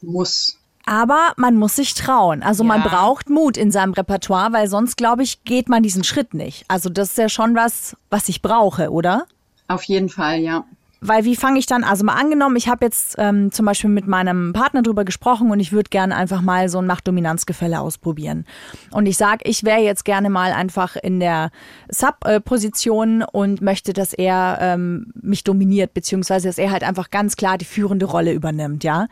muss. 0.02 0.58
Aber 0.84 1.32
man 1.36 1.56
muss 1.56 1.76
sich 1.76 1.94
trauen. 1.94 2.44
Also 2.44 2.62
ja. 2.62 2.68
man 2.68 2.82
braucht 2.82 3.28
Mut 3.28 3.56
in 3.56 3.72
seinem 3.72 3.92
Repertoire, 3.92 4.52
weil 4.52 4.68
sonst, 4.68 4.96
glaube 4.96 5.24
ich, 5.24 5.42
geht 5.42 5.68
man 5.68 5.82
diesen 5.82 6.04
Schritt 6.04 6.32
nicht. 6.32 6.64
Also 6.68 6.88
das 6.88 7.10
ist 7.10 7.18
ja 7.18 7.28
schon 7.28 7.56
was, 7.56 7.96
was 8.08 8.28
ich 8.28 8.40
brauche, 8.40 8.90
oder? 8.90 9.26
Auf 9.68 9.82
jeden 9.84 10.08
Fall, 10.08 10.40
ja. 10.40 10.64
Weil 11.02 11.24
wie 11.24 11.36
fange 11.36 11.58
ich 11.58 11.66
dann, 11.66 11.84
also 11.84 12.04
mal 12.04 12.14
angenommen, 12.14 12.56
ich 12.56 12.68
habe 12.68 12.86
jetzt 12.86 13.16
ähm, 13.18 13.52
zum 13.52 13.66
Beispiel 13.66 13.90
mit 13.90 14.06
meinem 14.06 14.54
Partner 14.54 14.82
drüber 14.82 15.04
gesprochen 15.04 15.50
und 15.50 15.60
ich 15.60 15.70
würde 15.70 15.90
gerne 15.90 16.16
einfach 16.16 16.40
mal 16.40 16.70
so 16.70 16.78
ein 16.78 16.86
Machtdominanzgefälle 16.86 17.80
ausprobieren. 17.80 18.46
Und 18.90 19.04
ich 19.04 19.18
sage, 19.18 19.40
ich 19.44 19.62
wäre 19.62 19.80
jetzt 19.80 20.06
gerne 20.06 20.30
mal 20.30 20.52
einfach 20.52 20.96
in 20.96 21.20
der 21.20 21.50
Sub-Position 21.90 23.22
und 23.22 23.60
möchte, 23.60 23.92
dass 23.92 24.14
er 24.14 24.58
ähm, 24.60 25.12
mich 25.20 25.44
dominiert, 25.44 25.92
beziehungsweise 25.92 26.48
dass 26.48 26.58
er 26.58 26.70
halt 26.70 26.82
einfach 26.82 27.10
ganz 27.10 27.36
klar 27.36 27.58
die 27.58 27.66
führende 27.66 28.06
Rolle 28.06 28.32
übernimmt, 28.32 28.82
ja. 28.82 29.06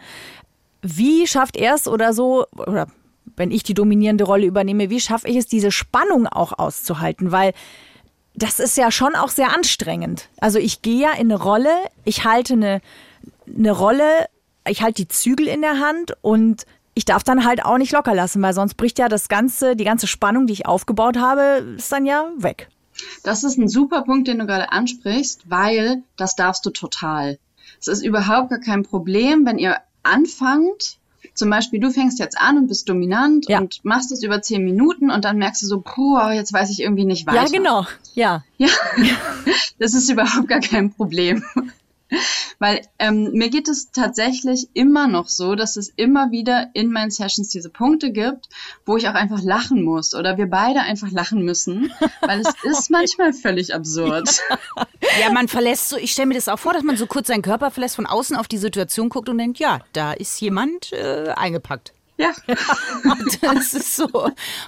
Wie 0.80 1.26
schafft 1.26 1.56
er 1.56 1.74
es 1.74 1.86
oder 1.86 2.14
so, 2.14 2.46
oder 2.56 2.86
wenn 3.36 3.50
ich 3.50 3.62
die 3.62 3.74
dominierende 3.74 4.24
Rolle 4.24 4.46
übernehme, 4.46 4.88
wie 4.90 5.00
schaffe 5.00 5.28
ich 5.28 5.36
es, 5.36 5.46
diese 5.46 5.70
Spannung 5.70 6.26
auch 6.26 6.58
auszuhalten? 6.58 7.30
Weil 7.30 7.52
das 8.34 8.58
ist 8.58 8.76
ja 8.76 8.90
schon 8.90 9.14
auch 9.14 9.28
sehr 9.28 9.54
anstrengend. 9.54 10.28
Also 10.40 10.58
ich 10.58 10.82
gehe 10.82 11.00
ja 11.00 11.12
in 11.12 11.30
eine 11.30 11.40
Rolle, 11.40 11.70
ich 12.04 12.24
halte 12.24 12.54
eine, 12.54 12.80
eine 13.46 13.70
Rolle, 13.70 14.26
ich 14.68 14.82
halte 14.82 15.02
die 15.02 15.08
Zügel 15.08 15.46
in 15.46 15.60
der 15.60 15.78
Hand 15.78 16.16
und 16.22 16.66
ich 16.94 17.04
darf 17.04 17.22
dann 17.22 17.44
halt 17.44 17.64
auch 17.64 17.78
nicht 17.78 17.92
locker 17.92 18.14
lassen, 18.14 18.40
weil 18.42 18.54
sonst 18.54 18.74
bricht 18.74 18.98
ja 18.98 19.08
das 19.08 19.28
ganze, 19.28 19.76
die 19.76 19.84
ganze 19.84 20.06
Spannung, 20.06 20.46
die 20.46 20.52
ich 20.52 20.66
aufgebaut 20.66 21.16
habe, 21.16 21.74
ist 21.76 21.90
dann 21.90 22.06
ja 22.06 22.30
weg. 22.36 22.68
Das 23.24 23.42
ist 23.42 23.58
ein 23.58 23.68
super 23.68 24.02
Punkt, 24.02 24.28
den 24.28 24.38
du 24.38 24.46
gerade 24.46 24.70
ansprichst, 24.70 25.50
weil 25.50 26.02
das 26.16 26.36
darfst 26.36 26.64
du 26.64 26.70
total. 26.70 27.38
Es 27.80 27.88
ist 27.88 28.04
überhaupt 28.04 28.50
gar 28.50 28.60
kein 28.60 28.84
Problem, 28.84 29.44
wenn 29.44 29.58
ihr 29.58 29.78
anfangt, 30.04 30.98
zum 31.34 31.50
Beispiel, 31.50 31.80
du 31.80 31.90
fängst 31.90 32.18
jetzt 32.18 32.38
an 32.38 32.58
und 32.58 32.66
bist 32.68 32.88
dominant 32.88 33.46
Ja. 33.48 33.58
und 33.60 33.84
machst 33.84 34.12
es 34.12 34.22
über 34.22 34.42
zehn 34.42 34.64
Minuten 34.64 35.10
und 35.10 35.24
dann 35.24 35.38
merkst 35.38 35.62
du 35.62 35.66
so, 35.66 35.80
puh, 35.80 36.18
jetzt 36.32 36.52
weiß 36.52 36.70
ich 36.70 36.80
irgendwie 36.80 37.04
nicht 37.04 37.26
weiter. 37.26 37.44
Ja, 37.44 37.48
genau. 37.50 37.86
Ja. 38.14 38.44
Ja, 38.58 38.68
das 39.78 39.94
ist 39.94 40.10
überhaupt 40.10 40.48
gar 40.48 40.60
kein 40.60 40.92
Problem. 40.92 41.42
Weil 42.58 42.82
ähm, 42.98 43.32
mir 43.32 43.48
geht 43.48 43.68
es 43.68 43.90
tatsächlich 43.90 44.68
immer 44.74 45.08
noch 45.08 45.28
so, 45.28 45.54
dass 45.54 45.76
es 45.76 45.88
immer 45.96 46.30
wieder 46.30 46.68
in 46.74 46.92
meinen 46.92 47.10
Sessions 47.10 47.48
diese 47.48 47.70
Punkte 47.70 48.12
gibt, 48.12 48.48
wo 48.84 48.96
ich 48.96 49.08
auch 49.08 49.14
einfach 49.14 49.42
lachen 49.42 49.82
muss 49.82 50.14
oder 50.14 50.36
wir 50.36 50.46
beide 50.46 50.80
einfach 50.80 51.10
lachen 51.10 51.42
müssen, 51.44 51.92
weil 52.20 52.40
es 52.40 52.52
ist 52.62 52.90
manchmal 52.90 53.32
völlig 53.32 53.74
absurd. 53.74 54.40
Ja, 55.20 55.32
man 55.32 55.48
verlässt 55.48 55.88
so, 55.88 55.96
ich 55.96 56.12
stelle 56.12 56.26
mir 56.26 56.34
das 56.34 56.48
auch 56.48 56.58
vor, 56.58 56.74
dass 56.74 56.82
man 56.82 56.96
so 56.96 57.06
kurz 57.06 57.28
seinen 57.28 57.42
Körper 57.42 57.70
verlässt, 57.70 57.96
von 57.96 58.06
außen 58.06 58.36
auf 58.36 58.48
die 58.48 58.58
Situation 58.58 59.08
guckt 59.08 59.28
und 59.28 59.38
denkt, 59.38 59.58
ja, 59.58 59.80
da 59.92 60.12
ist 60.12 60.40
jemand 60.40 60.92
äh, 60.92 61.30
eingepackt. 61.34 61.93
Ja, 62.16 62.32
Das 63.42 63.74
ist 63.74 63.96
so. 63.96 64.08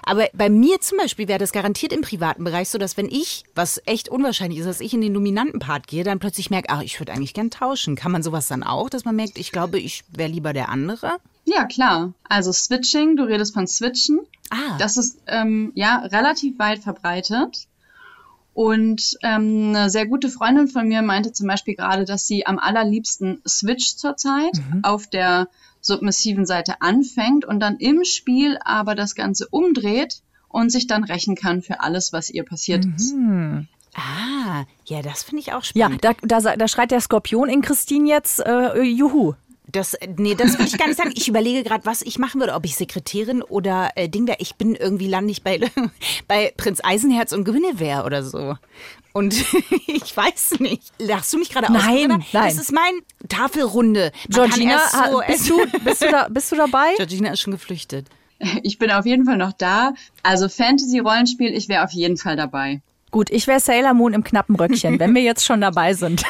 Aber 0.03 0.29
bei 0.33 0.49
mir 0.49 0.81
zum 0.81 0.99
Beispiel 0.99 1.29
wäre 1.29 1.39
das 1.39 1.53
garantiert 1.53 1.93
im 1.93 2.03
privaten 2.03 2.45
Bereich 2.45 2.69
so, 2.69 2.79
dass 2.79 2.97
wenn 2.97 3.09
ich, 3.09 3.45
was 3.55 3.81
echt 3.87 4.09
unwahrscheinlich 4.09 4.59
ist, 4.59 4.67
dass 4.67 4.81
ich 4.81 4.95
in 4.95 5.01
den 5.01 5.15
dominanten 5.15 5.61
Part 5.61 5.87
gehe, 5.87 6.05
dann 6.05 6.19
plötzlich 6.19 6.51
merke, 6.51 6.71
ach, 6.71 6.83
ich 6.83 6.99
würde 7.01 7.13
eigentlich 7.13 7.35
gern 7.35 7.51
tauschen. 7.51 7.95
Kann 7.95 8.13
man 8.13 8.23
sowas 8.23 8.49
dann 8.49 8.63
auch, 8.63 8.91
dass 8.91 9.05
man 9.05 9.17
merkt, 9.17 9.39
ich 9.39 9.53
glaube, 9.53 9.79
ich 9.79 10.05
wäre 10.09 10.31
lieber 10.31 10.53
der 10.53 10.69
andere? 10.69 11.19
ja 11.47 11.65
klar. 11.65 12.13
Also 12.29 12.53
Switching, 12.53 13.17
du 13.17 13.23
redest 13.23 13.55
von 13.55 13.67
Switchen. 13.67 14.21
Ah. 14.51 14.77
Das 14.79 14.97
ist 14.97 15.19
ähm, 15.27 15.73
ja 15.75 15.99
relativ 16.01 16.59
weit 16.59 16.81
verbreitet. 16.81 17.67
Und 18.53 19.19
ähm, 19.23 19.75
eine 19.75 19.91
sehr 19.91 20.07
gute 20.07 20.31
Freundin 20.31 20.69
von 20.69 20.89
mir 20.89 21.03
meinte 21.03 21.33
zum 21.33 21.47
Beispiel 21.47 21.77
gerade, 21.77 22.05
dass 22.05 22.27
sie 22.27 22.47
am 22.47 22.59
allerliebsten 22.59 23.43
switcht 23.47 23.99
zurzeit, 23.99 24.53
auf 24.83 25.07
der 25.07 25.49
submissiven 25.87 26.45
Seite 26.47 26.81
anfängt 26.81 27.45
und 27.45 27.61
dann 27.61 27.77
im 27.79 28.05
Spiel 28.05 28.59
aber 28.65 28.95
das 28.95 29.15
Ganze 29.15 29.47
umdreht 29.51 30.23
und 30.49 30.71
sich 30.71 30.87
dann 30.87 31.05
rächen 31.05 31.35
kann 31.37 31.63
für 31.63 31.81
alles, 31.81 32.13
was 32.13 32.31
ihr 32.31 32.45
passiert 32.45 32.85
ist. 32.97 33.15
Ah, 33.95 34.65
ja, 34.85 35.01
das 35.03 35.23
finde 35.23 35.41
ich 35.41 35.53
auch 35.53 35.63
Ja, 35.75 35.87
spannend. 35.87 36.05
da, 36.05 36.13
da, 36.23 36.41
sa- 36.41 36.57
da 36.57 36.69
schreit 36.69 36.91
der 36.91 37.01
Skorpion 37.01 37.49
in 37.49 37.63
Christine 37.63 38.09
jetzt 38.09 38.41
äh, 38.41 38.83
Juhu. 38.83 39.35
Das, 39.73 39.97
nee, 40.17 40.35
das 40.35 40.59
will 40.59 40.67
ich 40.67 40.79
gar 40.79 40.87
nicht 40.87 40.97
sagen. 40.97 41.13
Ich 41.15 41.29
überlege 41.29 41.65
gerade, 41.65 41.85
was 41.85 42.03
ich 42.03 42.19
machen 42.19 42.41
würde, 42.41 42.55
ob 42.55 42.65
ich 42.65 42.77
Sekretärin 42.77 43.43
oder 43.43 43.91
äh, 43.97 44.09
Ding 44.09 44.27
wäre. 44.27 44.39
Ich 44.41 44.55
bin 44.55 44.77
irgendwie 44.77 45.09
lande 45.09 45.33
ich 45.33 45.43
bei, 45.43 45.61
bei 46.29 46.53
Prinz 46.57 46.81
Eisenherz 46.85 47.33
und 47.33 47.45
Guinevere 47.45 48.05
oder 48.05 48.23
so. 48.23 48.57
Und 49.13 49.35
ich 49.87 50.17
weiß 50.17 50.61
nicht. 50.61 50.93
Lachst 50.99 51.33
du 51.33 51.39
mich 51.39 51.51
gerade 51.51 51.69
aus? 51.69 51.73
Nein, 51.73 52.09
nein. 52.09 52.25
Das 52.33 52.59
ist 52.59 52.71
mein 52.73 52.93
Tafelrunde. 53.29 54.13
Man 54.29 54.51
Georgina, 54.51 54.79
so 55.11 55.23
bist, 55.27 55.51
du, 55.51 55.67
bist, 55.85 56.03
du 56.03 56.11
da, 56.11 56.29
bist 56.29 56.53
du 56.53 56.57
dabei? 56.57 56.93
Georgina 56.97 57.31
ist 57.33 57.41
schon 57.41 57.53
geflüchtet. 57.53 58.07
Ich 58.63 58.79
bin 58.79 58.91
auf 58.91 59.07
jeden 59.07 59.25
Fall 59.25 59.39
noch 59.39 59.53
da. 59.55 59.95
Also 60.23 60.49
Fantasy-Rollenspiel, 60.49 61.55
ich 61.55 61.69
wäre 61.69 61.83
auf 61.83 61.93
jeden 61.93 62.19
Fall 62.19 62.37
dabei. 62.37 62.83
Gut, 63.11 63.31
ich 63.31 63.47
wäre 63.47 63.61
Sailor 63.61 63.95
Moon 63.95 64.13
im 64.13 64.23
knappen 64.23 64.55
Röckchen, 64.57 64.99
wenn 65.01 65.15
wir 65.15 65.23
jetzt 65.23 65.47
schon 65.47 65.63
dabei 65.63 65.95
sind. 65.95 66.23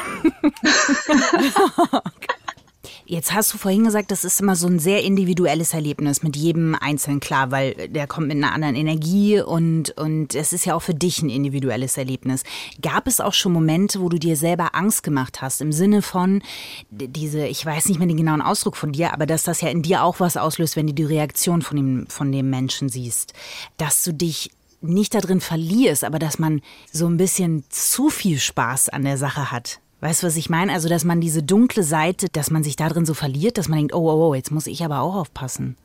Jetzt 3.05 3.33
hast 3.33 3.53
du 3.53 3.57
vorhin 3.57 3.85
gesagt, 3.85 4.11
das 4.11 4.23
ist 4.23 4.41
immer 4.41 4.55
so 4.55 4.67
ein 4.67 4.79
sehr 4.79 5.03
individuelles 5.03 5.73
Erlebnis 5.73 6.23
mit 6.23 6.35
jedem 6.35 6.75
Einzelnen, 6.75 7.19
klar, 7.19 7.51
weil 7.51 7.87
der 7.89 8.07
kommt 8.07 8.27
mit 8.27 8.37
einer 8.37 8.53
anderen 8.53 8.75
Energie 8.75 9.39
und, 9.39 9.91
und 9.97 10.35
es 10.35 10.53
ist 10.53 10.65
ja 10.65 10.75
auch 10.75 10.81
für 10.81 10.93
dich 10.93 11.21
ein 11.21 11.29
individuelles 11.29 11.97
Erlebnis. 11.97 12.43
Gab 12.81 13.07
es 13.07 13.19
auch 13.19 13.33
schon 13.33 13.53
Momente, 13.53 14.01
wo 14.01 14.09
du 14.09 14.19
dir 14.19 14.35
selber 14.35 14.75
Angst 14.75 15.03
gemacht 15.03 15.41
hast, 15.41 15.61
im 15.61 15.71
Sinne 15.71 16.01
von 16.01 16.41
diese, 16.89 17.45
ich 17.47 17.65
weiß 17.65 17.87
nicht 17.87 17.99
mehr 17.99 18.07
den 18.07 18.17
genauen 18.17 18.41
Ausdruck 18.41 18.77
von 18.77 18.91
dir, 18.91 19.13
aber 19.13 19.25
dass 19.25 19.43
das 19.43 19.61
ja 19.61 19.69
in 19.69 19.81
dir 19.81 20.03
auch 20.03 20.19
was 20.19 20.37
auslöst, 20.37 20.75
wenn 20.75 20.87
du 20.87 20.93
die 20.93 21.03
Reaktion 21.03 21.61
von 21.61 21.77
dem, 21.77 22.07
von 22.07 22.31
dem 22.31 22.49
Menschen 22.49 22.89
siehst, 22.89 23.33
dass 23.77 24.03
du 24.03 24.13
dich 24.13 24.51
nicht 24.81 25.13
darin 25.13 25.41
verlierst, 25.41 26.03
aber 26.03 26.19
dass 26.19 26.39
man 26.39 26.61
so 26.91 27.07
ein 27.07 27.17
bisschen 27.17 27.63
zu 27.69 28.09
viel 28.09 28.39
Spaß 28.39 28.89
an 28.89 29.03
der 29.03 29.17
Sache 29.17 29.51
hat. 29.51 29.79
Weißt 29.99 30.21
du, 30.21 30.27
was 30.27 30.35
ich 30.35 30.49
meine? 30.49 30.73
Also, 30.73 30.89
dass 30.89 31.03
man 31.03 31.21
diese 31.21 31.41
dunkle 31.41 31.83
Seite, 31.83 32.27
dass 32.31 32.51
man 32.51 32.63
sich 32.63 32.75
da 32.75 32.89
drin 32.89 33.05
so 33.05 33.13
verliert, 33.13 33.57
dass 33.57 33.67
man 33.67 33.79
denkt, 33.79 33.93
oh, 33.95 34.09
oh, 34.09 34.29
oh, 34.29 34.35
jetzt 34.35 34.51
muss 34.51 34.67
ich 34.67 34.83
aber 34.83 35.01
auch 35.01 35.15
aufpassen. 35.15 35.75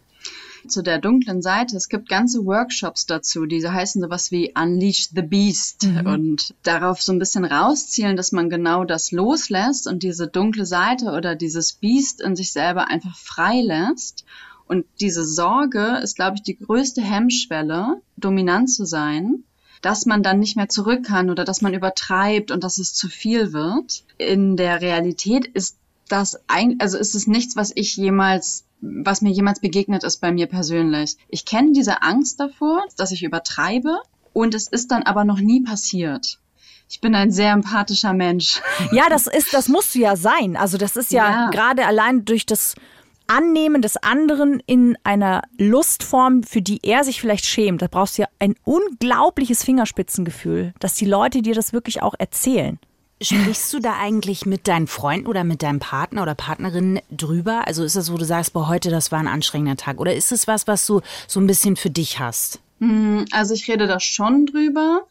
Zu 0.69 0.83
der 0.83 0.99
dunklen 0.99 1.43
Seite, 1.43 1.77
es 1.77 1.89
gibt 1.89 2.09
ganze 2.09 2.45
Workshops 2.45 3.07
dazu, 3.07 3.47
die 3.47 3.61
so 3.61 3.73
heißen 3.73 4.01
sowas 4.01 4.31
wie 4.31 4.53
Unleash 4.57 5.09
the 5.13 5.23
Beast 5.23 5.85
und 6.05 6.55
darauf 6.63 7.03
so 7.03 7.13
ein 7.13 7.19
bisschen 7.19 7.45
rauszielen, 7.45 8.17
dass 8.17 8.31
man 8.31 8.49
genau 8.49 8.85
das 8.85 9.11
loslässt 9.11 9.89
und 9.89 10.05
diese 10.05 10.29
dunkle 10.29 10.65
Seite 10.65 11.13
oder 11.13 11.35
dieses 11.35 11.73
Biest 11.73 12.21
in 12.21 12.37
sich 12.37 12.53
selber 12.53 12.89
einfach 12.89 13.17
frei 13.17 13.61
lässt. 13.61 14.25
Und 14.69 14.87
diese 15.01 15.25
Sorge 15.25 15.99
ist, 16.01 16.15
glaube 16.15 16.37
ich, 16.37 16.43
die 16.43 16.57
größte 16.57 17.03
Hemmschwelle, 17.03 18.01
dominant 18.17 18.71
zu 18.71 18.85
sein, 18.85 19.43
dass 19.83 20.07
man 20.07 20.23
dann 20.23 20.39
nicht 20.39 20.57
mehr 20.57 20.69
zurück 20.69 21.05
kann 21.05 21.29
oder 21.29 21.45
dass 21.45 21.61
man 21.61 21.75
übertreibt 21.75 22.51
und 22.51 22.65
dass 22.65 22.79
es 22.79 22.95
zu 22.95 23.09
viel 23.09 23.53
wird. 23.53 24.05
In 24.17 24.57
der 24.57 24.81
Realität 24.81 25.47
ist 25.47 25.77
das 26.09 26.41
ein, 26.47 26.77
also 26.81 26.97
ist 26.99 27.15
es 27.15 27.27
nichts, 27.27 27.57
was 27.57 27.73
ich 27.75 27.97
jemals, 27.97 28.65
was 28.81 29.23
mir 29.23 29.31
jemals 29.31 29.61
begegnet 29.61 30.05
ist 30.05 30.21
bei 30.21 30.33
mir 30.33 30.47
persönlich. 30.47 31.17
Ich 31.29 31.45
kenne 31.45 31.73
diese 31.73 32.03
Angst 32.03 32.41
davor, 32.41 32.83
dass 32.97 33.11
ich 33.13 33.23
übertreibe 33.23 33.99
und 34.33 34.55
es 34.55 34.69
ist 34.69 34.91
dann 34.91 35.03
aber 35.03 35.25
noch 35.25 35.41
nie 35.41 35.63
passiert. 35.63 36.39
Ich 36.89 37.01
bin 37.01 37.15
ein 37.15 37.31
sehr 37.31 37.53
empathischer 37.53 38.13
Mensch. 38.13 38.61
Ja, 38.93 39.09
das 39.09 39.27
ist, 39.27 39.55
das 39.55 39.69
musst 39.69 39.95
du 39.95 40.01
ja 40.01 40.15
sein. 40.15 40.57
Also 40.57 40.77
das 40.79 40.97
ist 40.97 41.11
ja, 41.11 41.31
Ja. 41.31 41.51
gerade 41.51 41.87
allein 41.87 42.25
durch 42.27 42.45
das 42.45 42.75
Annehmen 43.27 43.83
des 43.83 43.97
anderen 43.97 44.63
in 44.67 44.97
einer 45.05 45.43
Lustform, 45.59 46.43
für 46.43 46.63
die 46.63 46.81
er 46.83 47.05
sich 47.05 47.21
vielleicht 47.21 47.47
schämt. 47.47 47.83
Da 47.83 47.87
brauchst 47.91 48.19
du 48.19 48.23
ja 48.23 48.29
ein 48.39 48.55
unglaubliches 48.65 49.65
Fingerspitzengefühl, 49.65 50.75
dass 50.79 50.95
die 50.95 51.07
Leute 51.07 51.43
dir 51.43 51.55
das 51.55 51.73
wirklich 51.73 52.03
auch 52.03 52.15
erzählen. 52.19 52.79
Sprichst 53.21 53.73
du 53.73 53.79
da 53.79 53.95
eigentlich 54.01 54.47
mit 54.47 54.67
deinen 54.67 54.89
Freunden 54.89 55.29
oder 55.29 55.45
mit 55.45 55.63
deinem 55.63 55.79
Partner 55.79 56.23
oder 56.23 56.35
Partnerin 56.35 57.01
drüber? 57.11 57.69
Also 57.69 57.85
ist 57.85 57.95
das, 57.95 58.13
wo 58.13 58.17
du 58.17 58.25
sagst, 58.25 58.53
boah, 58.53 58.67
heute, 58.67 58.91
das 58.91 59.13
war 59.13 59.21
ein 59.21 59.29
anstrengender 59.29 59.77
Tag? 59.77 60.01
Oder 60.01 60.15
ist 60.15 60.33
es 60.33 60.49
was, 60.49 60.67
was 60.67 60.85
du 60.87 61.03
so 61.29 61.39
ein 61.39 61.47
bisschen 61.47 61.77
für 61.77 61.91
dich 61.91 62.19
hast? 62.19 62.61
Also 63.31 63.55
ich 63.55 63.69
rede 63.69 63.87
da 63.87 64.01
schon 64.01 64.47
drüber. 64.47 65.07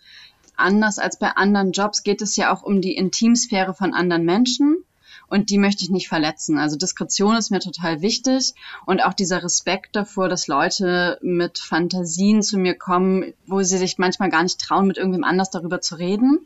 Anders 0.57 0.99
als 0.99 1.17
bei 1.17 1.29
anderen 1.29 1.71
Jobs 1.71 2.03
geht 2.03 2.21
es 2.21 2.35
ja 2.35 2.53
auch 2.53 2.63
um 2.63 2.81
die 2.81 2.97
Intimsphäre 2.97 3.73
von 3.73 3.93
anderen 3.93 4.25
Menschen. 4.25 4.83
Und 5.31 5.49
die 5.49 5.57
möchte 5.57 5.85
ich 5.85 5.89
nicht 5.89 6.09
verletzen. 6.09 6.57
Also 6.57 6.75
Diskretion 6.75 7.37
ist 7.37 7.51
mir 7.51 7.61
total 7.61 8.01
wichtig. 8.01 8.53
Und 8.85 9.01
auch 9.01 9.13
dieser 9.13 9.41
Respekt 9.41 9.95
davor, 9.95 10.27
dass 10.27 10.47
Leute 10.47 11.19
mit 11.21 11.57
Fantasien 11.57 12.41
zu 12.41 12.57
mir 12.57 12.77
kommen, 12.77 13.33
wo 13.47 13.63
sie 13.63 13.77
sich 13.77 13.97
manchmal 13.97 14.29
gar 14.29 14.43
nicht 14.43 14.59
trauen, 14.59 14.87
mit 14.87 14.97
irgendwem 14.97 15.23
anders 15.23 15.49
darüber 15.49 15.79
zu 15.79 15.95
reden. 15.95 16.45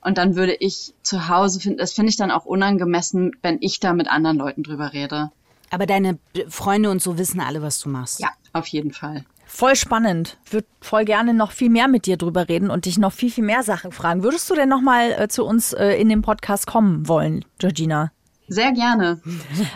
Und 0.00 0.16
dann 0.16 0.36
würde 0.36 0.54
ich 0.54 0.94
zu 1.02 1.28
Hause 1.28 1.60
finden, 1.60 1.76
das 1.76 1.92
finde 1.92 2.08
ich 2.08 2.16
dann 2.16 2.30
auch 2.30 2.46
unangemessen, 2.46 3.32
wenn 3.42 3.58
ich 3.60 3.78
da 3.78 3.92
mit 3.92 4.08
anderen 4.08 4.38
Leuten 4.38 4.62
drüber 4.62 4.94
rede. 4.94 5.30
Aber 5.68 5.84
deine 5.84 6.18
Freunde 6.48 6.90
und 6.90 7.02
so 7.02 7.18
wissen 7.18 7.40
alle, 7.40 7.60
was 7.60 7.78
du 7.78 7.90
machst. 7.90 8.20
Ja, 8.20 8.30
auf 8.54 8.68
jeden 8.68 8.92
Fall. 8.92 9.26
Voll 9.54 9.76
spannend. 9.76 10.36
Würde 10.50 10.66
voll 10.80 11.04
gerne 11.04 11.32
noch 11.32 11.52
viel 11.52 11.70
mehr 11.70 11.86
mit 11.86 12.06
dir 12.06 12.16
drüber 12.16 12.48
reden 12.48 12.70
und 12.70 12.86
dich 12.86 12.98
noch 12.98 13.12
viel, 13.12 13.30
viel 13.30 13.44
mehr 13.44 13.62
Sachen 13.62 13.92
fragen. 13.92 14.24
Würdest 14.24 14.50
du 14.50 14.56
denn 14.56 14.68
noch 14.68 14.80
mal 14.80 15.12
äh, 15.12 15.28
zu 15.28 15.44
uns 15.44 15.72
äh, 15.72 15.90
in 15.90 16.08
den 16.08 16.22
Podcast 16.22 16.66
kommen 16.66 17.06
wollen, 17.06 17.44
Georgina? 17.58 18.10
Sehr 18.48 18.72
gerne. 18.72 19.22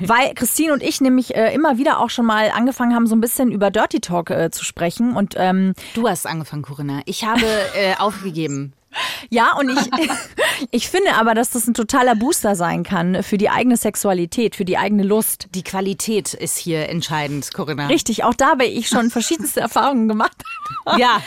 Weil 0.00 0.34
Christine 0.34 0.72
und 0.72 0.82
ich 0.82 1.00
nämlich 1.00 1.36
äh, 1.36 1.54
immer 1.54 1.78
wieder 1.78 2.00
auch 2.00 2.10
schon 2.10 2.26
mal 2.26 2.50
angefangen 2.50 2.92
haben, 2.92 3.06
so 3.06 3.14
ein 3.14 3.20
bisschen 3.20 3.52
über 3.52 3.70
Dirty 3.70 4.00
Talk 4.00 4.30
äh, 4.30 4.50
zu 4.50 4.64
sprechen. 4.64 5.14
Und 5.14 5.34
ähm, 5.36 5.74
Du 5.94 6.08
hast 6.08 6.26
angefangen, 6.26 6.62
Corinna. 6.62 7.02
Ich 7.04 7.24
habe 7.24 7.46
äh, 7.76 7.94
aufgegeben. 7.98 8.72
Ja, 9.30 9.56
und 9.58 9.70
ich, 9.70 10.10
ich 10.70 10.88
finde 10.88 11.14
aber, 11.14 11.34
dass 11.34 11.50
das 11.50 11.66
ein 11.66 11.74
totaler 11.74 12.14
Booster 12.14 12.56
sein 12.56 12.82
kann 12.82 13.22
für 13.22 13.38
die 13.38 13.50
eigene 13.50 13.76
Sexualität, 13.76 14.56
für 14.56 14.64
die 14.64 14.78
eigene 14.78 15.02
Lust. 15.02 15.48
Die 15.54 15.62
Qualität 15.62 16.34
ist 16.34 16.56
hier 16.56 16.88
entscheidend, 16.88 17.52
Corinna. 17.52 17.86
Richtig, 17.86 18.24
auch 18.24 18.34
da 18.34 18.50
habe 18.50 18.64
ich 18.64 18.88
schon 18.88 19.10
verschiedenste 19.10 19.60
Erfahrungen 19.68 20.08
gemacht. 20.08 20.42
Ja. 20.96 21.22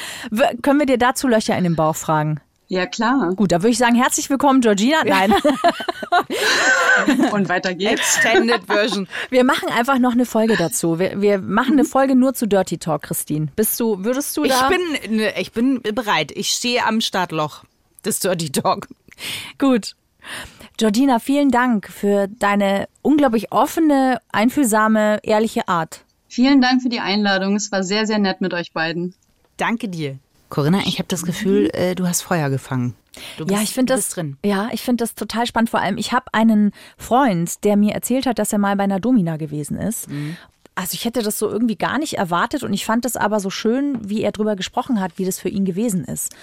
Können 0.61 0.79
wir 0.79 0.85
dir 0.85 0.97
dazu 0.97 1.27
Löcher 1.27 1.57
in 1.57 1.63
den 1.63 1.75
Bauch 1.75 1.95
fragen? 1.95 2.39
Ja, 2.71 2.85
klar. 2.85 3.33
Gut, 3.35 3.51
da 3.51 3.57
würde 3.57 3.71
ich 3.71 3.77
sagen, 3.77 3.95
herzlich 3.95 4.29
willkommen, 4.29 4.61
Georgina. 4.61 5.03
Nein, 5.03 5.33
Und 7.33 7.49
weiter 7.49 7.73
geht's. 7.75 8.15
Extended 8.15 8.61
Version. 8.65 9.09
wir 9.29 9.43
machen 9.43 9.67
einfach 9.67 9.99
noch 9.99 10.13
eine 10.13 10.25
Folge 10.25 10.55
dazu. 10.55 10.97
Wir, 10.97 11.21
wir 11.21 11.39
machen 11.39 11.73
eine 11.73 11.83
Folge 11.83 12.15
nur 12.15 12.33
zu 12.33 12.47
Dirty 12.47 12.77
Talk, 12.77 13.01
Christine. 13.01 13.47
Bist 13.57 13.77
du, 13.81 14.05
würdest 14.05 14.37
du 14.37 14.45
Ich 14.45 14.53
da? 14.53 14.69
bin, 14.69 15.17
ne, 15.17 15.33
ich 15.37 15.51
bin 15.51 15.81
bereit. 15.81 16.31
Ich 16.31 16.47
stehe 16.47 16.85
am 16.85 17.01
Startloch 17.01 17.65
des 18.05 18.19
Dirty 18.21 18.49
Talk. 18.53 18.87
Gut. 19.57 19.97
Georgina, 20.77 21.19
vielen 21.19 21.51
Dank 21.51 21.89
für 21.89 22.29
deine 22.29 22.87
unglaublich 23.01 23.51
offene, 23.51 24.19
einfühlsame, 24.31 25.19
ehrliche 25.23 25.67
Art. 25.67 26.05
Vielen 26.29 26.61
Dank 26.61 26.81
für 26.81 26.89
die 26.89 27.01
Einladung. 27.01 27.57
Es 27.57 27.69
war 27.73 27.83
sehr, 27.83 28.07
sehr 28.07 28.19
nett 28.19 28.39
mit 28.39 28.53
euch 28.53 28.71
beiden. 28.71 29.13
Danke 29.57 29.89
dir. 29.89 30.19
Corinna, 30.51 30.81
ich 30.85 30.99
habe 30.99 31.07
das 31.07 31.23
Gefühl, 31.23 31.69
äh, 31.73 31.95
du 31.95 32.07
hast 32.07 32.21
Feuer 32.21 32.49
gefangen. 32.49 32.93
Du 33.37 33.45
bist, 33.45 33.57
ja, 33.57 33.63
ich 33.63 33.73
finde 33.73 33.95
das 33.95 34.09
drin. 34.09 34.37
Ja, 34.45 34.69
ich 34.71 34.81
finde 34.81 35.03
das 35.03 35.15
total 35.15 35.47
spannend. 35.47 35.69
Vor 35.69 35.79
allem, 35.79 35.97
ich 35.97 36.11
habe 36.11 36.25
einen 36.33 36.71
Freund, 36.97 37.63
der 37.63 37.77
mir 37.77 37.93
erzählt 37.93 38.25
hat, 38.25 38.37
dass 38.37 38.53
er 38.53 38.59
mal 38.59 38.75
bei 38.75 38.83
einer 38.83 38.99
Domina 38.99 39.37
gewesen 39.37 39.77
ist. 39.77 40.07
Also 40.75 40.93
ich 40.93 41.05
hätte 41.05 41.23
das 41.23 41.39
so 41.39 41.49
irgendwie 41.49 41.77
gar 41.77 41.97
nicht 41.97 42.13
erwartet 42.13 42.63
und 42.63 42.73
ich 42.73 42.85
fand 42.85 43.05
es 43.05 43.15
aber 43.15 43.39
so 43.39 43.49
schön, 43.49 43.97
wie 44.07 44.21
er 44.21 44.31
drüber 44.31 44.55
gesprochen 44.55 44.99
hat, 44.99 45.13
wie 45.17 45.25
das 45.25 45.39
für 45.39 45.49
ihn 45.49 45.65
gewesen 45.65 46.03
ist. 46.03 46.35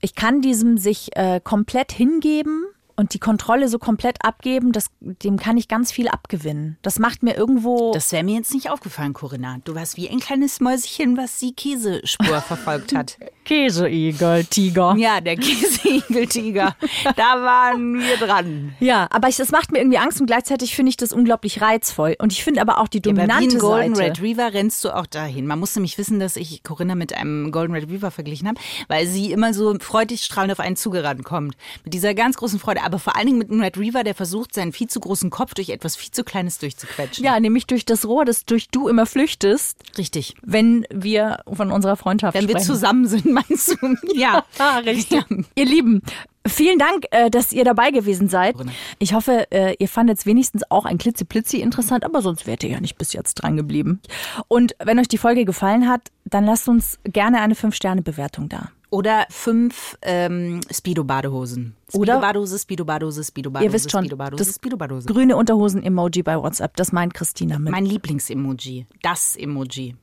Ich 0.00 0.14
kann 0.14 0.40
diesem 0.40 0.78
sich 0.78 1.16
äh, 1.16 1.40
komplett 1.42 1.90
hingeben 1.90 2.64
und 2.96 3.14
die 3.14 3.18
Kontrolle 3.18 3.68
so 3.68 3.78
komplett 3.78 4.24
abgeben, 4.24 4.72
das, 4.72 4.90
dem 5.00 5.38
kann 5.38 5.56
ich 5.56 5.68
ganz 5.68 5.92
viel 5.92 6.08
abgewinnen. 6.08 6.78
Das 6.82 6.98
macht 6.98 7.22
mir 7.22 7.36
irgendwo. 7.36 7.92
Das 7.92 8.10
wäre 8.10 8.24
mir 8.24 8.34
jetzt 8.34 8.52
nicht 8.52 8.70
aufgefallen, 8.70 9.12
Corinna. 9.12 9.58
Du 9.64 9.74
warst 9.74 9.96
wie 9.96 10.10
ein 10.10 10.18
kleines 10.18 10.60
Mäuschen, 10.60 11.16
was 11.16 11.38
die 11.38 11.54
Käsespur 11.54 12.40
verfolgt 12.40 12.94
hat. 12.94 13.18
Käseigel, 13.48 14.44
Tiger. 14.44 14.94
Ja, 14.98 15.22
der 15.22 15.36
Käseigeltiger. 15.36 16.76
Da 17.16 17.40
waren 17.42 17.98
wir 17.98 18.18
dran. 18.18 18.74
Ja, 18.78 19.08
aber 19.10 19.28
ich, 19.28 19.36
das 19.36 19.50
macht 19.52 19.72
mir 19.72 19.78
irgendwie 19.78 19.96
Angst 19.96 20.20
und 20.20 20.26
gleichzeitig 20.26 20.76
finde 20.76 20.90
ich 20.90 20.98
das 20.98 21.14
unglaublich 21.14 21.62
reizvoll. 21.62 22.14
Und 22.18 22.30
ich 22.30 22.44
finde 22.44 22.60
aber 22.60 22.76
auch 22.76 22.88
die 22.88 22.98
Ja, 22.98 23.02
dominante 23.04 23.56
ein 23.56 23.58
Golden 23.58 23.94
Seite. 23.94 24.10
Retriever 24.10 24.52
rennst 24.52 24.84
du 24.84 24.94
auch 24.94 25.06
dahin. 25.06 25.46
Man 25.46 25.58
muss 25.58 25.74
nämlich 25.74 25.96
wissen, 25.96 26.20
dass 26.20 26.36
ich 26.36 26.62
Corinna 26.62 26.94
mit 26.94 27.14
einem 27.14 27.50
Golden 27.50 27.72
Retriever 27.74 28.10
verglichen 28.10 28.48
habe, 28.48 28.60
weil 28.86 29.06
sie 29.06 29.32
immer 29.32 29.54
so 29.54 29.74
freudig 29.80 30.24
strahlend 30.24 30.52
auf 30.52 30.60
einen 30.60 30.76
zugerannt 30.76 31.24
kommt. 31.24 31.56
Mit 31.84 31.94
dieser 31.94 32.12
ganz 32.12 32.36
großen 32.36 32.58
Freude, 32.58 32.82
aber 32.82 32.98
vor 32.98 33.16
allen 33.16 33.28
Dingen 33.28 33.38
mit 33.38 33.50
einem 33.50 33.62
Retriever, 33.62 34.04
der 34.04 34.14
versucht, 34.14 34.54
seinen 34.54 34.72
viel 34.72 34.88
zu 34.88 35.00
großen 35.00 35.30
Kopf 35.30 35.54
durch 35.54 35.70
etwas 35.70 35.96
viel 35.96 36.10
zu 36.10 36.22
Kleines 36.22 36.58
durchzuquetschen. 36.58 37.24
Ja, 37.24 37.40
nämlich 37.40 37.66
durch 37.66 37.86
das 37.86 38.04
Rohr, 38.04 38.26
das 38.26 38.44
durch 38.44 38.68
du 38.68 38.88
immer 38.88 39.06
flüchtest, 39.06 39.78
Richtig. 39.96 40.34
wenn 40.42 40.86
wir 40.90 41.38
von 41.50 41.72
unserer 41.72 41.96
Freundschaft 41.96 42.34
Wenn 42.34 42.46
wir 42.46 42.56
sprechen. 42.56 42.66
zusammen 42.66 43.08
sind, 43.08 43.37
meinst 43.48 43.76
du? 43.80 43.94
Ja. 44.14 44.44
Ah, 44.58 44.78
richtig. 44.84 45.24
Ihr 45.54 45.64
Lieben, 45.64 46.02
vielen 46.46 46.78
Dank, 46.78 47.04
äh, 47.10 47.30
dass 47.30 47.52
ihr 47.52 47.64
dabei 47.64 47.90
gewesen 47.90 48.28
seid. 48.28 48.56
Ich 48.98 49.12
hoffe, 49.14 49.46
äh, 49.50 49.74
ihr 49.78 49.88
fandet 49.88 50.18
es 50.18 50.26
wenigstens 50.26 50.62
auch 50.70 50.84
ein 50.84 50.98
klitzeplitzi 50.98 51.58
interessant, 51.60 52.04
aber 52.04 52.22
sonst 52.22 52.46
wärt 52.46 52.62
ihr 52.64 52.70
ja 52.70 52.80
nicht 52.80 52.98
bis 52.98 53.12
jetzt 53.12 53.34
dran 53.34 53.56
geblieben. 53.56 54.00
Und 54.48 54.74
wenn 54.82 54.98
euch 54.98 55.08
die 55.08 55.18
Folge 55.18 55.44
gefallen 55.44 55.88
hat, 55.88 56.02
dann 56.24 56.44
lasst 56.44 56.68
uns 56.68 56.98
gerne 57.04 57.40
eine 57.40 57.54
5-Sterne-Bewertung 57.54 58.48
da. 58.48 58.70
Oder 58.90 59.26
fünf 59.28 59.98
ähm, 60.00 60.60
Speedo-Badehosen. 60.72 61.76
Oder- 61.92 62.14
Speedo-Badehose, 62.14 62.58
Speedo-Badehose, 62.58 63.24
Speedo-Badehose, 63.24 63.66
Ihr 63.68 63.72
wisst 63.74 63.90
schon, 63.90 64.04
Speedo-Badehose, 64.04 64.44
das 64.44 64.54
Speedo-Badehose. 64.54 65.06
grüne 65.08 65.36
Unterhosen-Emoji 65.36 66.22
bei 66.22 66.40
WhatsApp, 66.40 66.74
das 66.76 66.90
meint 66.92 67.12
Christina 67.12 67.58
mit. 67.58 67.70
Mein 67.70 67.84
Lieblings-Emoji. 67.84 68.86
Das 69.02 69.36
Emoji. 69.36 69.94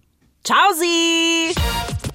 Ciao, 0.43 0.71
Sie! 0.79 2.14